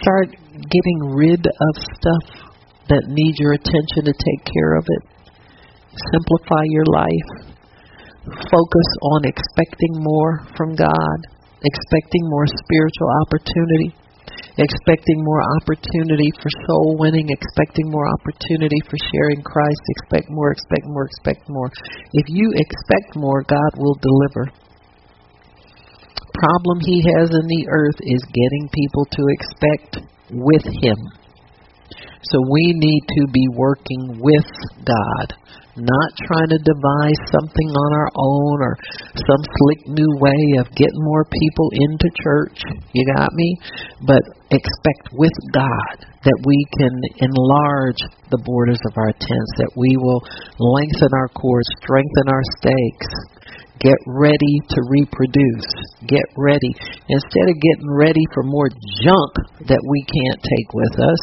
start 0.00 0.28
getting 0.54 0.98
rid 1.16 1.44
of 1.46 1.74
stuff 1.98 2.41
that 2.88 3.06
need 3.06 3.34
your 3.38 3.52
attention 3.54 4.06
to 4.06 4.14
take 4.14 4.42
care 4.46 4.74
of 4.74 4.84
it. 4.86 5.02
Simplify 6.10 6.64
your 6.66 6.86
life. 6.88 7.52
Focus 8.24 8.88
on 9.18 9.26
expecting 9.26 9.98
more 9.98 10.46
from 10.56 10.74
God, 10.74 11.18
expecting 11.62 12.22
more 12.30 12.46
spiritual 12.46 13.10
opportunity, 13.26 13.90
expecting 14.58 15.18
more 15.20 15.42
opportunity 15.58 16.30
for 16.38 16.48
soul 16.66 16.96
winning, 16.98 17.28
expecting 17.28 17.90
more 17.90 18.06
opportunity 18.08 18.78
for 18.86 18.96
sharing 19.10 19.42
Christ. 19.42 19.82
Expect 20.00 20.30
more, 20.30 20.52
expect 20.52 20.86
more, 20.86 21.04
expect 21.06 21.48
more. 21.48 21.70
If 22.14 22.26
you 22.28 22.52
expect 22.54 23.16
more, 23.16 23.42
God 23.42 23.72
will 23.76 23.98
deliver. 24.00 24.50
Problem 26.32 26.78
he 26.80 27.04
has 27.18 27.30
in 27.30 27.46
the 27.46 27.66
earth 27.70 28.00
is 28.00 28.22
getting 28.32 28.70
people 28.72 29.04
to 29.10 29.22
expect 29.34 29.98
with 30.30 30.64
him. 30.64 31.21
So 32.30 32.38
we 32.38 32.74
need 32.78 33.02
to 33.18 33.22
be 33.32 33.46
working 33.50 34.18
with 34.22 34.50
God, 34.86 35.26
not 35.74 36.10
trying 36.30 36.54
to 36.54 36.60
devise 36.62 37.20
something 37.34 37.70
on 37.74 37.90
our 37.98 38.10
own 38.14 38.56
or 38.62 38.74
some 39.18 39.42
slick 39.42 39.80
new 39.90 40.12
way 40.22 40.62
of 40.62 40.70
getting 40.78 41.02
more 41.02 41.24
people 41.26 41.68
into 41.74 42.08
church. 42.22 42.58
You 42.94 43.02
got 43.16 43.28
me? 43.34 43.58
But 44.06 44.22
expect 44.54 45.10
with 45.18 45.34
God 45.52 46.06
that 46.22 46.38
we 46.46 46.58
can 46.78 46.94
enlarge 47.26 47.98
the 48.30 48.38
borders 48.46 48.80
of 48.86 48.94
our 48.96 49.10
tents, 49.10 49.52
that 49.58 49.74
we 49.74 49.90
will 49.98 50.22
lengthen 50.62 51.10
our 51.18 51.28
cords, 51.34 51.66
strengthen 51.82 52.26
our 52.30 52.46
stakes, 52.62 53.10
get 53.82 53.98
ready 54.06 54.54
to 54.70 54.78
reproduce. 54.94 55.70
Get 56.06 56.22
ready. 56.38 56.70
Instead 57.10 57.46
of 57.50 57.58
getting 57.58 57.90
ready 57.90 58.22
for 58.30 58.46
more 58.46 58.70
junk 59.02 59.32
that 59.66 59.82
we 59.82 60.00
can't 60.06 60.38
take 60.38 60.70
with 60.70 60.94
us, 61.02 61.22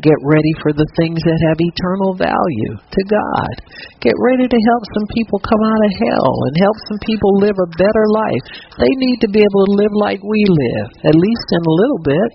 Get 0.00 0.16
ready 0.24 0.54
for 0.64 0.72
the 0.72 0.88
things 0.96 1.20
that 1.20 1.40
have 1.52 1.60
eternal 1.60 2.16
value 2.16 2.74
to 2.80 3.02
God. 3.12 3.54
Get 4.00 4.16
ready 4.24 4.48
to 4.48 4.58
help 4.72 4.82
some 4.96 5.08
people 5.12 5.36
come 5.44 5.60
out 5.60 5.84
of 5.84 5.92
hell 6.08 6.32
and 6.48 6.54
help 6.64 6.76
some 6.88 7.00
people 7.04 7.44
live 7.44 7.52
a 7.60 7.74
better 7.76 8.06
life. 8.08 8.44
They 8.80 8.88
need 8.88 9.20
to 9.20 9.28
be 9.28 9.44
able 9.44 9.62
to 9.68 9.76
live 9.76 9.94
like 10.00 10.24
we 10.24 10.40
live, 10.48 10.88
at 11.04 11.12
least 11.12 11.46
in 11.52 11.60
a 11.60 11.76
little 11.76 12.02
bit. 12.08 12.28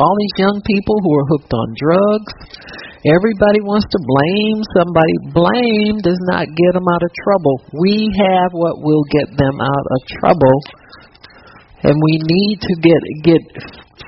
All 0.00 0.16
these 0.16 0.36
young 0.40 0.58
people 0.64 0.96
who 1.04 1.12
are 1.12 1.28
hooked 1.28 1.52
on 1.52 1.68
drugs, 1.76 2.32
everybody 3.04 3.60
wants 3.60 3.84
to 3.92 4.00
blame 4.00 4.64
somebody. 4.72 5.14
Blame 5.36 6.00
does 6.00 6.18
not 6.32 6.48
get 6.48 6.72
them 6.72 6.88
out 6.88 7.04
of 7.04 7.12
trouble. 7.20 7.68
We 7.84 8.08
have 8.16 8.56
what 8.56 8.80
will 8.80 9.04
get 9.12 9.28
them 9.36 9.60
out 9.60 9.86
of 9.92 9.98
trouble 10.24 10.56
and 11.82 11.96
we 11.96 12.14
need 12.28 12.56
to 12.60 12.74
get 12.80 13.00
get 13.24 13.42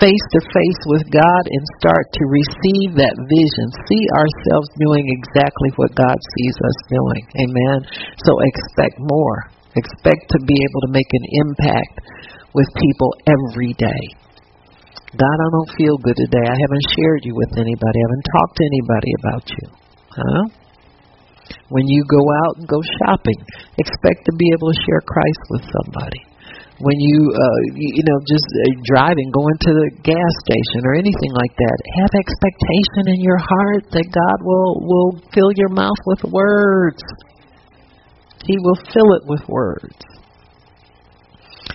face 0.00 0.26
to 0.36 0.40
face 0.40 0.82
with 0.88 1.04
God 1.10 1.42
and 1.48 1.64
start 1.80 2.06
to 2.12 2.24
receive 2.30 2.96
that 2.96 3.16
vision. 3.28 3.66
See 3.88 4.04
ourselves 4.16 4.68
doing 4.78 5.04
exactly 5.10 5.70
what 5.76 5.96
God 5.98 6.16
sees 6.16 6.56
us 6.56 6.78
doing. 6.88 7.24
Amen. 7.48 7.78
So 8.24 8.32
expect 8.40 8.96
more. 9.00 9.52
Expect 9.76 10.22
to 10.32 10.38
be 10.44 10.56
able 10.56 10.80
to 10.88 10.94
make 10.94 11.10
an 11.12 11.26
impact 11.44 11.96
with 12.52 12.68
people 12.76 13.10
every 13.26 13.72
day. 13.76 14.04
God, 15.16 15.36
I 15.36 15.48
don't 15.52 15.72
feel 15.76 15.96
good 16.00 16.16
today. 16.16 16.44
I 16.44 16.56
haven't 16.56 16.86
shared 16.96 17.22
you 17.24 17.36
with 17.36 17.52
anybody. 17.56 17.98
I 18.00 18.06
haven't 18.08 18.28
talked 18.32 18.56
to 18.56 18.64
anybody 18.64 19.12
about 19.20 19.44
you. 19.48 19.64
Huh? 20.12 20.44
When 21.68 21.84
you 21.88 22.04
go 22.08 22.22
out 22.44 22.54
and 22.60 22.68
go 22.68 22.80
shopping, 23.00 23.40
expect 23.76 24.24
to 24.28 24.32
be 24.36 24.48
able 24.56 24.72
to 24.72 24.82
share 24.84 25.02
Christ 25.04 25.42
with 25.50 25.64
somebody 25.68 26.31
when 26.80 26.96
you 26.96 27.18
uh 27.28 27.58
you 27.76 28.04
know 28.08 28.18
just 28.24 28.48
uh, 28.48 28.64
driving 28.88 29.28
going 29.30 29.56
to 29.60 29.72
the 29.76 29.88
gas 30.02 30.32
station 30.48 30.80
or 30.88 30.94
anything 30.96 31.32
like 31.36 31.52
that 31.52 31.78
have 32.00 32.12
expectation 32.16 33.12
in 33.12 33.20
your 33.20 33.36
heart 33.36 33.84
that 33.92 34.08
God 34.08 34.38
will 34.40 34.80
will 34.80 35.10
fill 35.34 35.52
your 35.56 35.68
mouth 35.68 36.00
with 36.06 36.24
words. 36.32 37.02
He 38.46 38.56
will 38.58 38.80
fill 38.90 39.10
it 39.20 39.24
with 39.28 39.44
words. 39.48 40.00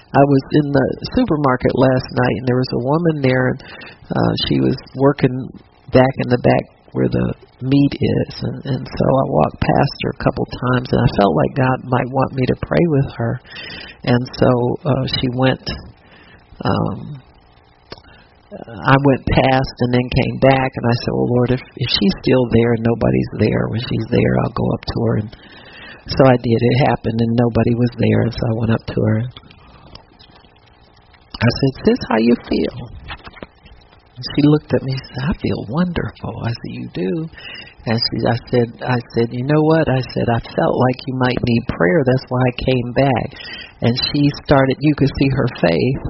I 0.07 0.23
was 0.23 0.43
in 0.63 0.67
the 0.71 0.87
supermarket 1.13 1.71
last 1.75 2.07
night 2.17 2.35
and 2.41 2.47
there 2.47 2.57
was 2.57 2.71
a 2.73 2.83
woman 2.83 3.15
there 3.21 3.45
and 3.53 3.59
uh 3.61 4.33
she 4.49 4.59
was 4.59 4.75
working 4.97 5.35
back 5.93 6.13
in 6.25 6.29
the 6.29 6.41
back 6.41 6.76
where 6.97 7.13
the 7.13 7.27
meat 7.61 7.93
is 7.93 8.33
and, 8.41 8.59
and 8.73 8.83
so 8.83 9.05
I 9.05 9.25
walked 9.29 9.61
past 9.61 9.95
her 10.01 10.11
a 10.17 10.23
couple 10.25 10.45
times 10.73 10.89
and 10.89 11.01
I 11.05 11.09
felt 11.21 11.33
like 11.37 11.53
God 11.53 11.77
might 11.85 12.09
want 12.09 12.33
me 12.33 12.43
to 12.49 12.57
pray 12.65 12.85
with 12.89 13.09
her 13.21 13.33
and 14.09 14.21
so 14.33 14.49
uh 14.81 15.05
she 15.21 15.27
went 15.37 15.65
um 16.65 17.21
I 18.57 18.97
went 19.05 19.21
past 19.29 19.75
and 19.85 19.91
then 19.93 20.07
came 20.23 20.37
back 20.39 20.71
and 20.71 20.85
I 20.87 20.95
said, 21.03 21.13
Well 21.13 21.29
Lord 21.37 21.51
if 21.53 21.61
if 21.61 21.89
she's 21.93 22.15
still 22.25 22.45
there 22.49 22.73
and 22.73 22.81
nobody's 22.81 23.31
there 23.45 23.63
when 23.69 23.83
she's 23.85 24.07
there 24.09 24.33
I'll 24.41 24.57
go 24.57 24.67
up 24.73 24.83
to 24.89 24.97
her 25.05 25.15
and 25.21 25.29
so 26.07 26.23
I 26.23 26.39
did. 26.39 26.55
It 26.55 26.77
happened 26.89 27.19
and 27.19 27.33
nobody 27.37 27.73
was 27.77 27.93
there 28.01 28.25
so 28.33 28.41
I 28.41 28.53
went 28.57 28.73
up 28.73 28.85
to 28.89 28.97
her 28.97 29.19
I 31.37 31.49
said, 31.61 31.85
Sis, 31.85 32.01
how 32.09 32.17
you 32.17 32.35
feel? 32.49 32.75
She 34.17 34.41
looked 34.49 34.73
at 34.73 34.81
me 34.81 34.97
and 34.97 35.05
said, 35.13 35.23
I 35.29 35.33
feel 35.37 35.61
wonderful. 35.69 36.33
I 36.41 36.49
said, 36.49 36.73
You 36.73 36.87
do? 36.89 37.11
And 37.85 37.97
she 38.01 38.17
I 38.25 38.37
said 38.49 38.67
I 38.81 38.99
said, 39.13 39.29
You 39.29 39.45
know 39.45 39.61
what? 39.61 39.85
I 39.85 40.01
said, 40.01 40.25
I 40.25 40.41
felt 40.41 40.73
like 40.73 40.97
you 41.05 41.15
might 41.21 41.37
need 41.37 41.63
prayer, 41.69 42.01
that's 42.01 42.25
why 42.29 42.41
I 42.41 42.53
came 42.65 42.89
back. 42.97 43.27
And 43.85 43.93
she 44.09 44.25
started 44.41 44.75
you 44.81 44.93
could 44.97 45.13
see 45.21 45.29
her 45.29 45.49
faith 45.61 46.01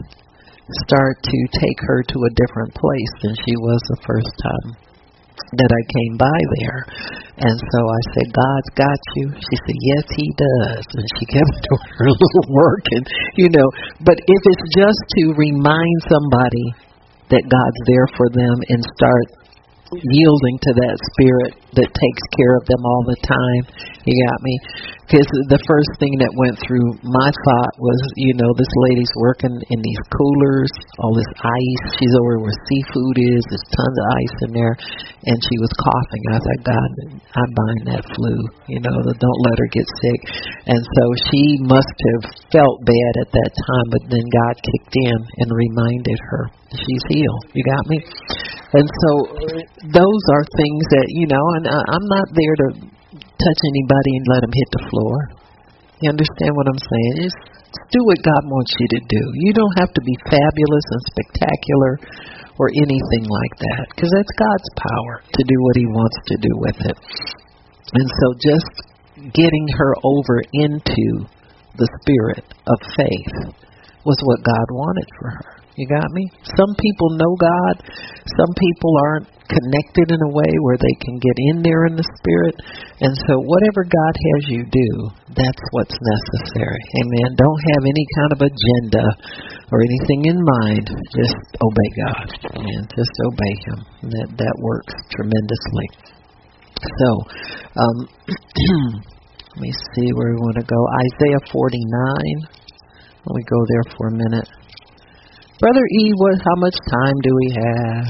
start 0.88 1.20
to 1.24 1.40
take 1.60 1.80
her 1.84 2.04
to 2.04 2.18
a 2.28 2.36
different 2.36 2.72
place 2.76 3.14
than 3.24 3.36
she 3.44 3.56
was 3.60 3.80
the 3.88 4.04
first 4.08 4.32
time 4.40 4.70
that 5.56 5.72
I 5.72 5.84
came 5.96 6.16
by 6.20 6.40
there. 6.60 6.82
And 7.40 7.56
so 7.56 7.80
I 7.88 8.02
said, 8.16 8.28
God's 8.36 8.72
got 8.76 9.00
you. 9.20 9.26
She 9.36 9.56
said, 9.68 9.78
Yes, 9.84 10.06
He 10.16 10.28
does. 10.32 10.84
And 10.96 11.08
she 11.20 11.26
kept 11.36 11.56
doing 11.60 11.92
her 12.00 12.08
little 12.08 12.48
work 12.56 12.88
and 12.96 13.04
you 13.36 13.52
know, 13.52 13.68
but 14.00 14.16
if 14.16 14.42
it's 14.48 14.68
just 14.80 15.02
to 15.20 15.36
remind 15.36 15.98
somebody 16.08 16.87
that 17.30 17.44
God's 17.50 17.82
there 17.88 18.08
for 18.16 18.30
them 18.32 18.56
and 18.70 18.84
start 18.96 19.47
yielding 19.92 20.58
to 20.68 20.72
that 20.84 20.96
spirit 21.16 21.52
that 21.80 21.90
takes 21.90 22.24
care 22.36 22.54
of 22.60 22.64
them 22.68 22.82
all 22.84 23.04
the 23.08 23.20
time. 23.24 23.64
You 24.08 24.16
got 24.24 24.40
me? 24.44 24.56
Because 25.08 25.28
the 25.48 25.64
first 25.64 25.92
thing 26.04 26.12
that 26.20 26.32
went 26.36 26.60
through 26.68 27.00
my 27.00 27.30
thought 27.32 27.74
was, 27.80 28.00
you 28.20 28.36
know, 28.36 28.52
this 28.60 28.72
lady's 28.92 29.12
working 29.24 29.56
in 29.72 29.80
these 29.80 30.04
coolers, 30.12 30.72
all 31.00 31.16
this 31.16 31.32
ice. 31.40 31.84
She's 31.96 32.12
over 32.20 32.44
where 32.44 32.60
seafood 32.68 33.16
is. 33.16 33.40
There's 33.48 33.68
tons 33.72 33.96
of 33.96 34.08
ice 34.20 34.38
in 34.48 34.52
there, 34.52 34.76
and 35.32 35.38
she 35.40 35.56
was 35.64 35.72
coughing. 35.80 36.24
I 36.28 36.40
thought, 36.44 36.64
God, 36.68 36.92
I 37.24 37.44
bind 37.56 37.82
that 37.96 38.04
flu. 38.20 38.36
You 38.68 38.84
know, 38.84 38.96
don't 39.16 39.44
let 39.48 39.56
her 39.56 39.70
get 39.72 39.88
sick. 40.04 40.20
And 40.76 40.82
so 40.84 41.04
she 41.32 41.64
must 41.64 41.96
have 42.12 42.24
felt 42.52 42.84
bad 42.84 43.14
at 43.24 43.32
that 43.32 43.52
time, 43.56 43.88
but 43.96 44.04
then 44.12 44.28
God 44.28 44.56
kicked 44.60 44.96
in 45.08 45.20
and 45.40 45.48
reminded 45.56 46.20
her 46.20 46.52
she's 46.76 47.04
healed. 47.10 47.44
You 47.54 47.64
got 47.64 47.84
me? 47.88 47.98
And 48.76 48.84
so 48.84 49.12
those 49.96 50.24
are 50.36 50.44
things 50.44 50.84
that 50.92 51.08
you 51.16 51.26
know, 51.32 51.46
and 51.56 51.66
I'm 51.72 52.08
not 52.12 52.28
there 52.36 52.56
to 52.68 52.68
touch 53.16 53.60
anybody 53.64 54.12
and 54.20 54.26
let 54.28 54.42
them 54.44 54.52
hit 54.52 54.70
the 54.76 54.84
floor. 54.92 55.16
You 56.04 56.12
understand 56.12 56.52
what 56.52 56.68
I'm 56.68 56.84
saying? 56.84 57.32
Just 57.32 57.40
do 57.96 58.02
what 58.04 58.20
God 58.22 58.44
wants 58.52 58.76
you 58.76 58.88
to 58.92 59.02
do. 59.08 59.24
You 59.48 59.52
don't 59.56 59.76
have 59.80 59.92
to 59.96 60.04
be 60.04 60.16
fabulous 60.28 60.86
and 60.92 61.02
spectacular 61.16 61.94
or 62.60 62.68
anything 62.76 63.24
like 63.24 63.56
that 63.72 63.86
because 63.96 64.12
that's 64.12 64.34
God's 64.36 64.70
power 64.76 65.24
to 65.24 65.42
do 65.48 65.58
what 65.64 65.76
He 65.80 65.88
wants 65.88 66.18
to 66.28 66.36
do 66.42 66.54
with 66.60 66.80
it. 66.92 66.98
And 67.96 68.08
so 68.20 68.28
just 68.44 68.74
getting 69.34 69.68
her 69.80 69.96
over 70.04 70.44
into 70.54 71.24
the 71.80 71.88
spirit 72.04 72.44
of 72.68 72.78
faith 73.00 73.56
was 74.04 74.20
what 74.24 74.44
God 74.44 74.68
wanted 74.72 75.08
for 75.20 75.30
her. 75.30 75.57
You 75.78 75.86
got 75.86 76.10
me? 76.10 76.26
Some 76.58 76.74
people 76.82 77.22
know 77.22 77.34
God. 77.38 77.76
Some 78.34 78.50
people 78.58 78.94
aren't 78.98 79.30
connected 79.46 80.10
in 80.10 80.18
a 80.18 80.34
way 80.34 80.52
where 80.66 80.80
they 80.82 80.96
can 81.06 81.22
get 81.22 81.38
in 81.54 81.62
there 81.62 81.86
in 81.86 81.94
the 81.94 82.08
spirit. 82.18 82.58
And 82.98 83.14
so 83.30 83.38
whatever 83.46 83.86
God 83.86 84.14
has 84.18 84.42
you 84.50 84.66
do, 84.74 84.90
that's 85.38 85.64
what's 85.78 85.94
necessary. 85.94 86.82
Amen. 86.82 87.30
Don't 87.38 87.62
have 87.78 87.84
any 87.86 88.06
kind 88.18 88.32
of 88.34 88.40
agenda 88.42 89.06
or 89.70 89.86
anything 89.86 90.34
in 90.34 90.40
mind. 90.42 90.90
Just 91.14 91.38
obey 91.62 91.90
God. 92.10 92.28
Amen. 92.58 92.82
Just 92.98 93.14
obey 93.30 93.54
him. 93.70 93.80
That 94.18 94.28
that 94.34 94.56
works 94.58 94.98
tremendously. 95.14 95.88
So, 96.82 97.10
um 97.78 97.98
let 99.54 99.62
me 99.62 99.72
see 99.94 100.10
where 100.18 100.34
we 100.34 100.42
want 100.42 100.58
to 100.58 100.66
go. 100.66 100.80
Isaiah 101.06 101.44
49. 101.54 102.66
Let 103.30 103.36
me 103.36 103.44
go 103.46 103.60
there 103.70 103.86
for 103.94 104.08
a 104.10 104.16
minute. 104.18 104.57
Brother 105.60 105.82
E, 105.92 106.12
what? 106.18 106.40
How 106.40 106.56
much 106.58 106.76
time 106.92 107.16
do 107.24 107.36
we 107.36 107.56
have? 107.56 108.06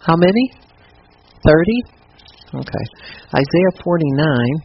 How 0.00 0.16
many? 0.16 0.50
Thirty. 1.46 1.82
Okay. 2.52 2.84
Isaiah 3.32 3.82
forty-nine. 3.84 4.56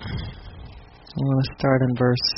I 0.00 1.20
want 1.20 1.44
to 1.44 1.50
start 1.58 1.82
in 1.82 1.94
verse. 1.96 2.28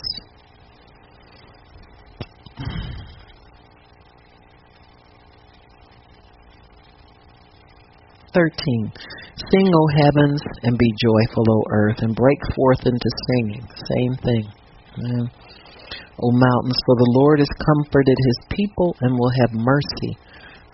Thirteen. 8.35 8.93
Sing, 9.51 9.69
O 9.73 9.83
heavens, 9.97 10.43
and 10.63 10.77
be 10.77 10.91
joyful, 11.01 11.45
O 11.49 11.63
earth, 11.71 11.99
and 12.03 12.15
break 12.15 12.39
forth 12.55 12.85
into 12.85 13.11
singing. 13.31 13.65
Same 13.97 14.15
thing. 14.21 14.45
Yeah. 14.99 15.27
O 16.21 16.31
mountains, 16.35 16.79
for 16.85 16.97
the 16.99 17.13
Lord 17.15 17.39
has 17.39 17.49
comforted 17.63 18.19
his 18.19 18.39
people 18.51 18.97
and 19.01 19.15
will 19.15 19.31
have 19.41 19.55
mercy 19.55 20.19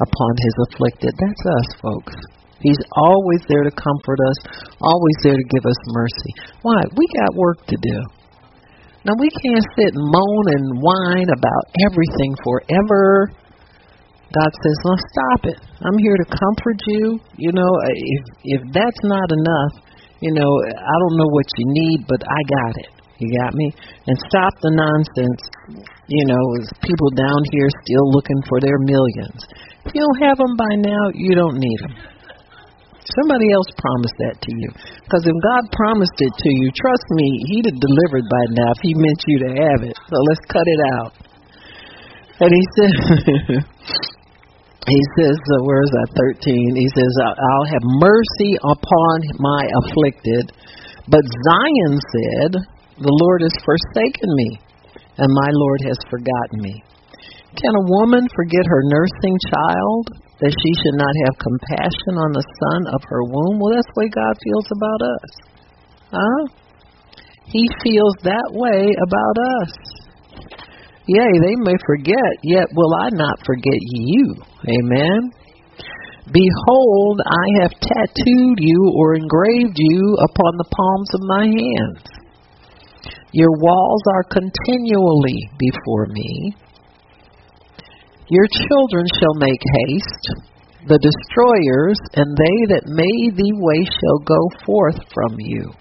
upon 0.00 0.32
his 0.40 0.54
afflicted. 0.68 1.12
That's 1.20 1.44
us, 1.44 1.68
folks. 1.82 2.16
He's 2.64 2.80
always 2.96 3.44
there 3.46 3.62
to 3.62 3.70
comfort 3.70 4.18
us, 4.24 4.38
always 4.80 5.16
there 5.22 5.36
to 5.36 5.50
give 5.52 5.66
us 5.68 5.80
mercy. 5.92 6.32
Why? 6.62 6.80
We 6.96 7.04
got 7.20 7.36
work 7.36 7.66
to 7.66 7.76
do. 7.76 7.98
Now, 9.04 9.12
we 9.20 9.28
can't 9.28 9.68
sit 9.76 9.92
and 9.92 10.00
moan 10.00 10.44
and 10.48 10.80
whine 10.80 11.28
about 11.28 11.64
everything 11.84 12.32
forever 12.40 13.28
God 14.34 14.50
says, 14.50 14.76
"Well, 14.82 14.98
stop 15.14 15.40
it. 15.46 15.58
I'm 15.86 15.98
here 15.98 16.16
to 16.18 16.26
comfort 16.26 16.78
you. 16.86 17.20
You 17.38 17.52
know, 17.54 17.72
uh, 17.86 17.94
if 17.94 18.24
if 18.58 18.60
that's 18.74 19.02
not 19.04 19.28
enough, 19.30 19.72
you 20.20 20.32
know, 20.34 20.50
I 20.74 20.94
don't 20.98 21.16
know 21.16 21.30
what 21.30 21.46
you 21.58 21.64
need, 21.70 21.98
but 22.08 22.20
I 22.26 22.40
got 22.50 22.74
it. 22.82 22.90
You 23.18 23.30
got 23.38 23.54
me? 23.54 23.70
And 24.06 24.16
stop 24.26 24.52
the 24.58 24.74
nonsense. 24.74 25.42
You 26.10 26.24
know, 26.26 26.42
people 26.82 27.10
down 27.14 27.40
here 27.54 27.68
still 27.86 28.06
looking 28.10 28.42
for 28.50 28.58
their 28.60 28.78
millions. 28.82 29.40
If 29.86 29.94
you 29.94 30.02
don't 30.02 30.20
have 30.26 30.38
them 30.38 30.54
by 30.58 30.72
now, 30.82 31.02
you 31.14 31.38
don't 31.38 31.56
need 31.56 31.80
them. 31.80 31.94
Somebody 33.04 33.52
else 33.52 33.68
promised 33.76 34.16
that 34.26 34.36
to 34.40 34.50
you. 34.50 34.70
Because 35.04 35.28
if 35.28 35.36
God 35.44 35.62
promised 35.76 36.18
it 36.18 36.34
to 36.34 36.50
you, 36.56 36.72
trust 36.72 37.06
me, 37.12 37.28
He'd 37.52 37.68
have 37.68 37.78
delivered 37.78 38.26
by 38.26 38.44
now 38.56 38.72
if 38.72 38.80
He 38.80 38.92
meant 38.96 39.20
you 39.28 39.36
to 39.44 39.50
have 39.60 39.80
it. 39.84 39.94
So 40.08 40.16
let's 40.24 40.44
cut 40.48 40.64
it 40.66 40.80
out. 40.98 41.12
And 42.40 42.50
He 42.50 42.64
said, 42.74 42.94
he 44.84 45.00
says, 45.16 45.38
uh, 45.40 45.64
where 45.64 45.80
is 45.80 45.92
that? 45.96 46.10
13. 46.44 46.76
He 46.76 46.88
says, 46.92 47.12
I'll 47.24 47.70
have 47.72 47.84
mercy 48.04 48.52
upon 48.60 49.16
my 49.40 49.62
afflicted. 49.80 50.52
But 51.08 51.24
Zion 51.24 51.94
said, 51.96 52.52
The 53.00 53.16
Lord 53.24 53.40
has 53.44 53.56
forsaken 53.64 54.30
me, 54.36 54.60
and 55.16 55.28
my 55.32 55.50
Lord 55.52 55.80
has 55.88 55.96
forgotten 56.12 56.60
me. 56.60 56.84
Can 57.56 57.72
a 57.72 57.88
woman 57.96 58.28
forget 58.36 58.66
her 58.66 58.82
nursing 58.92 59.36
child, 59.48 60.04
that 60.44 60.52
she 60.52 60.72
should 60.84 60.98
not 61.00 61.14
have 61.24 61.44
compassion 61.44 62.20
on 62.20 62.36
the 62.36 62.44
son 62.44 62.80
of 62.92 63.00
her 63.08 63.22
womb? 63.24 63.56
Well, 63.60 63.72
that's 63.72 63.88
the 63.88 64.00
way 64.04 64.08
God 64.12 64.34
feels 64.36 64.68
about 64.68 65.00
us. 65.00 65.30
Huh? 66.12 66.40
He 67.48 67.64
feels 67.80 68.16
that 68.24 68.48
way 68.52 68.92
about 69.00 69.36
us. 69.64 69.93
Yea, 71.06 71.32
they 71.42 71.56
may 71.56 71.76
forget, 71.86 72.32
yet 72.42 72.66
will 72.74 72.94
I 72.94 73.08
not 73.12 73.38
forget 73.44 73.78
you. 73.80 74.34
Amen. 74.66 75.30
Behold, 76.32 77.20
I 77.20 77.62
have 77.62 77.72
tattooed 77.72 78.58
you 78.58 78.92
or 78.96 79.14
engraved 79.14 79.76
you 79.76 80.16
upon 80.24 80.56
the 80.56 80.70
palms 80.72 81.10
of 81.12 81.20
my 81.28 81.44
hands. 81.44 82.24
Your 83.32 83.50
walls 83.52 84.02
are 84.14 84.24
continually 84.24 85.50
before 85.58 86.06
me. 86.06 86.54
Your 88.30 88.46
children 88.46 89.04
shall 89.20 89.34
make 89.34 89.60
haste, 89.84 90.28
the 90.88 90.98
destroyers, 90.98 91.98
and 92.14 92.34
they 92.34 92.74
that 92.74 92.88
made 92.88 93.36
thee 93.36 93.52
waste 93.52 93.92
shall 93.92 94.18
go 94.24 94.40
forth 94.64 94.98
from 95.12 95.36
you. 95.38 95.72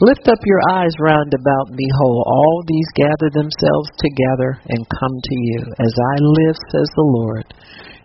Lift 0.00 0.28
up 0.28 0.38
your 0.44 0.60
eyes 0.76 0.92
round 1.00 1.32
about, 1.32 1.72
behold, 1.72 2.20
all 2.26 2.62
these 2.66 2.90
gather 2.94 3.30
themselves 3.32 3.88
together 3.96 4.60
and 4.68 4.94
come 5.00 5.16
to 5.16 5.36
you. 5.40 5.60
As 5.80 5.94
I 5.96 6.14
live, 6.20 6.56
says 6.68 6.90
the 6.92 7.08
Lord, 7.16 7.46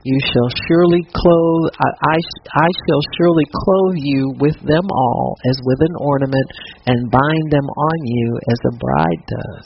you 0.04 0.18
shall 0.32 0.50
surely 0.66 1.04
clothe, 1.12 1.68
I, 1.78 2.16
I, 2.16 2.18
I 2.64 2.70
shall 2.88 3.04
surely 3.20 3.44
clothe 3.52 3.98
you 4.00 4.34
with 4.40 4.56
them 4.64 4.88
all 4.88 5.36
as 5.46 5.60
with 5.66 5.82
an 5.82 5.96
ornament, 6.00 6.48
and 6.88 7.12
bind 7.12 7.48
them 7.52 7.68
on 7.68 7.98
you 8.06 8.40
as 8.50 8.60
a 8.66 8.78
bride 8.78 9.24
does. 9.28 9.66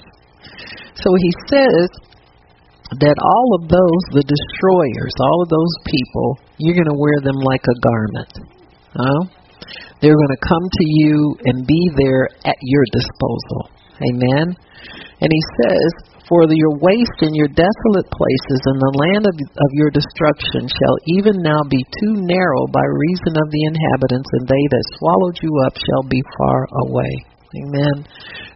So 0.95 1.13
he 1.13 1.31
says 1.47 1.87
that 2.99 3.17
all 3.21 3.49
of 3.61 3.69
those, 3.69 4.03
the 4.17 4.25
destroyers, 4.25 5.13
all 5.19 5.43
of 5.43 5.49
those 5.49 5.75
people, 5.85 6.39
you're 6.57 6.75
going 6.75 6.89
to 6.89 6.99
wear 6.99 7.19
them 7.21 7.37
like 7.45 7.65
a 7.69 7.79
garment. 7.85 8.33
Huh? 8.97 9.44
They're 10.05 10.21
going 10.21 10.37
to 10.37 10.45
come 10.45 10.61
to 10.69 10.85
you 10.85 11.33
and 11.49 11.65
be 11.65 11.81
there 11.97 12.29
at 12.45 12.61
your 12.61 12.85
disposal. 12.93 13.73
Amen. 14.05 14.53
And 15.17 15.29
he 15.33 15.43
says, 15.57 15.89
For 16.29 16.45
your 16.45 16.77
waste 16.77 17.25
and 17.25 17.33
your 17.33 17.49
desolate 17.49 18.05
places 18.13 18.61
and 18.69 18.77
the 18.77 18.97
land 19.01 19.25
of, 19.25 19.33
of 19.33 19.69
your 19.73 19.89
destruction 19.89 20.69
shall 20.69 20.97
even 21.17 21.41
now 21.41 21.57
be 21.73 21.81
too 21.97 22.21
narrow 22.21 22.69
by 22.69 22.85
reason 22.85 23.33
of 23.33 23.49
the 23.49 23.63
inhabitants, 23.65 24.29
and 24.37 24.45
they 24.45 24.65
that 24.77 24.93
swallowed 25.01 25.41
you 25.41 25.49
up 25.65 25.73
shall 25.73 26.05
be 26.05 26.21
far 26.37 26.69
away. 26.85 27.13
Amen. 27.65 28.05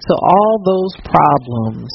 So 0.05 0.13
all 0.21 0.53
those 0.61 1.01
problems 1.01 1.89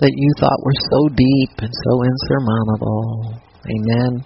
that 0.00 0.14
you 0.16 0.30
thought 0.40 0.64
were 0.64 0.80
so 0.88 1.12
deep 1.12 1.52
and 1.60 1.74
so 1.84 1.92
insurmountable, 2.00 3.44
amen, 3.68 4.24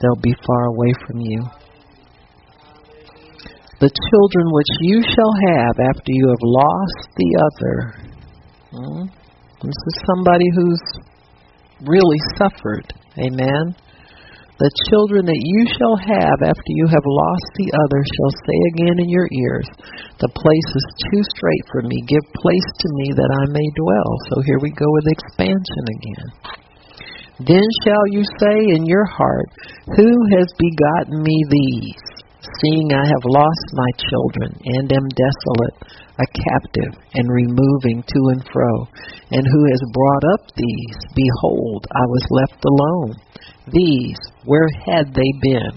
they'll 0.00 0.24
be 0.24 0.32
far 0.40 0.72
away 0.72 0.92
from 1.04 1.20
you 1.20 1.44
the 3.78 3.92
children 3.92 4.46
which 4.56 4.72
you 4.80 5.02
shall 5.04 5.34
have 5.52 5.76
after 5.76 6.08
you 6.08 6.26
have 6.28 6.44
lost 6.44 7.00
the 7.12 7.30
other. 7.44 7.76
Hmm? 8.72 9.04
This 9.60 9.80
is 9.88 9.96
somebody 10.08 10.48
who's 10.56 10.84
really 11.84 12.20
suffered. 12.40 12.88
Amen. 13.20 13.76
The 14.56 14.72
children 14.88 15.28
that 15.28 15.36
you 15.36 15.60
shall 15.76 16.00
have 16.00 16.38
after 16.40 16.72
you 16.80 16.88
have 16.88 17.04
lost 17.04 17.48
the 17.60 17.68
other 17.76 18.00
shall 18.00 18.32
say 18.48 18.58
again 18.72 18.96
in 19.04 19.12
your 19.12 19.28
ears, 19.28 19.68
The 20.16 20.32
place 20.32 20.70
is 20.72 20.88
too 21.12 21.20
straight 21.36 21.64
for 21.68 21.84
me. 21.84 22.00
Give 22.08 22.24
place 22.40 22.64
to 22.80 22.88
me 23.04 23.12
that 23.12 23.28
I 23.28 23.44
may 23.52 23.68
dwell. 23.76 24.10
So 24.32 24.40
here 24.48 24.60
we 24.64 24.72
go 24.72 24.88
with 24.88 25.12
expansion 25.12 25.84
again. 25.92 26.28
Then 27.52 27.66
shall 27.84 28.06
you 28.08 28.24
say 28.40 28.56
in 28.80 28.88
your 28.88 29.04
heart, 29.04 29.48
Who 30.00 30.08
has 30.40 30.48
begotten 30.56 31.20
me 31.20 31.36
these? 31.52 32.05
Seeing 32.62 32.92
I 32.92 33.04
have 33.04 33.26
lost 33.26 33.66
my 33.72 33.90
children 34.08 34.50
and 34.64 34.92
am 34.92 35.08
desolate, 35.12 35.76
a 36.16 36.26
captive, 36.48 36.92
and 37.14 37.28
removing 37.28 38.02
to 38.02 38.20
and 38.32 38.42
fro. 38.52 38.88
And 39.30 39.44
who 39.44 39.62
has 39.70 39.92
brought 39.92 40.24
up 40.34 40.42
these? 40.56 40.98
Behold, 41.14 41.86
I 41.90 42.04
was 42.06 42.24
left 42.30 42.64
alone 42.64 43.14
these, 43.72 44.18
where 44.44 44.68
had 44.86 45.10
they 45.10 45.30
been? 45.42 45.74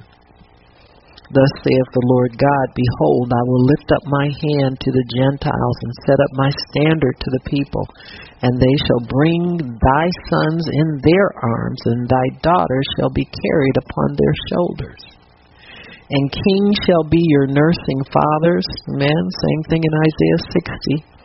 Thus 1.30 1.54
saith 1.62 1.90
the 1.94 2.10
Lord 2.10 2.34
God, 2.38 2.68
Behold, 2.74 3.34
I 3.34 3.44
will 3.46 3.66
lift 3.66 3.90
up 3.94 4.02
my 4.06 4.30
hand 4.30 4.78
to 4.82 4.92
the 4.94 5.08
Gentiles, 5.14 5.78
and 5.82 6.06
set 6.06 6.18
up 6.18 6.34
my 6.34 6.50
standard 6.70 7.16
to 7.18 7.30
the 7.34 7.46
people, 7.50 7.86
and 8.42 8.58
they 8.58 8.78
shall 8.86 9.06
bring 9.10 9.58
thy 9.58 10.06
sons 10.30 10.66
in 10.74 11.02
their 11.06 11.30
arms, 11.42 11.82
and 11.86 12.10
thy 12.10 12.28
daughters 12.42 12.88
shall 12.98 13.10
be 13.14 13.26
carried 13.26 13.78
upon 13.78 14.18
their 14.18 14.36
shoulders. 14.54 15.19
And 16.10 16.32
kings 16.32 16.76
shall 16.86 17.06
be 17.06 17.22
your 17.22 17.48
nursing 17.48 18.02
fathers. 18.12 18.66
Amen. 18.90 19.22
Same 19.30 19.64
thing 19.70 19.82
in 19.84 19.94
Isaiah 19.94 20.42
60 21.06 21.20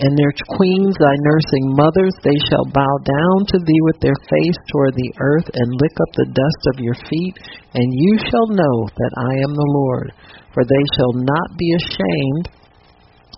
and 0.00 0.16
their 0.16 0.32
queens 0.56 0.96
thy 0.96 1.12
nursing 1.28 1.76
mothers, 1.76 2.16
they 2.24 2.38
shall 2.48 2.64
bow 2.72 2.94
down 3.04 3.38
to 3.52 3.58
thee 3.60 3.82
with 3.84 4.00
their 4.00 4.16
face 4.32 4.56
toward 4.72 4.96
the 4.96 5.12
earth, 5.20 5.48
and 5.52 5.80
lick 5.80 5.92
up 6.00 6.12
the 6.16 6.32
dust 6.32 6.62
of 6.72 6.80
your 6.80 6.96
feet, 7.04 7.36
and 7.74 7.88
you 7.92 8.16
shall 8.16 8.48
know 8.48 8.88
that 8.88 9.14
I 9.28 9.32
am 9.44 9.52
the 9.52 9.72
Lord. 9.76 10.12
For 10.54 10.64
they 10.64 10.84
shall 10.96 11.12
not 11.12 11.48
be 11.56 11.76
ashamed 11.76 12.48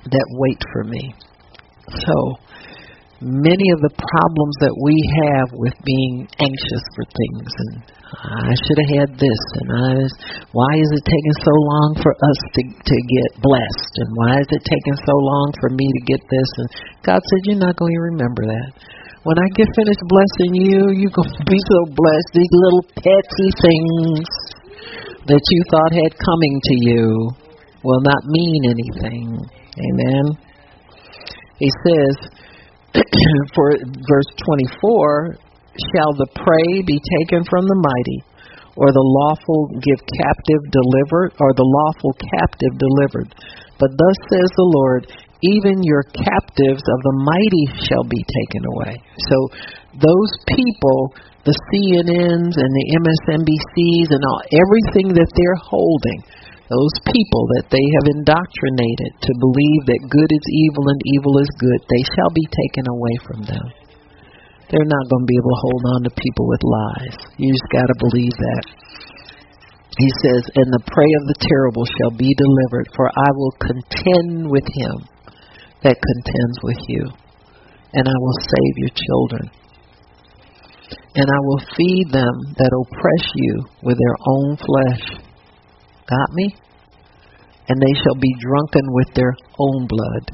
that 0.07 0.27
wait 0.39 0.63
for 0.73 0.85
me. 0.85 1.15
So, 2.07 2.17
many 3.21 3.67
of 3.75 3.83
the 3.83 3.95
problems 3.99 4.57
that 4.63 4.79
we 4.79 4.97
have 5.27 5.51
with 5.59 5.75
being 5.85 6.29
anxious 6.39 6.85
for 6.95 7.05
things 7.05 7.51
and 7.59 7.83
I 8.13 8.53
should 8.69 8.77
have 8.77 8.93
had 8.93 9.11
this 9.17 9.43
and 9.65 9.69
I 9.73 9.91
was, 9.97 10.13
why 10.53 10.73
is 10.77 10.91
it 10.93 11.05
taking 11.09 11.37
so 11.41 11.55
long 11.57 11.91
for 12.05 12.13
us 12.13 12.39
to 12.61 12.63
to 12.69 12.97
get 13.09 13.31
blessed? 13.41 13.93
And 14.05 14.11
why 14.21 14.37
is 14.37 14.49
it 14.53 14.63
taking 14.69 14.99
so 15.09 15.17
long 15.17 15.49
for 15.57 15.73
me 15.73 15.89
to 15.89 16.03
get 16.05 16.21
this? 16.29 16.49
And 16.61 16.69
God 17.09 17.21
said 17.25 17.41
you're 17.49 17.65
not 17.65 17.81
going 17.81 17.97
to 17.97 18.05
remember 18.13 18.45
that. 18.45 18.71
When 19.25 19.39
I 19.41 19.49
get 19.57 19.65
finished 19.73 20.05
blessing 20.05 20.53
you 20.61 20.93
you're 20.93 21.17
going 21.17 21.33
to 21.41 21.47
be 21.49 21.57
so 21.57 21.79
blessed 21.89 22.31
these 22.37 22.53
little 22.53 22.85
petty 23.01 23.49
things 23.65 24.29
that 25.33 25.41
you 25.41 25.61
thought 25.73 25.93
had 25.97 26.13
coming 26.13 26.55
to 26.61 26.75
you 26.85 27.07
will 27.81 28.03
not 28.05 28.23
mean 28.29 28.61
anything. 28.77 29.41
Amen. 29.41 30.25
He 31.59 31.71
says 31.87 32.15
for 33.55 33.73
verse 34.05 34.31
24, 34.45 35.37
shall 35.93 36.13
the 36.17 36.31
prey 36.37 36.85
be 36.85 37.01
taken 37.21 37.45
from 37.49 37.65
the 37.65 37.81
mighty, 37.81 38.21
or 38.77 38.93
the 38.93 39.05
lawful 39.05 39.69
give 39.81 40.01
captive 40.01 40.63
delivered, 40.73 41.37
or 41.41 41.53
the 41.53 41.65
lawful 41.65 42.13
captive 42.19 42.75
delivered? 42.77 43.33
But 43.81 43.97
thus 43.97 44.19
says 44.29 44.51
the 44.57 44.73
Lord, 44.73 45.03
even 45.43 45.83
your 45.83 46.07
captives 46.15 46.85
of 46.87 46.99
the 47.03 47.17
mighty 47.27 47.67
shall 47.89 48.07
be 48.07 48.23
taken 48.23 48.63
away. 48.79 48.95
So 49.27 49.37
those 49.99 50.33
people, 50.55 51.13
the 51.43 51.57
CNNs 51.75 52.55
and 52.55 52.71
the 52.71 52.87
MSNBCs 53.03 54.09
and 54.15 54.23
all, 54.23 54.41
everything 54.55 55.11
that 55.19 55.31
they're 55.35 55.63
holding, 55.67 56.21
those 56.71 56.95
people 57.11 57.45
that 57.59 57.69
they 57.69 57.87
have 57.99 58.07
indoctrinated 58.17 59.13
to 59.19 59.33
believe 59.43 59.83
that 59.91 60.09
good 60.09 60.31
is 60.31 60.47
evil 60.49 60.85
and 60.89 61.01
evil 61.19 61.35
is 61.43 61.51
good, 61.59 61.81
they 61.91 62.05
shall 62.17 62.33
be 62.33 62.47
taken 62.49 62.87
away 62.89 63.17
from 63.27 63.41
them. 63.45 63.82
They're 64.73 64.89
not 64.89 65.09
going 65.13 65.23
to 65.23 65.31
be 65.31 65.37
able 65.37 65.53
to 65.53 65.63
hold 65.69 65.83
on 65.93 66.01
to 66.09 66.13
people 66.17 66.49
with 66.49 66.65
lies. 66.65 67.17
You 67.37 67.53
just 67.53 67.69
got 67.69 67.87
to 67.93 67.97
believe 68.09 68.33
that. 68.33 68.65
He 70.01 70.09
says, 70.25 70.43
And 70.57 70.73
the 70.73 70.89
prey 70.89 71.13
of 71.21 71.29
the 71.29 71.39
terrible 71.45 71.85
shall 71.85 72.17
be 72.17 72.33
delivered, 72.33 72.89
for 72.97 73.13
I 73.13 73.31
will 73.37 73.55
contend 73.61 74.49
with 74.49 74.65
him 74.65 75.05
that 75.85 76.01
contends 76.01 76.57
with 76.65 76.81
you, 76.89 77.05
and 77.93 78.09
I 78.09 78.17
will 78.17 78.39
save 78.41 78.75
your 78.81 78.95
children. 78.97 79.45
And 81.15 81.29
I 81.29 81.41
will 81.45 81.63
feed 81.77 82.09
them 82.09 82.33
that 82.57 82.73
oppress 82.73 83.25
you 83.37 83.69
with 83.85 83.99
their 84.01 84.17
own 84.25 84.57
flesh 84.57 85.23
Got 86.13 86.29
me? 86.35 86.55
And 87.69 87.81
they 87.81 87.95
shall 88.03 88.19
be 88.21 88.35
drunken 88.41 88.83
with 88.93 89.15
their 89.15 89.33
own 89.59 89.87
blood, 89.87 90.25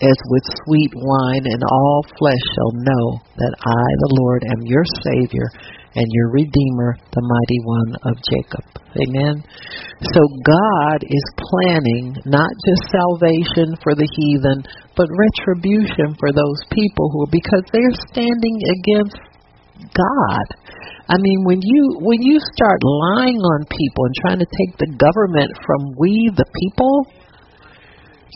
as 0.00 0.18
with 0.30 0.46
sweet 0.64 0.92
wine, 0.94 1.44
and 1.44 1.62
all 1.66 2.06
flesh 2.18 2.44
shall 2.54 2.74
know 2.74 3.06
that 3.36 3.54
I, 3.58 3.84
the 4.06 4.14
Lord, 4.22 4.42
am 4.46 4.62
your 4.62 4.84
Savior 5.02 5.46
and 5.94 6.06
your 6.12 6.30
Redeemer, 6.30 6.94
the 7.10 7.24
mighty 7.26 7.60
one 7.66 7.90
of 8.06 8.14
Jacob. 8.30 8.64
Amen. 8.94 9.42
So 10.14 10.22
God 10.46 11.02
is 11.02 11.26
planning 11.34 12.14
not 12.26 12.50
just 12.62 12.94
salvation 12.94 13.74
for 13.82 13.98
the 13.98 14.06
heathen, 14.06 14.62
but 14.94 15.10
retribution 15.10 16.14
for 16.22 16.30
those 16.30 16.60
people 16.70 17.10
who, 17.10 17.26
because 17.34 17.66
they're 17.74 17.98
standing 18.14 18.56
against 18.78 19.18
God. 19.94 20.46
I 21.08 21.16
mean, 21.18 21.40
when 21.42 21.58
you 21.62 21.98
when 22.04 22.20
you 22.20 22.38
start 22.38 22.78
lying 22.84 23.40
on 23.40 23.64
people 23.64 24.04
and 24.04 24.14
trying 24.22 24.40
to 24.44 24.50
take 24.60 24.76
the 24.76 24.92
government 25.00 25.50
from 25.64 25.96
we 25.96 26.30
the 26.36 26.44
people, 26.52 27.08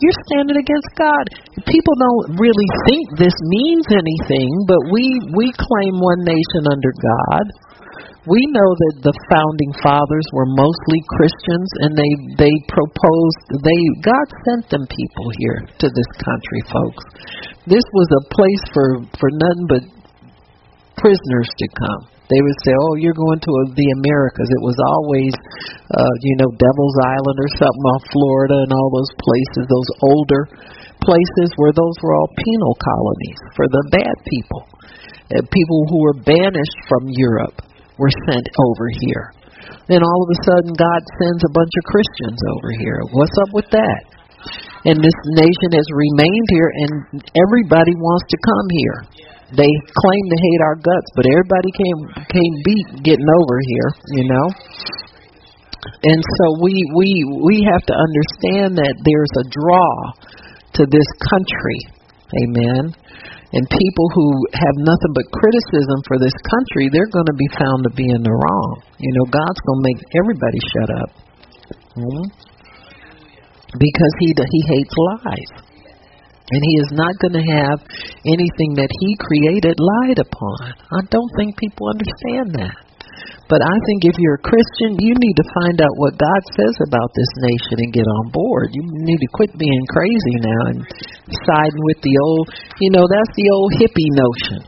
you're 0.01 0.19
standing 0.29 0.57
against 0.57 0.91
God. 0.97 1.25
People 1.69 1.95
don't 1.97 2.39
really 2.41 2.69
think 2.89 3.03
this 3.17 3.35
means 3.53 3.85
anything, 3.93 4.49
but 4.65 4.81
we 4.89 5.05
we 5.37 5.53
claim 5.53 5.93
one 6.01 6.21
nation 6.25 6.63
under 6.65 6.93
God. 6.97 7.45
We 8.23 8.39
know 8.55 8.69
that 8.71 9.03
the 9.03 9.15
founding 9.27 9.73
fathers 9.83 10.27
were 10.31 10.47
mostly 10.55 10.99
Christians 11.19 11.69
and 11.83 11.91
they 11.93 12.11
they 12.39 12.55
proposed 12.71 13.41
they 13.61 13.79
God 14.01 14.27
sent 14.47 14.63
them 14.71 14.85
people 14.87 15.27
here 15.43 15.59
to 15.83 15.87
this 15.91 16.11
country, 16.23 16.61
folks. 16.71 17.03
This 17.67 17.83
was 17.93 18.09
a 18.15 18.23
place 18.31 18.63
for 18.71 18.87
for 19.19 19.29
nothing 19.29 19.67
but 19.67 19.83
prisoners 20.97 21.51
to 21.51 21.67
come. 21.75 22.12
They 22.33 22.41
would 22.41 22.59
say, 22.65 22.73
"Oh, 22.73 22.97
you're 22.97 23.13
going 23.13 23.37
to 23.37 23.51
the 23.77 23.89
Americas." 24.01 24.49
It 24.49 24.63
was 24.65 24.77
always, 24.81 25.33
uh, 25.93 26.13
you 26.25 26.35
know, 26.41 26.49
Devil's 26.57 26.97
Island 27.05 27.37
or 27.37 27.49
something 27.61 27.85
off 27.93 28.03
Florida 28.09 28.57
and 28.65 28.71
all 28.73 28.89
those 28.89 29.13
places, 29.21 29.69
those 29.69 29.91
older 30.01 30.49
places 31.05 31.53
where 31.61 31.75
those 31.75 31.95
were 32.01 32.15
all 32.17 32.31
penal 32.41 32.75
colonies 32.81 33.39
for 33.53 33.67
the 33.69 33.83
bad 33.93 34.15
people. 34.25 34.65
Uh, 35.29 35.45
people 35.53 35.85
who 35.93 36.01
were 36.01 36.17
banished 36.25 36.79
from 36.89 37.05
Europe 37.05 37.61
were 38.01 38.11
sent 38.25 38.47
over 38.57 38.87
here. 39.05 39.29
Then 39.87 40.01
all 40.01 40.19
of 40.25 40.29
a 40.31 40.39
sudden, 40.47 40.73
God 40.73 41.01
sends 41.21 41.43
a 41.43 41.51
bunch 41.53 41.73
of 41.75 41.83
Christians 41.91 42.39
over 42.55 42.71
here. 42.79 42.99
What's 43.13 43.37
up 43.45 43.51
with 43.53 43.69
that? 43.71 44.01
And 44.89 44.99
this 44.99 45.19
nation 45.37 45.69
has 45.75 45.87
remained 45.91 46.49
here, 46.51 46.71
and 46.71 46.91
everybody 47.35 47.95
wants 47.95 48.25
to 48.31 48.37
come 48.41 48.67
here 48.71 48.99
they 49.53 49.69
claim 49.69 50.23
to 50.33 50.37
hate 50.37 50.61
our 50.65 50.77
guts, 50.81 51.09
but 51.13 51.25
everybody 51.29 51.69
came 51.77 51.99
came 52.25 52.53
beat 52.65 52.87
getting 53.05 53.29
over 53.29 53.57
here, 53.69 53.89
you 54.17 54.25
know. 54.25 54.47
And 56.03 56.19
so 56.19 56.45
we 56.63 56.73
we 56.97 57.09
we 57.45 57.55
have 57.69 57.85
to 57.85 57.95
understand 57.95 58.81
that 58.81 58.95
there's 59.05 59.33
a 59.37 59.45
draw 59.53 59.93
to 60.79 60.83
this 60.89 61.09
country, 61.29 61.79
amen. 62.43 62.97
And 63.53 63.61
people 63.69 64.07
who 64.17 64.27
have 64.57 64.75
nothing 64.81 65.13
but 65.13 65.29
criticism 65.29 66.01
for 66.09 66.17
this 66.17 66.33
country, 66.49 66.89
they're 66.89 67.13
going 67.13 67.29
to 67.29 67.37
be 67.37 67.49
found 67.53 67.85
to 67.85 67.93
be 67.93 68.09
in 68.09 68.25
the 68.25 68.33
wrong. 68.33 68.81
You 68.97 69.13
know, 69.13 69.25
God's 69.29 69.61
going 69.69 69.77
to 69.77 69.85
make 69.85 70.01
everybody 70.17 70.59
shut 70.73 70.89
up. 70.97 71.09
hmm 71.93 72.25
Because 73.77 74.13
he 74.17 74.33
he 74.33 74.61
hates 74.73 74.95
lies. 74.97 75.62
And 76.51 76.59
he 76.59 76.73
is 76.83 76.91
not 76.91 77.15
going 77.23 77.39
to 77.39 77.45
have 77.47 77.79
anything 78.27 78.75
that 78.75 78.91
he 78.91 79.09
created 79.15 79.79
lied 79.79 80.19
upon. 80.19 80.75
I 80.91 81.01
don't 81.07 81.31
think 81.39 81.55
people 81.55 81.87
understand 81.87 82.51
that. 82.59 82.75
But 83.47 83.59
I 83.63 83.75
think 83.87 84.07
if 84.07 84.15
you're 84.17 84.39
a 84.39 84.47
Christian, 84.49 84.97
you 84.99 85.13
need 85.13 85.37
to 85.37 85.47
find 85.63 85.77
out 85.79 85.93
what 85.99 86.19
God 86.19 86.41
says 86.57 86.75
about 86.83 87.11
this 87.15 87.31
nation 87.43 87.75
and 87.85 87.91
get 87.95 88.07
on 88.07 88.31
board. 88.31 88.71
You 88.71 88.83
need 89.03 89.19
to 89.19 89.29
quit 89.35 89.51
being 89.55 89.83
crazy 89.91 90.35
now 90.41 90.61
and 90.73 90.79
siding 91.47 91.83
with 91.91 91.99
the 92.01 92.15
old, 92.23 92.45
you 92.79 92.91
know, 92.91 93.05
that's 93.07 93.33
the 93.35 93.47
old 93.51 93.71
hippie 93.79 94.11
notion. 94.15 94.59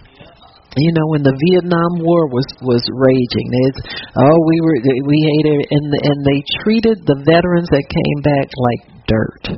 You 0.75 0.91
know, 0.91 1.07
when 1.07 1.23
the 1.23 1.31
Vietnam 1.31 2.03
War 2.03 2.27
was 2.27 2.43
was 2.59 2.83
raging, 2.91 3.47
it's 3.71 3.79
oh 4.19 4.37
we 4.43 4.59
were 4.59 4.75
we 5.07 5.17
hated 5.23 5.71
and 5.71 5.87
and 5.95 6.17
they 6.27 6.39
treated 6.67 6.99
the 7.07 7.15
veterans 7.23 7.71
that 7.71 7.87
came 7.87 8.19
back 8.27 8.47
like 8.51 8.81
dirt 9.07 9.55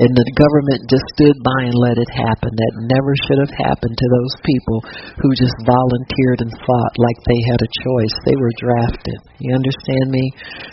and 0.00 0.08
the 0.08 0.28
government 0.40 0.88
just 0.88 1.04
stood 1.12 1.36
by 1.44 1.68
and 1.68 1.76
let 1.76 2.00
it 2.00 2.08
happen. 2.16 2.48
That 2.48 2.88
never 2.88 3.12
should 3.28 3.40
have 3.44 3.56
happened 3.60 3.92
to 3.92 4.08
those 4.08 4.34
people 4.40 4.78
who 5.20 5.36
just 5.36 5.52
volunteered 5.68 6.40
and 6.40 6.52
fought 6.64 6.94
like 6.96 7.18
they 7.28 7.40
had 7.52 7.60
a 7.60 7.74
choice. 7.84 8.14
They 8.24 8.38
were 8.40 8.56
drafted. 8.56 9.18
You 9.44 9.52
understand 9.52 10.08
me? 10.08 10.24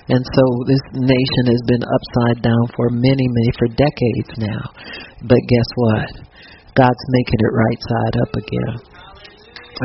And 0.07 0.23
so 0.23 0.43
this 0.71 0.83
nation 0.95 1.43
has 1.51 1.63
been 1.67 1.83
upside 1.83 2.39
down 2.47 2.63
for 2.79 2.87
many, 2.95 3.27
many, 3.27 3.51
for 3.59 3.67
decades 3.75 4.31
now. 4.39 4.63
But 5.27 5.41
guess 5.51 5.69
what? 5.75 6.11
God's 6.79 7.05
making 7.11 7.41
it 7.43 7.53
right 7.59 7.81
side 7.91 8.15
up 8.23 8.33
again. 8.39 8.75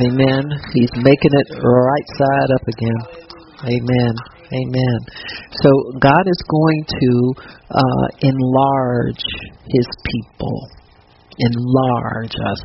Amen. 0.07 0.43
He's 0.79 0.95
making 1.03 1.35
it 1.35 1.49
right 1.59 2.09
side 2.23 2.51
up 2.55 2.65
again. 2.71 3.03
Amen. 3.67 4.34
Amen. 4.53 4.99
So 5.63 5.71
God 6.01 6.25
is 6.27 6.43
going 6.49 6.83
to 6.85 7.13
uh, 7.71 8.07
enlarge 8.21 9.25
His 9.69 9.89
people, 10.05 10.69
enlarge 11.39 12.35
us. 12.35 12.63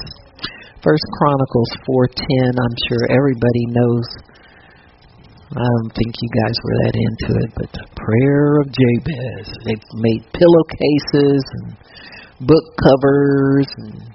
First 0.83 1.05
Chronicles 1.19 1.71
four 1.85 2.07
ten. 2.07 2.51
I'm 2.55 2.77
sure 2.87 3.03
everybody 3.11 3.65
knows. 3.67 4.07
I 5.51 5.65
don't 5.65 5.93
think 5.95 6.13
you 6.21 6.29
guys 6.43 6.55
were 6.63 6.77
that 6.85 6.95
into 6.95 7.31
it, 7.41 7.51
but 7.55 7.69
the 7.73 7.85
prayer 7.95 8.59
of 8.61 8.67
Jabez. 8.69 9.47
They've 9.65 9.89
made 9.97 10.21
pillowcases 10.31 11.41
and 11.57 12.47
book 12.47 12.63
covers 12.77 13.65
and 13.77 14.13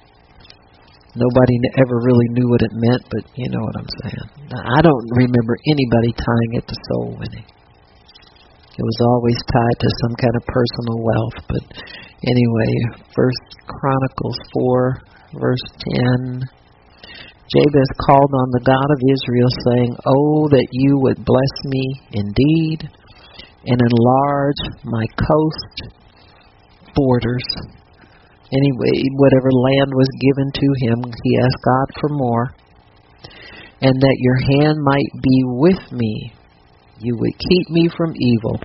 Nobody 1.14 1.54
ever 1.78 2.02
really 2.02 2.26
knew 2.34 2.50
what 2.50 2.62
it 2.62 2.74
meant, 2.74 3.02
but 3.06 3.22
you 3.36 3.48
know 3.48 3.62
what 3.62 3.76
I'm 3.78 3.92
saying. 4.02 4.26
I 4.50 4.82
don't 4.82 5.06
remember 5.14 5.54
anybody 5.70 6.10
tying 6.18 6.52
it 6.58 6.66
to 6.66 6.74
soul 6.90 7.14
winning. 7.14 7.46
It 8.74 8.82
was 8.82 9.00
always 9.06 9.38
tied 9.52 9.78
to 9.80 9.98
some 10.02 10.14
kind 10.18 10.34
of 10.36 10.44
personal 10.46 10.98
wealth. 11.02 11.38
But 11.48 11.64
anyway, 12.26 12.72
First 13.14 13.46
Chronicles 13.66 14.38
four, 14.52 15.00
verse 15.34 15.66
ten. 15.78 16.42
Jabez 17.48 17.90
called 18.06 18.32
on 18.34 18.50
the 18.50 18.64
God 18.66 18.88
of 18.90 19.00
Israel, 19.06 19.50
saying, 19.70 19.92
Oh, 20.06 20.48
that 20.48 20.68
you 20.72 20.98
would 20.98 21.24
bless 21.24 21.54
me 21.64 21.84
indeed 22.12 22.88
and 23.66 23.80
enlarge 23.80 24.62
my 24.82 25.06
coast 25.16 25.94
borders 26.96 27.46
Anyway, 28.54 28.94
whatever 29.16 29.50
land 29.50 29.90
was 29.90 30.08
given 30.22 30.48
to 30.54 30.68
him, 30.86 30.98
he 31.24 31.38
asked 31.42 31.64
God 31.64 31.88
for 31.98 32.08
more. 32.12 32.46
And 33.80 33.94
that 34.00 34.16
your 34.20 34.38
hand 34.38 34.78
might 34.78 35.10
be 35.22 35.38
with 35.44 35.92
me, 35.92 36.32
you 37.00 37.16
would 37.18 37.36
keep 37.38 37.66
me 37.70 37.88
from 37.96 38.12
evil, 38.16 38.60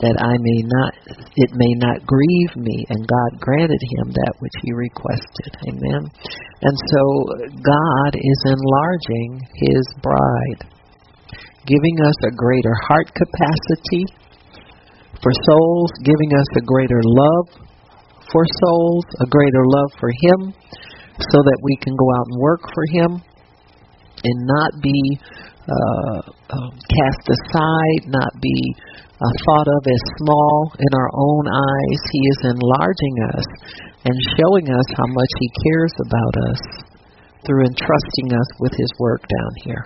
that 0.00 0.16
I 0.20 0.34
may 0.36 0.60
not 0.64 0.92
it 1.36 1.50
may 1.56 1.72
not 1.80 2.04
grieve 2.04 2.54
me. 2.56 2.84
And 2.88 3.06
God 3.08 3.40
granted 3.40 3.80
him 3.80 4.12
that 4.12 4.34
which 4.40 4.56
he 4.62 4.72
requested. 4.72 5.52
Amen. 5.68 6.02
And 6.62 6.76
so 6.76 7.02
God 7.64 8.12
is 8.14 8.40
enlarging 8.44 9.40
his 9.56 9.84
bride, 10.02 10.60
giving 11.66 11.96
us 12.04 12.18
a 12.28 12.36
greater 12.36 12.74
heart 12.88 13.08
capacity 13.12 14.04
for 15.22 15.32
souls, 15.32 15.90
giving 16.04 16.30
us 16.36 16.48
a 16.56 16.64
greater 16.64 17.00
love 17.02 17.66
for 18.32 18.44
souls, 18.60 19.04
a 19.20 19.26
greater 19.26 19.64
love 19.64 19.90
for 19.98 20.10
Him, 20.10 20.52
so 21.18 21.38
that 21.42 21.58
we 21.62 21.76
can 21.80 21.94
go 21.96 22.08
out 22.18 22.26
and 22.30 22.40
work 22.40 22.62
for 22.74 22.84
Him 22.90 23.10
and 24.24 24.46
not 24.46 24.72
be 24.82 25.18
uh, 25.66 26.18
um, 26.54 26.72
cast 26.78 27.24
aside, 27.26 28.02
not 28.06 28.32
be 28.40 28.58
uh, 29.18 29.32
thought 29.44 29.68
of 29.68 29.82
as 29.82 30.02
small 30.22 30.72
in 30.78 30.92
our 30.94 31.10
own 31.10 31.44
eyes. 31.50 32.00
He 32.12 32.22
is 32.22 32.40
enlarging 32.54 33.16
us 33.34 33.46
and 34.06 34.16
showing 34.38 34.70
us 34.70 34.88
how 34.94 35.08
much 35.10 35.32
He 35.40 35.48
cares 35.66 35.94
about 36.06 36.34
us 36.54 36.62
through 37.46 37.66
entrusting 37.66 38.30
us 38.30 38.50
with 38.60 38.72
His 38.78 38.90
work 38.98 39.22
down 39.26 39.52
here. 39.64 39.84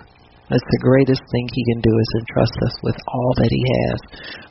That's 0.49 0.69
the 0.69 0.83
greatest 0.83 1.23
thing 1.31 1.47
He 1.47 1.63
can 1.73 1.81
do 1.81 1.93
is 1.95 2.11
entrust 2.19 2.57
us 2.67 2.75
with 2.83 2.97
all 3.07 3.31
that 3.37 3.49
He 3.49 3.63
has, 3.63 3.99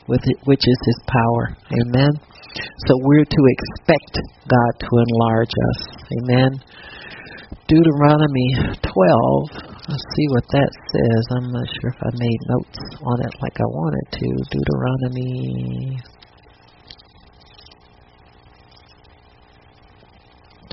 with 0.07 0.23
it, 0.25 0.37
which 0.43 0.65
is 0.65 0.79
His 0.83 0.99
power. 1.07 1.55
Amen. 1.85 2.11
So 2.89 2.97
we're 2.99 3.23
to 3.23 3.43
expect 3.55 4.19
God 4.49 4.73
to 4.81 4.91
enlarge 5.07 5.53
us. 5.53 5.79
Amen. 6.19 6.51
Deuteronomy 7.67 8.75
12. 8.83 9.71
Let's 9.91 10.07
see 10.15 10.27
what 10.31 10.47
that 10.55 10.71
says. 10.71 11.23
I'm 11.35 11.51
not 11.51 11.67
sure 11.67 11.91
if 11.91 11.99
I 11.99 12.11
made 12.15 12.39
notes 12.47 12.79
on 13.03 13.19
it 13.27 13.33
like 13.43 13.59
I 13.59 13.67
wanted 13.67 14.07
to. 14.07 14.27
Deuteronomy 14.47 15.99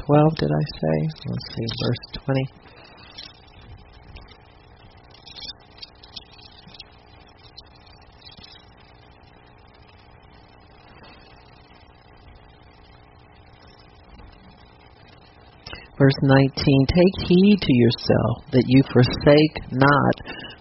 12, 0.07 0.35
did 0.39 0.51
I 0.55 0.65
say? 0.79 0.97
Let's 1.27 1.47
see, 1.51 1.67
verse 1.83 2.05
20. 2.15 2.78
Verse 16.09 16.25
19 16.25 16.89
Take 16.89 17.17
heed 17.29 17.59
to 17.61 17.75
yourself 17.77 18.49
that 18.57 18.65
you 18.65 18.81
forsake 18.89 19.57
not 19.77 20.15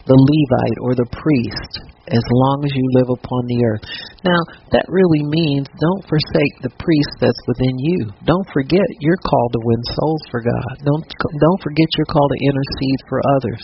the 0.04 0.20
Levite 0.20 0.80
or 0.84 0.92
the 0.92 1.08
priest 1.08 1.72
as 2.12 2.26
long 2.44 2.68
as 2.68 2.76
you 2.76 2.84
live 3.00 3.08
upon 3.08 3.48
the 3.48 3.64
earth. 3.64 3.84
Now, 4.28 4.44
that 4.76 4.92
really 4.92 5.24
means 5.24 5.72
don't 5.80 6.04
forsake 6.04 6.56
the 6.60 6.76
priest 6.76 7.14
that's 7.24 7.44
within 7.48 7.80
you. 7.80 8.12
Don't 8.28 8.44
forget 8.52 8.84
you're 9.00 9.24
called 9.24 9.52
to 9.56 9.64
win 9.64 9.80
souls 9.96 10.24
for 10.28 10.44
God. 10.44 10.84
Don't 10.84 11.08
don't 11.16 11.62
forget 11.64 11.88
you're 11.96 12.12
called 12.12 12.32
to 12.36 12.44
intercede 12.44 13.02
for 13.08 13.24
others. 13.40 13.64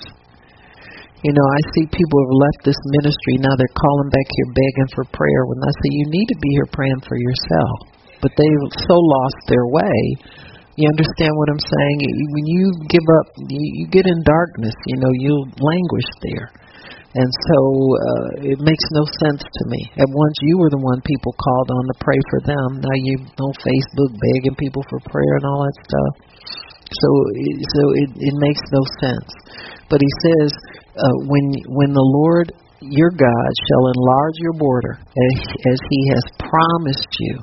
You 1.20 1.36
know, 1.36 1.48
I 1.52 1.62
see 1.76 1.84
people 1.92 2.16
who 2.16 2.24
have 2.32 2.44
left 2.48 2.60
this 2.64 2.80
ministry 2.96 3.44
now 3.44 3.60
they're 3.60 3.76
calling 3.76 4.08
back 4.08 4.28
here 4.40 4.56
begging 4.56 4.92
for 4.96 5.04
prayer 5.12 5.44
when 5.52 5.60
I 5.60 5.72
say 5.84 5.90
you 6.00 6.08
need 6.08 6.32
to 6.32 6.40
be 6.40 6.52
here 6.56 6.72
praying 6.72 7.04
for 7.04 7.20
yourself. 7.20 7.92
But 8.24 8.32
they've 8.40 8.68
so 8.88 8.96
lost 8.96 9.40
their 9.52 9.68
way 9.68 10.00
you 10.76 10.90
understand 10.90 11.32
what 11.38 11.50
I'm 11.54 11.62
saying? 11.62 11.98
When 12.34 12.46
you 12.50 12.64
give 12.90 13.08
up, 13.22 13.28
you, 13.38 13.86
get 13.94 14.10
in 14.10 14.20
darkness. 14.26 14.74
You 14.90 14.98
know, 14.98 15.14
you'll 15.14 15.50
languish 15.62 16.10
there. 16.26 16.50
And 17.14 17.30
so 17.30 17.58
uh, 17.94 18.30
it 18.42 18.58
makes 18.58 18.86
no 18.98 19.06
sense 19.22 19.46
to 19.46 19.64
me. 19.70 19.82
At 20.02 20.10
once 20.10 20.38
you 20.42 20.58
were 20.58 20.74
the 20.74 20.82
one 20.82 20.98
people 21.06 21.30
called 21.38 21.70
on 21.70 21.84
to 21.94 21.96
pray 22.02 22.18
for 22.34 22.40
them. 22.42 22.82
Now 22.82 22.98
you 22.98 23.22
on 23.22 23.54
Facebook 23.62 24.18
begging 24.18 24.58
people 24.58 24.82
for 24.90 24.98
prayer 25.14 25.38
and 25.38 25.46
all 25.46 25.62
that 25.62 25.78
stuff. 25.86 26.14
So 26.90 27.10
so 27.70 27.82
it 28.02 28.10
it 28.18 28.36
makes 28.42 28.66
no 28.74 28.82
sense. 28.98 29.30
But 29.94 30.02
he 30.02 30.12
says 30.26 30.50
uh, 30.98 31.16
when 31.30 31.54
when 31.70 31.94
the 31.94 32.02
Lord 32.02 32.50
your 32.82 33.14
God 33.14 33.52
shall 33.70 33.94
enlarge 33.94 34.38
your 34.42 34.58
border 34.58 34.98
as, 34.98 35.38
as 35.70 35.80
he 35.86 36.00
has 36.18 36.26
promised 36.50 37.14
you 37.20 37.40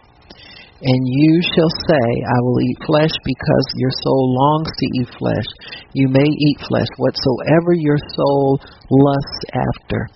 and 0.81 1.01
you 1.05 1.33
shall 1.53 1.69
say, 1.69 2.07
I 2.25 2.39
will 2.41 2.61
eat 2.65 2.89
flesh 2.89 3.13
because 3.21 3.67
your 3.77 3.93
soul 4.01 4.33
longs 4.33 4.73
to 4.73 4.87
eat 4.97 5.11
flesh. 5.21 5.49
You 5.93 6.09
may 6.09 6.25
eat 6.25 6.59
flesh, 6.65 6.89
whatsoever 6.97 7.77
your 7.77 8.01
soul 8.17 8.57
lusts 8.89 9.43
after. 9.53 10.09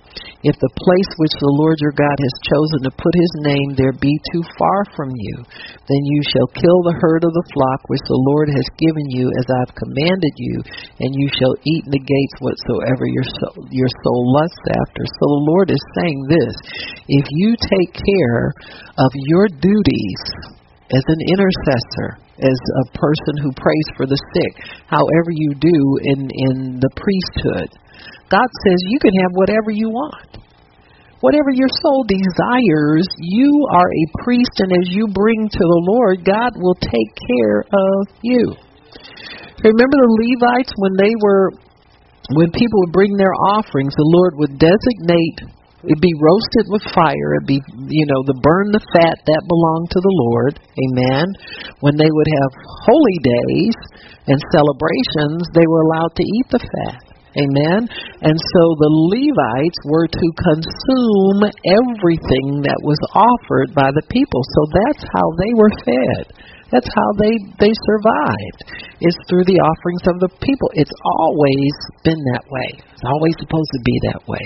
If 0.44 0.56
the 0.60 0.76
place 0.76 1.12
which 1.20 1.36
the 1.40 1.56
Lord 1.56 1.80
your 1.80 1.96
God 1.96 2.16
has 2.20 2.48
chosen 2.48 2.84
to 2.84 3.00
put 3.00 3.12
his 3.16 3.34
name 3.48 3.76
there 3.76 3.96
be 3.96 4.12
too 4.32 4.44
far 4.60 4.84
from 4.92 5.08
you, 5.12 5.40
then 5.88 6.02
you 6.04 6.20
shall 6.32 6.48
kill 6.52 6.80
the 6.84 6.96
herd 7.00 7.24
of 7.24 7.32
the 7.32 7.48
flock 7.52 7.80
which 7.88 8.04
the 8.04 8.22
Lord 8.28 8.48
has 8.52 8.68
given 8.76 9.08
you 9.08 9.28
as 9.40 9.46
I've 9.48 9.72
commanded 9.72 10.34
you, 10.36 10.56
and 11.00 11.16
you 11.16 11.28
shall 11.32 11.56
eat 11.64 11.88
in 11.88 11.92
the 11.96 12.04
gates 12.04 12.36
whatsoever 12.40 13.04
your 13.08 13.24
soul, 13.24 13.68
your 13.72 13.92
soul 14.04 14.36
lusts 14.36 14.64
after. 14.84 15.02
So 15.04 15.24
the 15.28 15.44
Lord 15.48 15.68
is 15.72 15.84
saying 15.96 16.20
this 16.28 16.54
if 17.08 17.26
you 17.32 17.56
take 17.56 17.92
care 17.96 18.52
of 19.00 19.10
your 19.16 19.48
duties, 19.48 20.53
as 20.94 21.04
an 21.10 21.20
intercessor, 21.26 22.08
as 22.38 22.54
a 22.54 22.84
person 22.94 23.34
who 23.42 23.50
prays 23.58 23.88
for 23.98 24.06
the 24.06 24.18
sick, 24.34 24.52
however 24.86 25.30
you 25.34 25.50
do 25.58 25.78
in, 26.14 26.30
in 26.30 26.78
the 26.78 26.92
priesthood. 26.94 27.68
God 28.30 28.46
says 28.62 28.78
you 28.90 28.98
can 29.02 29.14
have 29.22 29.32
whatever 29.34 29.70
you 29.70 29.90
want. 29.90 30.38
Whatever 31.20 31.50
your 31.56 31.72
soul 31.80 32.04
desires, 32.04 33.08
you 33.18 33.48
are 33.72 33.88
a 33.88 34.04
priest, 34.22 34.54
and 34.60 34.70
as 34.76 34.92
you 34.92 35.08
bring 35.08 35.48
to 35.48 35.64
the 35.64 35.82
Lord, 35.88 36.20
God 36.22 36.52
will 36.60 36.76
take 36.76 37.10
care 37.26 37.64
of 37.64 38.00
you. 38.20 38.52
Remember 39.64 39.96
the 39.96 40.12
Levites 40.20 40.72
when 40.76 40.94
they 41.00 41.14
were, 41.24 41.48
when 42.36 42.52
people 42.52 42.78
would 42.84 42.92
bring 42.92 43.16
their 43.16 43.32
offerings, 43.56 43.96
the 43.96 44.04
Lord 44.04 44.34
would 44.36 44.58
designate 44.60 45.63
It'd 45.84 46.00
be 46.00 46.16
roasted 46.16 46.66
with 46.72 46.84
fire. 46.96 47.36
It'd 47.36 47.50
be, 47.50 47.60
you 47.92 48.06
know, 48.08 48.20
the 48.24 48.40
burn 48.40 48.72
the 48.72 48.84
fat 48.96 49.20
that 49.20 49.42
belonged 49.44 49.90
to 49.92 50.00
the 50.00 50.16
Lord. 50.28 50.54
Amen. 50.88 51.26
When 51.84 51.96
they 52.00 52.08
would 52.08 52.30
have 52.40 52.52
holy 52.88 53.18
days 53.20 53.76
and 54.24 54.40
celebrations, 54.48 55.44
they 55.52 55.68
were 55.68 55.84
allowed 55.84 56.16
to 56.16 56.24
eat 56.24 56.48
the 56.48 56.64
fat. 56.64 57.14
Amen. 57.34 57.90
And 58.22 58.36
so 58.38 58.62
the 58.78 58.92
Levites 59.10 59.80
were 59.90 60.06
to 60.06 60.28
consume 60.38 61.50
everything 61.66 62.62
that 62.62 62.78
was 62.86 63.00
offered 63.10 63.74
by 63.74 63.90
the 63.90 64.06
people. 64.06 64.40
So 64.54 64.60
that's 64.70 65.02
how 65.02 65.26
they 65.42 65.52
were 65.58 65.74
fed. 65.82 66.24
That's 66.72 66.88
how 66.88 67.08
they 67.20 67.34
they 67.60 67.72
survived. 67.72 68.60
It's 69.00 69.20
through 69.28 69.44
the 69.44 69.60
offerings 69.60 70.04
of 70.08 70.16
the 70.20 70.32
people. 70.40 70.68
It's 70.74 70.96
always 71.04 71.74
been 72.04 72.20
that 72.32 72.44
way. 72.48 72.70
It's 72.80 73.04
always 73.04 73.36
supposed 73.36 73.72
to 73.76 73.82
be 73.84 73.96
that 74.08 74.22
way. 74.24 74.44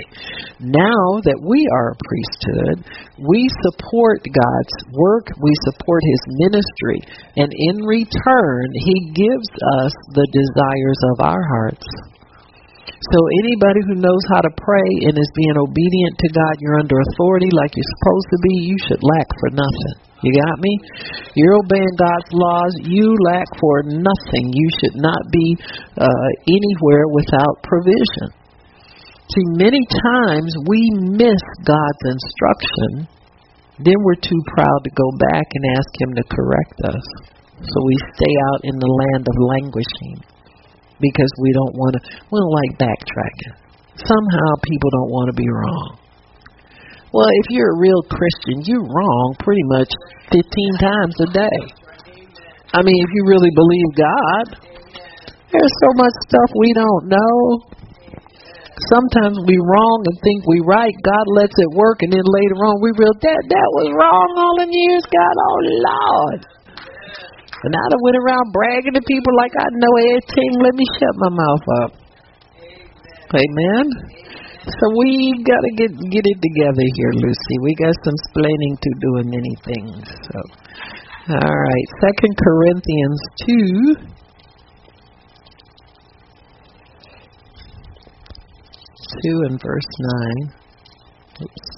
Now 0.58 1.22
that 1.22 1.38
we 1.38 1.62
are 1.70 1.94
a 1.94 2.00
priesthood, 2.02 2.76
we 3.22 3.46
support 3.62 4.26
God's 4.26 4.74
work, 4.90 5.30
we 5.38 5.54
support 5.70 6.02
his 6.02 6.22
ministry, 6.42 6.98
and 7.38 7.50
in 7.54 7.86
return, 7.86 8.66
he 8.74 9.14
gives 9.14 9.50
us 9.82 9.94
the 10.18 10.26
desires 10.34 11.00
of 11.14 11.16
our 11.22 11.42
hearts. 11.46 11.86
So 12.98 13.18
anybody 13.46 13.78
who 13.86 14.02
knows 14.02 14.24
how 14.34 14.42
to 14.42 14.52
pray 14.58 14.90
and 15.06 15.14
is 15.14 15.32
being 15.38 15.54
obedient 15.54 16.18
to 16.18 16.28
God, 16.34 16.58
you're 16.58 16.82
under 16.82 16.98
authority 16.98 17.46
like 17.54 17.70
you're 17.78 17.94
supposed 18.02 18.28
to 18.34 18.38
be, 18.42 18.54
you 18.66 18.78
should 18.90 19.02
lack 19.06 19.28
for 19.38 19.50
nothing. 19.54 19.96
You 20.26 20.34
got 20.34 20.58
me? 20.58 20.72
You're 21.38 21.62
obeying 21.62 21.94
God's 21.94 22.30
laws. 22.34 22.74
You 22.82 23.14
lack 23.30 23.46
for 23.62 23.86
nothing. 23.86 24.50
You 24.50 24.68
should 24.82 24.98
not 24.98 25.22
be 25.30 25.54
uh, 25.94 26.28
anywhere 26.50 27.06
without 27.14 27.62
provision. 27.62 28.34
See, 29.30 29.46
many 29.62 29.78
times 29.86 30.50
we 30.66 30.82
miss 31.14 31.42
God's 31.62 32.02
instruction, 32.02 33.06
then 33.78 33.94
we're 34.02 34.18
too 34.18 34.42
proud 34.58 34.80
to 34.82 34.90
go 34.90 35.08
back 35.30 35.46
and 35.46 35.62
ask 35.78 35.90
Him 36.02 36.10
to 36.18 36.24
correct 36.34 36.78
us. 36.82 37.06
So 37.62 37.76
we 37.86 37.94
stay 38.18 38.34
out 38.50 38.60
in 38.66 38.74
the 38.74 38.90
land 38.90 39.22
of 39.22 39.36
languishing 39.38 40.37
because 41.00 41.30
we 41.42 41.50
don't 41.54 41.74
want 41.74 41.92
to, 41.96 42.00
we 42.30 42.36
don't 42.38 42.56
like 42.58 42.72
backtracking. 42.78 43.54
Somehow 43.98 44.50
people 44.62 44.90
don't 44.94 45.10
want 45.10 45.26
to 45.30 45.36
be 45.36 45.48
wrong. 45.50 45.98
Well, 47.10 47.26
if 47.42 47.46
you're 47.50 47.72
a 47.72 47.80
real 47.80 48.02
Christian, 48.04 48.62
you're 48.68 48.84
wrong 48.84 49.34
pretty 49.40 49.64
much 49.64 49.90
15 50.30 50.44
times 50.78 51.14
a 51.24 51.28
day. 51.32 51.60
I 52.74 52.84
mean, 52.84 52.98
if 53.00 53.10
you 53.16 53.22
really 53.26 53.50
believe 53.56 53.88
God, 53.96 54.46
there's 55.48 55.76
so 55.80 55.90
much 55.96 56.12
stuff 56.28 56.50
we 56.52 56.70
don't 56.76 57.08
know. 57.08 57.34
Sometimes 58.92 59.40
we 59.48 59.56
wrong 59.56 59.98
and 60.04 60.16
think 60.22 60.46
we 60.46 60.60
right. 60.68 60.94
God 61.02 61.26
lets 61.34 61.56
it 61.56 61.70
work, 61.74 61.98
and 62.04 62.12
then 62.12 62.22
later 62.22 62.60
on 62.62 62.78
we 62.84 62.92
realize 62.94 63.24
that 63.24 63.42
that 63.48 63.68
was 63.74 63.88
wrong 63.96 64.30
all 64.38 64.54
the 64.60 64.68
years. 64.70 65.02
God, 65.08 65.34
oh 65.34 65.58
Lord. 65.82 66.57
And 67.64 67.74
I 67.74 67.84
done 67.90 68.02
went 68.06 68.16
around 68.22 68.52
bragging 68.54 68.94
to 68.94 69.02
people 69.02 69.34
like 69.34 69.50
I 69.58 69.66
know 69.82 69.92
everything. 69.98 70.50
Let 70.62 70.74
me 70.74 70.86
shut 70.94 71.14
my 71.18 71.30
mouth 71.34 71.66
up. 71.82 71.90
Amen. 73.34 73.84
So 74.62 74.84
we 74.96 75.32
gotta 75.42 75.72
get 75.76 75.90
get 76.10 76.24
it 76.24 76.38
together 76.38 76.86
here, 76.94 77.12
Lucy. 77.18 77.54
We 77.62 77.74
got 77.74 77.94
some 78.04 78.18
splaining 78.30 78.74
to 78.78 78.90
do 79.00 79.10
in 79.18 79.30
many 79.30 79.54
things. 79.64 80.04
So, 80.06 80.38
all 81.34 81.56
right, 81.56 81.86
Second 82.00 82.34
Corinthians 82.36 83.20
two. 83.46 83.96
Two 89.24 89.42
and 89.48 89.60
verse 89.60 89.90
nine. 89.98 90.52
Oops. 91.42 91.77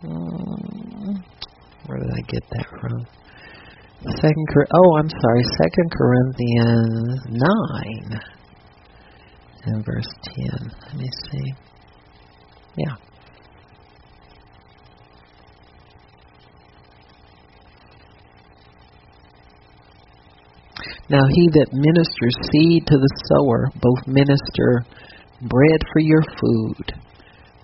Hmm. 0.00 1.12
where 1.86 1.98
did 1.98 2.10
I 2.12 2.20
get 2.28 2.42
that 2.50 2.66
from? 2.80 3.06
Second, 4.00 4.46
Cor 4.52 4.66
oh, 4.72 4.96
I'm 4.98 5.08
sorry. 5.08 5.42
Second 5.42 5.90
Corinthians 5.90 7.20
nine 7.30 8.20
and 9.64 9.84
verse 9.84 10.06
ten. 10.22 10.70
Let 10.86 10.94
me 10.94 11.08
see. 11.30 11.54
Yeah. 12.76 12.94
Now 21.10 21.24
he 21.28 21.48
that 21.54 21.72
ministers 21.72 22.36
seed 22.52 22.86
to 22.86 22.96
the 22.96 23.10
sower, 23.26 23.70
both 23.80 24.06
minister 24.06 24.84
bread 25.40 25.80
for 25.92 26.00
your 26.00 26.22
food, 26.38 26.97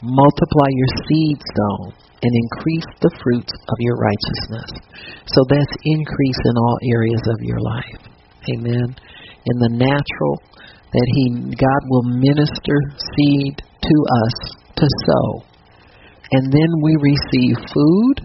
multiply 0.05 0.68
your 0.68 0.92
seed 1.09 1.38
sown, 1.40 1.96
and 2.24 2.32
increase 2.32 2.88
the 3.00 3.12
fruits 3.20 3.52
of 3.52 3.76
your 3.80 3.96
righteousness. 3.96 4.70
So 5.28 5.44
that's 5.48 5.76
increase 5.84 6.40
in 6.44 6.57
all 6.57 6.78
areas 6.92 7.24
of 7.28 7.38
your 7.40 7.61
life. 7.61 8.00
Amen. 8.52 8.96
In 9.44 9.57
the 9.61 9.72
natural, 9.76 10.36
that 10.92 11.09
He 11.16 11.24
God 11.57 11.82
will 11.88 12.07
minister 12.16 12.78
seed 12.96 13.61
to 13.61 13.96
us 14.24 14.36
to 14.76 14.86
sow. 15.05 15.44
And 16.32 16.52
then 16.52 16.70
we 16.80 16.96
receive 17.00 17.57
food, 17.68 18.16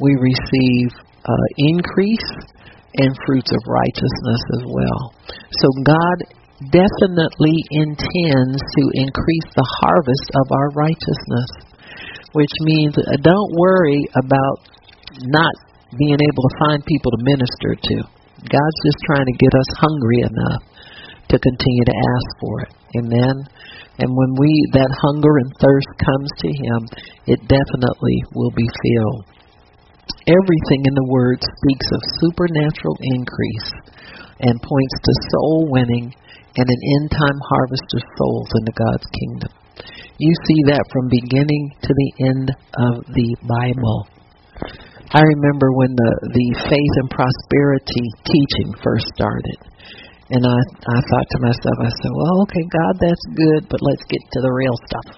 we 0.00 0.12
receive 0.20 0.88
uh, 1.24 1.46
increase, 1.56 2.30
and 2.98 3.16
fruits 3.26 3.50
of 3.52 3.60
righteousness 3.66 4.42
as 4.56 4.62
well. 4.66 5.14
So 5.52 5.68
God 5.84 6.18
definitely 6.72 7.56
intends 7.70 8.58
to 8.58 8.82
increase 8.94 9.48
the 9.52 9.68
harvest 9.80 10.26
of 10.40 10.46
our 10.52 10.68
righteousness 10.72 11.66
which 12.36 12.52
means 12.60 12.92
uh, 13.00 13.16
don't 13.24 13.52
worry 13.56 14.04
about 14.12 14.60
not 15.32 15.54
being 15.96 16.20
able 16.20 16.44
to 16.44 16.54
find 16.68 16.84
people 16.84 17.08
to 17.16 17.20
minister 17.24 17.72
to. 17.80 17.96
God's 18.44 18.80
just 18.84 19.00
trying 19.08 19.24
to 19.24 19.40
get 19.40 19.52
us 19.56 19.70
hungry 19.80 20.20
enough 20.20 20.62
to 21.32 21.40
continue 21.40 21.84
to 21.88 21.96
ask 21.96 22.28
for 22.36 22.54
it. 22.68 22.72
Amen. 23.00 23.36
And 23.96 24.12
when 24.12 24.32
we 24.36 24.52
that 24.76 24.92
hunger 25.00 25.32
and 25.40 25.50
thirst 25.56 25.90
comes 26.04 26.30
to 26.44 26.50
him, 26.52 26.80
it 27.24 27.40
definitely 27.48 28.18
will 28.36 28.52
be 28.52 28.68
filled. 28.68 29.24
Everything 30.28 30.84
in 30.84 30.94
the 30.94 31.08
word 31.08 31.40
speaks 31.40 31.88
of 31.88 32.00
supernatural 32.20 32.96
increase 33.16 33.70
and 34.44 34.60
points 34.60 34.96
to 35.00 35.12
soul 35.32 35.72
winning 35.72 36.12
and 36.56 36.66
an 36.68 36.82
end 36.96 37.08
time 37.12 37.40
harvest 37.52 37.88
of 37.92 38.02
souls 38.16 38.50
into 38.60 38.72
God's 38.72 39.08
kingdom. 39.12 39.52
You 40.16 40.32
see 40.48 40.60
that 40.72 40.84
from 40.88 41.12
beginning 41.12 41.64
to 41.84 41.92
the 41.92 42.10
end 42.24 42.46
of 42.48 42.94
the 43.12 43.28
Bible. 43.44 44.08
I 45.12 45.20
remember 45.20 45.68
when 45.76 45.92
the 45.92 46.12
the 46.32 46.48
faith 46.66 46.94
and 47.04 47.10
prosperity 47.12 48.06
teaching 48.24 48.72
first 48.80 49.06
started. 49.12 49.60
And 50.32 50.42
I 50.42 50.58
I 50.58 50.98
thought 51.04 51.28
to 51.30 51.40
myself, 51.44 51.76
I 51.84 51.92
said, 51.92 52.12
Well, 52.16 52.36
okay, 52.48 52.64
God, 52.72 52.94
that's 52.98 53.26
good, 53.36 53.62
but 53.68 53.80
let's 53.84 54.02
get 54.08 54.22
to 54.32 54.40
the 54.40 54.50
real 54.50 54.76
stuff. 54.88 55.08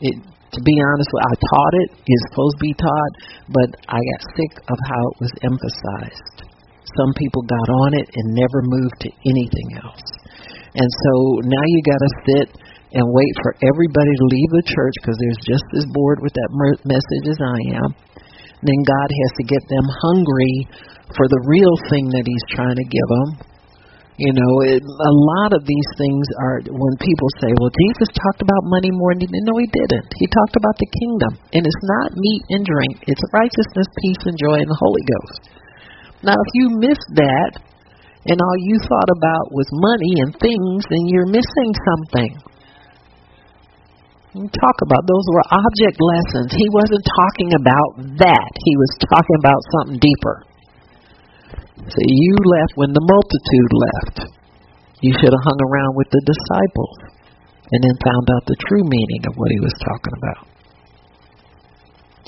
It 0.00 0.16
to 0.50 0.60
be 0.66 0.74
honest, 0.82 1.10
with 1.14 1.22
I 1.22 1.34
taught 1.38 1.74
it, 1.86 1.88
it's 2.02 2.24
supposed 2.32 2.56
to 2.58 2.64
be 2.66 2.74
taught, 2.74 3.12
but 3.54 3.68
I 3.86 4.00
got 4.02 4.20
sick 4.34 4.52
of 4.66 4.78
how 4.82 5.02
it 5.14 5.16
was 5.22 5.32
emphasized. 5.46 6.36
Some 6.98 7.12
people 7.14 7.42
got 7.46 7.68
on 7.86 7.94
it 7.94 8.08
and 8.10 8.34
never 8.34 8.60
moved 8.66 8.98
to 9.06 9.10
anything 9.30 9.78
else. 9.78 10.19
And 10.74 10.90
so 10.90 11.12
now 11.50 11.64
you 11.66 11.80
got 11.82 12.00
to 12.00 12.12
sit 12.26 12.46
and 12.94 13.06
wait 13.06 13.34
for 13.42 13.54
everybody 13.62 14.14
to 14.14 14.26
leave 14.30 14.50
the 14.54 14.66
church 14.70 14.94
because 14.98 15.18
they're 15.18 15.46
just 15.46 15.68
as 15.78 15.86
bored 15.94 16.18
with 16.22 16.34
that 16.34 16.50
message 16.86 17.26
as 17.30 17.40
I 17.42 17.58
am. 17.78 17.90
Then 18.60 18.80
God 18.84 19.08
has 19.08 19.32
to 19.40 19.44
get 19.46 19.62
them 19.70 19.86
hungry 20.04 20.56
for 21.16 21.26
the 21.26 21.42
real 21.48 21.74
thing 21.88 22.06
that 22.12 22.26
He's 22.26 22.46
trying 22.54 22.76
to 22.76 22.86
give 22.86 23.08
them. 23.08 23.28
You 24.20 24.36
know, 24.36 24.52
it, 24.68 24.84
a 24.84 25.14
lot 25.32 25.56
of 25.56 25.64
these 25.64 25.90
things 25.96 26.28
are 26.44 26.60
when 26.60 26.94
people 27.00 27.30
say, 27.40 27.48
"Well, 27.56 27.72
Jesus 27.72 28.12
talked 28.12 28.44
about 28.44 28.68
money 28.68 28.92
more," 28.92 29.16
than 29.16 29.32
no, 29.32 29.56
He 29.56 29.64
didn't. 29.72 30.12
He 30.12 30.28
talked 30.28 30.60
about 30.60 30.76
the 30.76 30.90
kingdom, 31.00 31.32
and 31.56 31.64
it's 31.64 31.84
not 31.88 32.12
meat 32.20 32.44
and 32.52 32.60
drink; 32.60 33.00
it's 33.08 33.24
righteousness, 33.32 33.88
peace, 34.04 34.22
and 34.28 34.36
joy 34.36 34.60
in 34.60 34.68
the 34.68 34.76
Holy 34.76 35.04
Ghost. 35.08 35.40
Now, 36.20 36.36
if 36.36 36.50
you 36.52 36.68
miss 36.76 37.00
that, 37.16 37.64
and 38.28 38.36
all 38.36 38.58
you 38.60 38.76
thought 38.84 39.10
about 39.16 39.48
was 39.48 39.68
money 39.72 40.14
and 40.20 40.30
things, 40.36 40.84
then 40.92 41.08
you're 41.08 41.30
missing 41.30 41.70
something. 41.88 42.32
Talk 44.30 44.76
about 44.86 45.02
those 45.08 45.26
were 45.32 45.46
object 45.50 45.96
lessons. 45.98 46.54
He 46.54 46.68
wasn't 46.70 47.02
talking 47.02 47.50
about 47.56 47.90
that. 48.22 48.52
He 48.62 48.74
was 48.76 48.92
talking 49.10 49.38
about 49.42 49.60
something 49.74 49.98
deeper. 49.98 50.36
So 51.88 51.98
you 52.04 52.34
left 52.44 52.76
when 52.76 52.92
the 52.92 53.02
multitude 53.02 53.72
left. 53.74 54.16
You 55.00 55.16
should 55.16 55.32
have 55.32 55.46
hung 55.48 55.60
around 55.64 55.96
with 55.96 56.12
the 56.12 56.22
disciples 56.28 57.10
and 57.72 57.80
then 57.80 57.96
found 58.04 58.26
out 58.36 58.44
the 58.46 58.60
true 58.68 58.84
meaning 58.84 59.22
of 59.26 59.34
what 59.40 59.50
he 59.50 59.58
was 59.64 59.72
talking 59.80 60.14
about. 60.20 60.44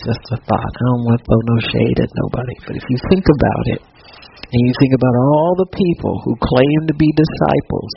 Just 0.01 0.25
a 0.33 0.39
thought. 0.41 0.73
I 0.73 0.83
don't 0.89 1.05
want 1.05 1.21
to 1.21 1.25
throw 1.29 1.39
no 1.39 1.59
shade 1.69 1.99
at 2.01 2.11
nobody, 2.17 2.57
but 2.67 2.75
if 2.81 2.85
you 2.89 2.99
think 3.13 3.27
about 3.29 3.65
it, 3.77 3.81
and 4.53 4.61
you 4.69 4.73
think 4.81 4.93
about 4.93 5.17
all 5.17 5.55
the 5.57 5.73
people 5.73 6.21
who 6.25 6.37
claim 6.37 6.79
to 6.89 6.95
be 6.95 7.09
disciples 7.17 7.93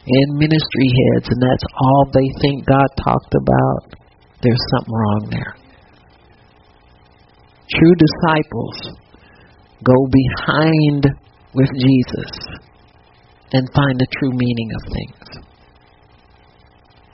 and 0.00 0.40
ministry 0.40 0.88
heads, 0.88 1.28
and 1.28 1.40
that's 1.44 1.66
all 1.76 2.08
they 2.08 2.28
think 2.40 2.64
God 2.64 2.88
talked 3.04 3.34
about, 3.36 4.00
there's 4.40 4.64
something 4.72 4.96
wrong 4.96 5.28
there. 5.30 5.54
True 7.68 7.94
disciples 8.00 8.96
go 9.84 9.98
behind 10.08 11.04
with 11.54 11.70
Jesus 11.76 12.32
and 13.52 13.68
find 13.74 14.00
the 14.00 14.08
true 14.18 14.32
meaning 14.32 14.70
of 14.72 14.82
things. 14.88 15.28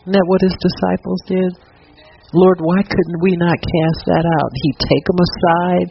Isn't 0.02 0.14
that 0.14 0.30
what 0.30 0.46
his 0.46 0.54
disciples 0.62 1.20
did? 1.26 1.50
Lord, 2.34 2.58
why 2.62 2.82
couldn't 2.86 3.22
we 3.22 3.34
not 3.34 3.58
cast 3.58 4.00
that 4.06 4.22
out? 4.22 4.50
He'd 4.54 4.78
take 4.86 5.04
them 5.10 5.18
aside 5.18 5.88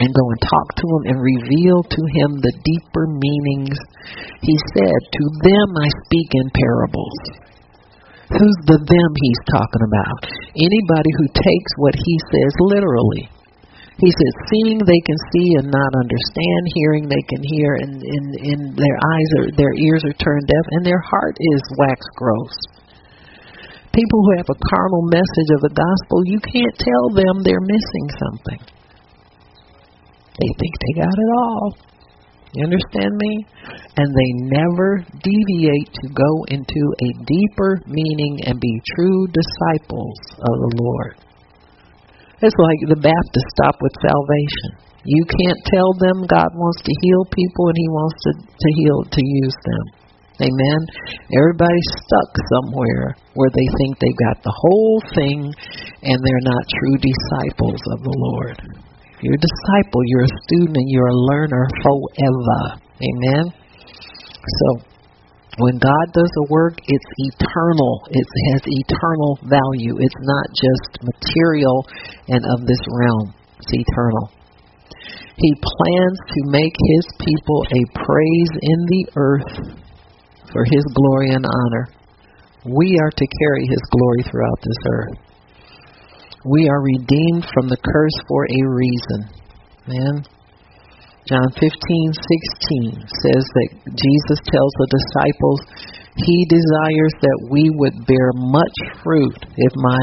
and 0.00 0.12
go 0.12 0.24
and 0.28 0.40
talk 0.44 0.68
to 0.76 0.86
him 0.86 1.02
and 1.08 1.18
reveal 1.20 1.80
to 1.80 2.02
him 2.20 2.30
the 2.40 2.56
deeper 2.64 3.06
meanings. 3.08 3.78
He 4.44 4.56
said, 4.76 4.98
To 5.00 5.24
them 5.40 5.68
I 5.72 5.88
speak 6.04 6.30
in 6.36 6.48
parables. 6.52 7.18
Who's 8.26 8.58
the 8.66 8.82
them 8.82 9.10
he's 9.22 9.42
talking 9.48 9.84
about? 9.86 10.20
Anybody 10.58 11.10
who 11.14 11.26
takes 11.30 11.72
what 11.78 11.94
he 11.94 12.14
says 12.28 12.52
literally. 12.58 13.30
He 13.96 14.12
says, 14.12 14.34
seeing 14.52 14.76
they 14.84 15.02
can 15.08 15.16
see 15.32 15.56
and 15.56 15.72
not 15.72 15.92
understand, 15.96 16.62
hearing 16.76 17.08
they 17.08 17.24
can 17.32 17.40
hear, 17.48 17.80
and, 17.80 17.96
and, 17.96 18.26
and 18.44 18.60
their 18.76 18.98
eyes 19.00 19.30
are, 19.40 19.48
their 19.56 19.72
ears 19.72 20.04
are 20.04 20.12
turned 20.20 20.44
deaf, 20.44 20.66
and 20.76 20.84
their 20.84 21.00
heart 21.00 21.32
is 21.40 21.62
wax 21.80 22.04
gross. 22.12 22.52
People 23.96 24.20
who 24.20 24.36
have 24.36 24.52
a 24.52 24.62
carnal 24.68 25.08
message 25.08 25.50
of 25.56 25.64
the 25.64 25.72
gospel, 25.72 26.20
you 26.28 26.36
can't 26.44 26.76
tell 26.76 27.08
them 27.16 27.40
they're 27.40 27.64
missing 27.64 28.06
something. 28.20 28.75
They 30.36 30.50
think 30.60 30.74
they 30.76 30.94
got 31.00 31.16
it 31.16 31.30
all. 31.40 31.76
You 32.56 32.64
understand 32.64 33.12
me? 33.16 33.32
And 34.00 34.08
they 34.08 34.30
never 34.48 35.04
deviate 35.20 35.92
to 35.92 36.08
go 36.12 36.32
into 36.48 36.82
a 37.04 37.10
deeper 37.24 37.80
meaning 37.86 38.40
and 38.48 38.60
be 38.60 38.80
true 38.96 39.28
disciples 39.28 40.18
of 40.40 40.54
the 40.64 40.72
Lord. 40.80 41.14
It's 42.40 42.56
like 42.56 42.80
the 42.88 43.00
Baptists 43.00 43.52
stop 43.60 43.76
with 43.80 43.92
salvation. 44.04 44.86
You 45.04 45.24
can't 45.24 45.60
tell 45.72 45.90
them 46.00 46.28
God 46.28 46.52
wants 46.52 46.82
to 46.84 46.92
heal 47.00 47.24
people 47.32 47.64
and 47.68 47.78
He 47.80 47.88
wants 47.88 48.16
to, 48.24 48.32
to 48.44 48.68
heal 48.76 48.98
to 49.04 49.22
use 49.24 49.58
them. 49.64 49.84
Amen. 50.36 50.80
Everybody's 51.32 51.90
stuck 52.04 52.30
somewhere 52.52 53.16
where 53.32 53.52
they 53.56 53.68
think 53.80 53.96
they've 53.96 54.24
got 54.28 54.44
the 54.44 54.52
whole 54.52 55.00
thing 55.16 55.48
and 56.04 56.18
they're 56.20 56.48
not 56.48 56.76
true 56.76 56.96
disciples 57.00 57.80
of 57.96 57.98
the 58.04 58.16
Lord. 58.16 58.85
You're 59.22 59.34
a 59.34 59.40
disciple, 59.40 60.00
you're 60.04 60.28
a 60.28 60.34
student 60.44 60.76
and 60.76 60.90
you're 60.90 61.08
a 61.08 61.20
learner 61.32 61.64
forever. 61.82 62.60
Amen. 63.00 63.44
So 64.44 64.66
when 65.58 65.78
God 65.78 66.06
does 66.12 66.32
a 66.36 66.52
work, 66.52 66.76
it's 66.84 67.10
eternal. 67.16 68.02
It 68.10 68.26
has 68.52 68.62
eternal 68.66 69.38
value. 69.48 69.96
It's 70.00 70.20
not 70.20 70.46
just 70.52 71.00
material 71.00 71.86
and 72.28 72.44
of 72.44 72.66
this 72.66 72.80
realm. 72.92 73.32
It's 73.60 73.72
eternal. 73.72 74.32
He 75.38 75.52
plans 75.60 76.18
to 76.28 76.40
make 76.52 76.76
his 76.76 77.06
people 77.20 77.64
a 77.72 77.82
praise 78.04 78.52
in 78.62 78.78
the 78.84 79.06
earth 79.16 79.76
for 80.52 80.64
his 80.64 80.84
glory 80.92 81.30
and 81.30 81.44
honor. 81.44 81.88
We 82.64 82.98
are 83.00 83.10
to 83.10 83.26
carry 83.40 83.66
his 83.66 83.82
glory 83.90 84.22
throughout 84.30 84.60
this 84.60 84.80
earth. 84.92 85.25
We 86.46 86.70
are 86.70 86.78
redeemed 86.78 87.42
from 87.50 87.66
the 87.66 87.82
curse 87.82 88.18
for 88.30 88.46
a 88.46 88.60
reason. 88.70 89.20
Man, 89.90 90.22
John 91.26 91.50
15:16 91.58 93.02
says 93.02 93.44
that 93.50 93.70
Jesus 93.90 94.38
tells 94.46 94.72
the 94.78 94.94
disciples 94.94 95.60
he 96.22 96.46
desires 96.46 97.14
that 97.18 97.48
we 97.50 97.66
would 97.74 98.06
bear 98.06 98.30
much 98.38 98.76
fruit 99.02 99.42
if 99.42 99.72
my 99.74 99.98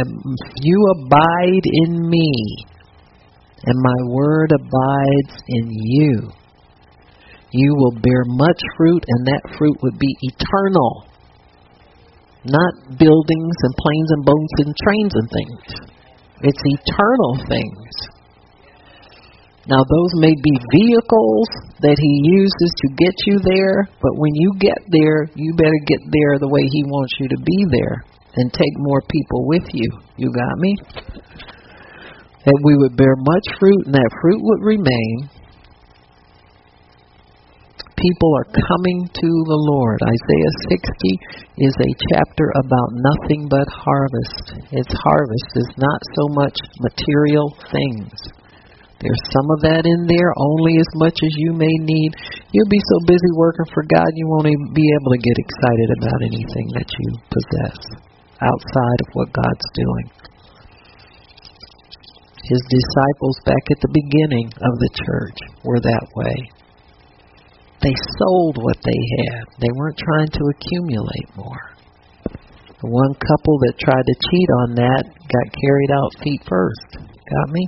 you 0.60 0.78
abide 1.00 1.66
in 1.88 2.10
me 2.12 2.32
and 3.64 3.80
my 3.80 4.00
word 4.12 4.52
abides 4.52 5.36
in 5.48 5.72
you. 5.72 6.28
You 7.52 7.72
will 7.72 7.96
bear 8.04 8.24
much 8.28 8.60
fruit 8.76 9.04
and 9.08 9.28
that 9.28 9.56
fruit 9.58 9.78
would 9.82 9.98
be 9.98 10.14
eternal. 10.28 11.08
Not 12.44 13.00
buildings 13.00 13.56
and 13.64 13.74
planes 13.80 14.10
and 14.12 14.26
boats 14.26 14.56
and 14.60 14.76
trains 14.84 15.14
and 15.16 15.30
things 15.32 15.94
it's 16.44 16.64
eternal 16.84 17.40
things 17.48 18.14
now, 19.64 19.80
those 19.80 20.12
may 20.20 20.36
be 20.36 20.56
vehicles 20.76 21.48
that 21.80 21.96
He 21.96 22.14
uses 22.36 22.72
to 22.84 22.88
get 23.00 23.16
you 23.24 23.40
there, 23.40 23.88
but 24.04 24.12
when 24.20 24.36
you 24.36 24.52
get 24.60 24.76
there, 24.92 25.32
you 25.36 25.56
better 25.56 25.80
get 25.88 26.04
there 26.04 26.36
the 26.36 26.52
way 26.52 26.68
He 26.68 26.84
wants 26.84 27.16
you 27.20 27.30
to 27.30 27.40
be 27.40 27.60
there 27.72 28.04
and 28.36 28.52
take 28.52 28.76
more 28.76 29.00
people 29.08 29.48
with 29.48 29.64
you. 29.72 29.88
You 30.18 30.34
got 30.36 30.60
me? 30.60 30.76
That 32.44 32.60
we 32.60 32.76
would 32.76 32.98
bear 32.98 33.16
much 33.16 33.56
fruit 33.58 33.88
and 33.88 33.96
that 33.96 34.12
fruit 34.20 34.44
would 34.44 34.64
remain. 34.68 35.32
People 38.04 38.32
are 38.36 38.52
coming 38.52 39.08
to 39.08 39.30
the 39.48 39.62
Lord. 39.72 40.04
Isaiah 40.04 40.56
60 40.76 41.64
is 41.64 41.72
a 41.80 41.92
chapter 42.12 42.52
about 42.60 43.00
nothing 43.00 43.48
but 43.48 43.64
harvest. 43.72 44.60
Its 44.76 44.92
harvest 44.92 45.52
is 45.56 45.72
not 45.80 46.02
so 46.20 46.28
much 46.36 46.58
material 46.84 47.48
things 47.72 48.12
there's 49.04 49.36
some 49.36 49.48
of 49.52 49.60
that 49.68 49.84
in 49.84 50.08
there, 50.08 50.32
only 50.40 50.80
as 50.80 50.88
much 50.96 51.20
as 51.20 51.34
you 51.36 51.52
may 51.52 51.76
need. 51.84 52.16
You'll 52.56 52.72
be 52.72 52.80
so 52.80 52.98
busy 53.04 53.32
working 53.36 53.68
for 53.76 53.84
God, 53.92 54.08
you 54.16 54.32
won't 54.32 54.48
even 54.48 54.72
be 54.72 54.88
able 54.96 55.12
to 55.12 55.20
get 55.20 55.38
excited 55.44 55.90
about 56.00 56.20
anything 56.24 56.68
that 56.80 56.88
you 56.88 57.08
possess 57.28 57.80
outside 58.40 59.00
of 59.04 59.10
what 59.12 59.36
God's 59.36 59.68
doing. 59.76 60.08
His 62.48 62.64
disciples 62.72 63.38
back 63.44 63.64
at 63.76 63.84
the 63.84 63.92
beginning 63.92 64.48
of 64.56 64.74
the 64.80 64.92
church 65.04 65.40
were 65.68 65.84
that 65.84 66.08
way. 66.16 66.63
They 67.84 67.96
sold 68.16 68.56
what 68.64 68.80
they 68.80 69.02
had. 69.28 69.44
They 69.60 69.68
weren't 69.76 70.00
trying 70.00 70.32
to 70.32 70.44
accumulate 70.56 71.30
more. 71.36 71.76
The 72.80 72.88
one 72.88 73.12
couple 73.20 73.56
that 73.68 73.76
tried 73.80 74.08
to 74.08 74.24
cheat 74.32 74.50
on 74.64 74.76
that 74.80 75.04
got 75.04 75.48
carried 75.60 75.92
out 75.92 76.24
feet 76.24 76.40
first. 76.48 76.90
Got 77.00 77.52
me? 77.52 77.64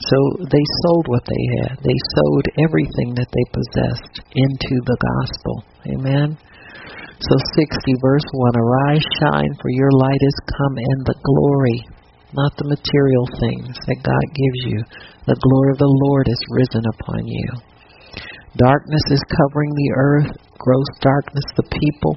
So 0.00 0.16
they 0.48 0.64
sold 0.84 1.12
what 1.12 1.28
they 1.28 1.44
had. 1.60 1.76
They 1.84 1.98
sowed 2.16 2.46
everything 2.64 3.16
that 3.20 3.28
they 3.28 3.46
possessed 3.52 4.24
into 4.32 4.74
the 4.88 4.96
gospel. 4.96 5.64
Amen. 5.92 6.38
So 7.20 7.34
60 7.52 7.68
verse 8.00 8.28
1 8.32 8.52
Arise, 8.56 9.04
shine, 9.20 9.52
for 9.60 9.68
your 9.68 9.92
light 9.92 10.22
is 10.22 10.38
come, 10.56 10.76
and 10.76 11.00
the 11.04 11.18
glory, 11.20 11.78
not 12.32 12.56
the 12.56 12.70
material 12.72 13.26
things 13.42 13.76
that 13.90 14.06
God 14.06 14.24
gives 14.32 14.60
you, 14.72 14.78
the 15.26 15.36
glory 15.36 15.70
of 15.72 15.82
the 15.82 15.96
Lord 16.08 16.28
is 16.30 16.52
risen 16.56 16.84
upon 16.94 17.26
you. 17.26 17.67
Darkness 18.56 19.06
is 19.10 19.22
covering 19.28 19.72
the 19.74 19.92
earth, 19.96 20.30
gross 20.56 20.90
darkness 21.02 21.44
the 21.56 21.68
people, 21.68 22.16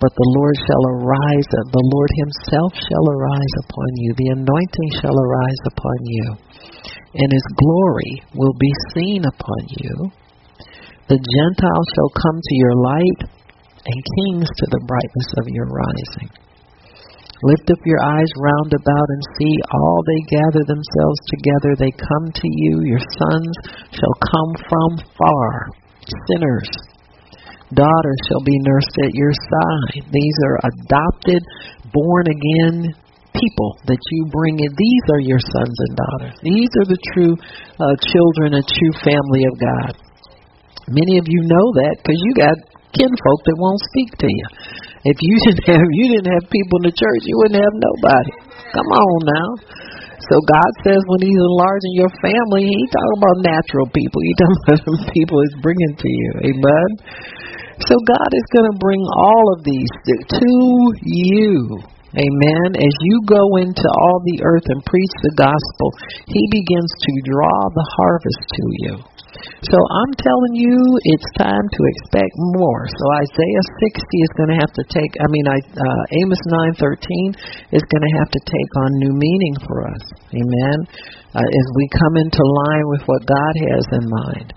but 0.00 0.12
the 0.16 0.30
Lord 0.34 0.56
shall 0.66 0.84
arise, 0.96 1.48
uh, 1.54 1.62
the 1.70 1.86
Lord 1.92 2.10
himself 2.16 2.72
shall 2.74 3.06
arise 3.14 3.54
upon 3.68 3.90
you, 3.96 4.10
the 4.16 4.30
anointing 4.40 4.90
shall 4.98 5.14
arise 5.14 5.62
upon 5.70 5.98
you 6.04 6.26
and 7.14 7.32
his 7.32 7.48
glory 7.58 8.22
will 8.34 8.54
be 8.58 8.72
seen 8.94 9.24
upon 9.26 9.62
you. 9.68 9.94
The 11.08 11.18
Gentiles 11.18 11.88
shall 11.94 12.22
come 12.22 12.38
to 12.38 12.54
your 12.54 12.76
light, 12.78 13.20
and 13.82 13.98
kings 14.14 14.46
to 14.46 14.66
the 14.70 14.84
brightness 14.86 15.30
of 15.38 15.48
your 15.48 15.66
rising. 15.66 16.30
Lift 17.42 17.72
up 17.72 17.80
your 17.88 18.02
eyes 18.04 18.28
round 18.36 18.72
about 18.76 19.08
and 19.08 19.22
see 19.40 19.54
all 19.72 20.04
they 20.04 20.22
gather 20.28 20.64
themselves 20.68 21.20
together. 21.32 21.72
They 21.72 21.92
come 21.96 22.28
to 22.28 22.48
you. 22.48 22.84
Your 22.84 23.00
sons 23.00 23.54
shall 23.96 24.16
come 24.28 24.52
from 24.68 24.90
far. 25.16 25.72
Sinners, 26.28 26.68
daughters 27.72 28.20
shall 28.28 28.44
be 28.44 28.60
nursed 28.60 28.96
at 29.04 29.16
your 29.16 29.32
side. 29.32 30.04
These 30.12 30.36
are 30.44 30.58
adopted, 30.68 31.40
born 31.92 32.28
again 32.28 32.92
people 33.32 33.78
that 33.86 34.00
you 34.10 34.26
bring 34.28 34.58
in. 34.58 34.70
These 34.76 35.06
are 35.14 35.22
your 35.22 35.40
sons 35.40 35.76
and 35.88 35.94
daughters. 35.96 36.34
These 36.42 36.72
are 36.82 36.88
the 36.92 37.00
true 37.14 37.34
uh, 37.80 37.94
children, 38.10 38.58
a 38.58 38.64
true 38.68 38.94
family 39.00 39.48
of 39.48 39.54
God. 39.56 39.92
Many 40.90 41.16
of 41.16 41.24
you 41.24 41.40
know 41.46 41.66
that 41.80 42.02
because 42.02 42.20
you 42.20 42.34
got 42.34 42.58
kinfolk 42.92 43.40
that 43.46 43.56
won't 43.56 43.80
speak 43.94 44.10
to 44.18 44.28
you. 44.28 44.46
If 45.04 45.16
you 45.20 45.34
didn't 45.48 45.66
have 45.68 45.88
you 45.96 46.06
didn't 46.12 46.32
have 46.32 46.44
people 46.52 46.84
in 46.84 46.92
the 46.92 46.96
church, 46.96 47.22
you 47.24 47.36
wouldn't 47.40 47.60
have 47.60 47.76
nobody. 47.76 48.32
Come 48.76 48.88
on 48.88 49.18
now. 49.24 49.48
So 50.28 50.36
God 50.44 50.70
says 50.84 51.00
when 51.08 51.24
He's 51.24 51.40
enlarging 51.40 51.94
your 51.96 52.12
family, 52.20 52.68
He 52.68 52.78
talking 52.92 53.18
about 53.18 53.38
natural 53.40 53.88
people. 53.90 54.20
He 54.20 54.32
talking 54.40 54.60
about 54.68 55.14
people 55.16 55.36
He's 55.40 55.58
bringing 55.64 55.94
to 55.96 56.08
you. 56.08 56.30
Amen. 56.52 56.88
So 57.88 57.96
God 58.04 58.30
is 58.36 58.46
going 58.52 58.68
to 58.68 58.76
bring 58.76 59.00
all 59.16 59.46
of 59.56 59.64
these 59.64 59.88
to 60.36 60.52
you. 61.00 61.80
Amen. 62.18 62.68
As 62.74 62.94
you 63.06 63.16
go 63.26 63.44
into 63.62 63.86
all 64.02 64.18
the 64.26 64.42
earth 64.42 64.66
and 64.66 64.82
preach 64.82 65.14
the 65.22 65.34
gospel, 65.38 65.88
He 66.26 66.42
begins 66.50 66.90
to 66.90 67.12
draw 67.30 67.58
the 67.70 67.86
harvest 67.98 68.42
to 68.50 68.64
you. 68.82 68.94
So 69.62 69.78
I'm 69.78 70.12
telling 70.18 70.54
you, 70.58 70.74
it's 71.04 71.30
time 71.38 71.62
to 71.62 71.82
expect 71.94 72.34
more. 72.58 72.82
So 72.90 73.04
Isaiah 73.22 73.64
60 73.94 74.02
is 74.02 74.32
going 74.36 74.50
to 74.50 74.58
have 74.58 74.72
to 74.74 74.84
take. 74.90 75.12
I 75.22 75.28
mean, 75.30 75.46
I, 75.46 75.58
uh, 75.62 76.02
Amos 76.24 76.42
9:13 76.82 77.38
is 77.70 77.84
going 77.86 78.04
to 78.04 78.14
have 78.18 78.30
to 78.34 78.40
take 78.42 78.72
on 78.82 78.90
new 78.98 79.14
meaning 79.14 79.54
for 79.68 79.86
us. 79.86 80.02
Amen. 80.34 80.78
uh, 81.34 81.46
as 81.46 81.66
we 81.76 81.86
come 81.94 82.16
into 82.18 82.42
line 82.42 82.86
with 82.90 83.02
what 83.06 83.22
God 83.22 83.54
has 83.70 83.84
in 84.02 84.04
mind 84.10 84.48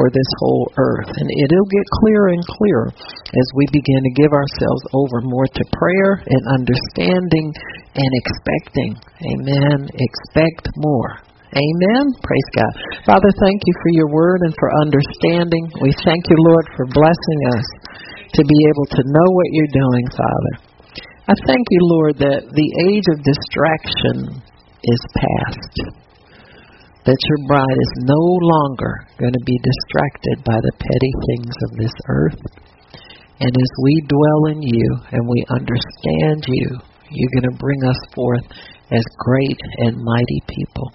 for 0.00 0.08
this 0.08 0.32
whole 0.40 0.64
earth. 0.80 1.12
And 1.12 1.28
it'll 1.44 1.68
get 1.68 1.84
clearer 2.00 2.32
and 2.32 2.40
clearer 2.40 2.88
as 2.88 3.48
we 3.52 3.68
begin 3.68 4.00
to 4.00 4.16
give 4.16 4.32
ourselves 4.32 4.82
over 4.96 5.20
more 5.28 5.44
to 5.44 5.64
prayer 5.76 6.24
and 6.24 6.56
understanding 6.56 7.52
and 7.92 8.10
expecting. 8.24 8.96
Amen. 8.96 9.92
Expect 9.92 10.72
more. 10.80 11.20
Amen. 11.52 12.04
Praise 12.24 12.50
God. 12.56 12.72
Father, 13.04 13.28
thank 13.44 13.60
you 13.60 13.74
for 13.84 13.92
your 13.92 14.08
word 14.08 14.40
and 14.48 14.56
for 14.56 14.72
understanding. 14.80 15.68
We 15.84 15.92
thank 16.00 16.24
you, 16.32 16.38
Lord, 16.48 16.66
for 16.80 16.86
blessing 16.96 17.40
us 17.52 17.66
to 18.32 18.42
be 18.46 18.58
able 18.72 18.88
to 18.96 19.02
know 19.04 19.28
what 19.36 19.52
you're 19.52 19.74
doing, 19.76 20.06
Father. 20.16 20.54
I 21.28 21.34
thank 21.44 21.66
you, 21.68 21.82
Lord, 21.82 22.14
that 22.24 22.48
the 22.48 22.68
age 22.88 23.04
of 23.12 23.20
distraction 23.20 24.40
is 24.80 25.00
past. 25.12 26.09
That 27.04 27.16
your 27.16 27.40
bride 27.48 27.80
is 27.80 28.04
no 28.04 28.20
longer 28.20 28.92
going 29.18 29.32
to 29.32 29.46
be 29.46 29.58
distracted 29.64 30.44
by 30.44 30.60
the 30.60 30.76
petty 30.76 31.12
things 31.32 31.56
of 31.64 31.70
this 31.80 31.96
earth. 32.08 32.40
And 33.40 33.48
as 33.48 33.70
we 33.82 34.04
dwell 34.04 34.52
in 34.52 34.60
you 34.60 34.88
and 35.12 35.24
we 35.24 35.44
understand 35.48 36.44
you, 36.46 36.76
you're 37.08 37.40
going 37.40 37.50
to 37.50 37.58
bring 37.58 37.82
us 37.84 38.00
forth 38.14 38.44
as 38.92 39.04
great 39.18 39.60
and 39.78 39.96
mighty 39.96 40.40
people. 40.46 40.92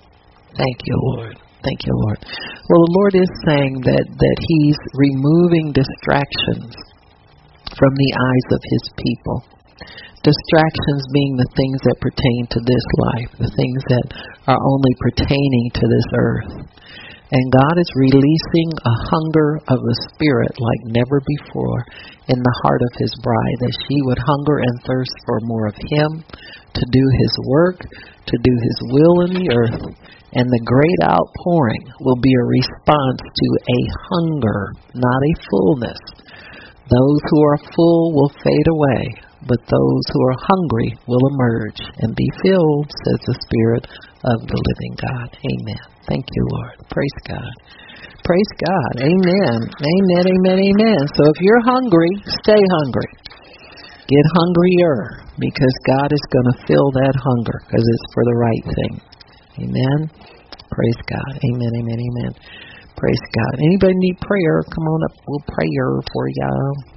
Thank 0.54 0.78
you, 0.86 0.96
Lord. 1.18 1.36
Thank 1.66 1.82
you, 1.90 1.94
Lord. 2.06 2.20
Well, 2.22 2.82
the 2.86 2.96
Lord 3.02 3.16
is 3.16 3.32
saying 3.50 3.82
that, 3.90 4.06
that 4.06 4.40
He's 4.46 4.78
removing 4.94 5.74
distractions 5.74 6.78
from 7.74 7.94
the 7.98 8.12
eyes 8.14 8.48
of 8.54 8.62
His 8.62 8.86
people. 9.02 9.38
Distractions 10.26 11.06
being 11.14 11.38
the 11.38 11.54
things 11.54 11.78
that 11.86 12.02
pertain 12.02 12.50
to 12.50 12.60
this 12.66 12.86
life, 13.14 13.30
the 13.38 13.54
things 13.54 13.82
that 13.94 14.08
are 14.50 14.58
only 14.58 14.94
pertaining 14.98 15.70
to 15.78 15.86
this 15.86 16.10
earth. 16.18 16.54
And 17.30 17.54
God 17.54 17.78
is 17.78 18.02
releasing 18.10 18.70
a 18.74 18.96
hunger 19.14 19.62
of 19.70 19.78
the 19.86 19.98
Spirit 20.10 20.58
like 20.58 20.98
never 20.98 21.22
before 21.22 21.86
in 22.26 22.42
the 22.42 22.58
heart 22.66 22.82
of 22.82 22.98
His 22.98 23.14
bride, 23.22 23.58
that 23.70 23.78
she 23.86 24.02
would 24.10 24.18
hunger 24.18 24.66
and 24.66 24.82
thirst 24.82 25.14
for 25.30 25.46
more 25.46 25.70
of 25.70 25.78
Him, 25.78 26.26
to 26.74 26.84
do 26.90 27.04
His 27.22 27.34
work, 27.46 27.86
to 27.86 28.36
do 28.42 28.54
His 28.66 28.78
will 28.98 29.30
in 29.30 29.32
the 29.38 29.50
earth, 29.54 29.82
and 30.34 30.50
the 30.50 30.66
great 30.66 31.02
outpouring 31.06 31.86
will 32.02 32.18
be 32.18 32.34
a 32.34 32.50
response 32.50 33.22
to 33.22 33.48
a 33.62 33.80
hunger, 34.10 34.74
not 34.98 35.22
a 35.22 35.34
fullness. 35.54 36.02
Those 36.90 37.22
who 37.30 37.40
are 37.46 37.74
full 37.78 38.14
will 38.14 38.34
fade 38.42 38.70
away, 38.74 39.02
but 39.46 39.62
those 39.70 40.04
who 40.10 40.22
are 40.26 40.46
hungry 40.50 40.90
will 41.06 41.26
emerge 41.38 41.80
and 42.02 42.18
be 42.18 42.30
filled, 42.42 42.90
says 42.90 43.22
the 43.30 43.38
Spirit 43.46 43.86
of 44.26 44.38
the 44.50 44.58
living 44.58 44.96
God. 44.98 45.30
Amen. 45.38 45.84
Thank 46.10 46.26
you, 46.26 46.44
Lord. 46.50 46.76
Praise 46.90 47.20
God. 47.30 47.54
Praise 48.26 48.54
God. 48.58 48.94
Amen. 49.06 49.58
Amen, 49.70 50.24
amen, 50.26 50.58
amen. 50.58 51.02
So 51.14 51.22
if 51.30 51.38
you're 51.42 51.62
hungry, 51.62 52.10
stay 52.42 52.62
hungry. 52.82 53.12
Get 54.10 54.26
hungrier 54.34 55.26
because 55.38 55.76
God 55.86 56.10
is 56.10 56.26
going 56.34 56.50
to 56.54 56.58
fill 56.66 56.90
that 57.06 57.16
hunger 57.18 57.58
because 57.66 57.86
it's 57.86 58.08
for 58.14 58.24
the 58.26 58.38
right 58.38 58.66
thing. 58.66 58.94
Amen. 59.66 60.00
Praise 60.74 61.02
God. 61.06 61.32
Amen. 61.38 61.72
Amen. 61.86 62.00
Amen. 62.02 62.32
Praise 62.98 63.26
God. 63.38 63.54
Anybody 63.62 63.94
need 63.98 64.18
prayer? 64.22 64.64
Come 64.74 64.86
on 64.90 65.04
up. 65.06 65.16
We'll 65.28 65.46
pray 65.46 65.70
for 66.14 66.26
you. 66.30 66.95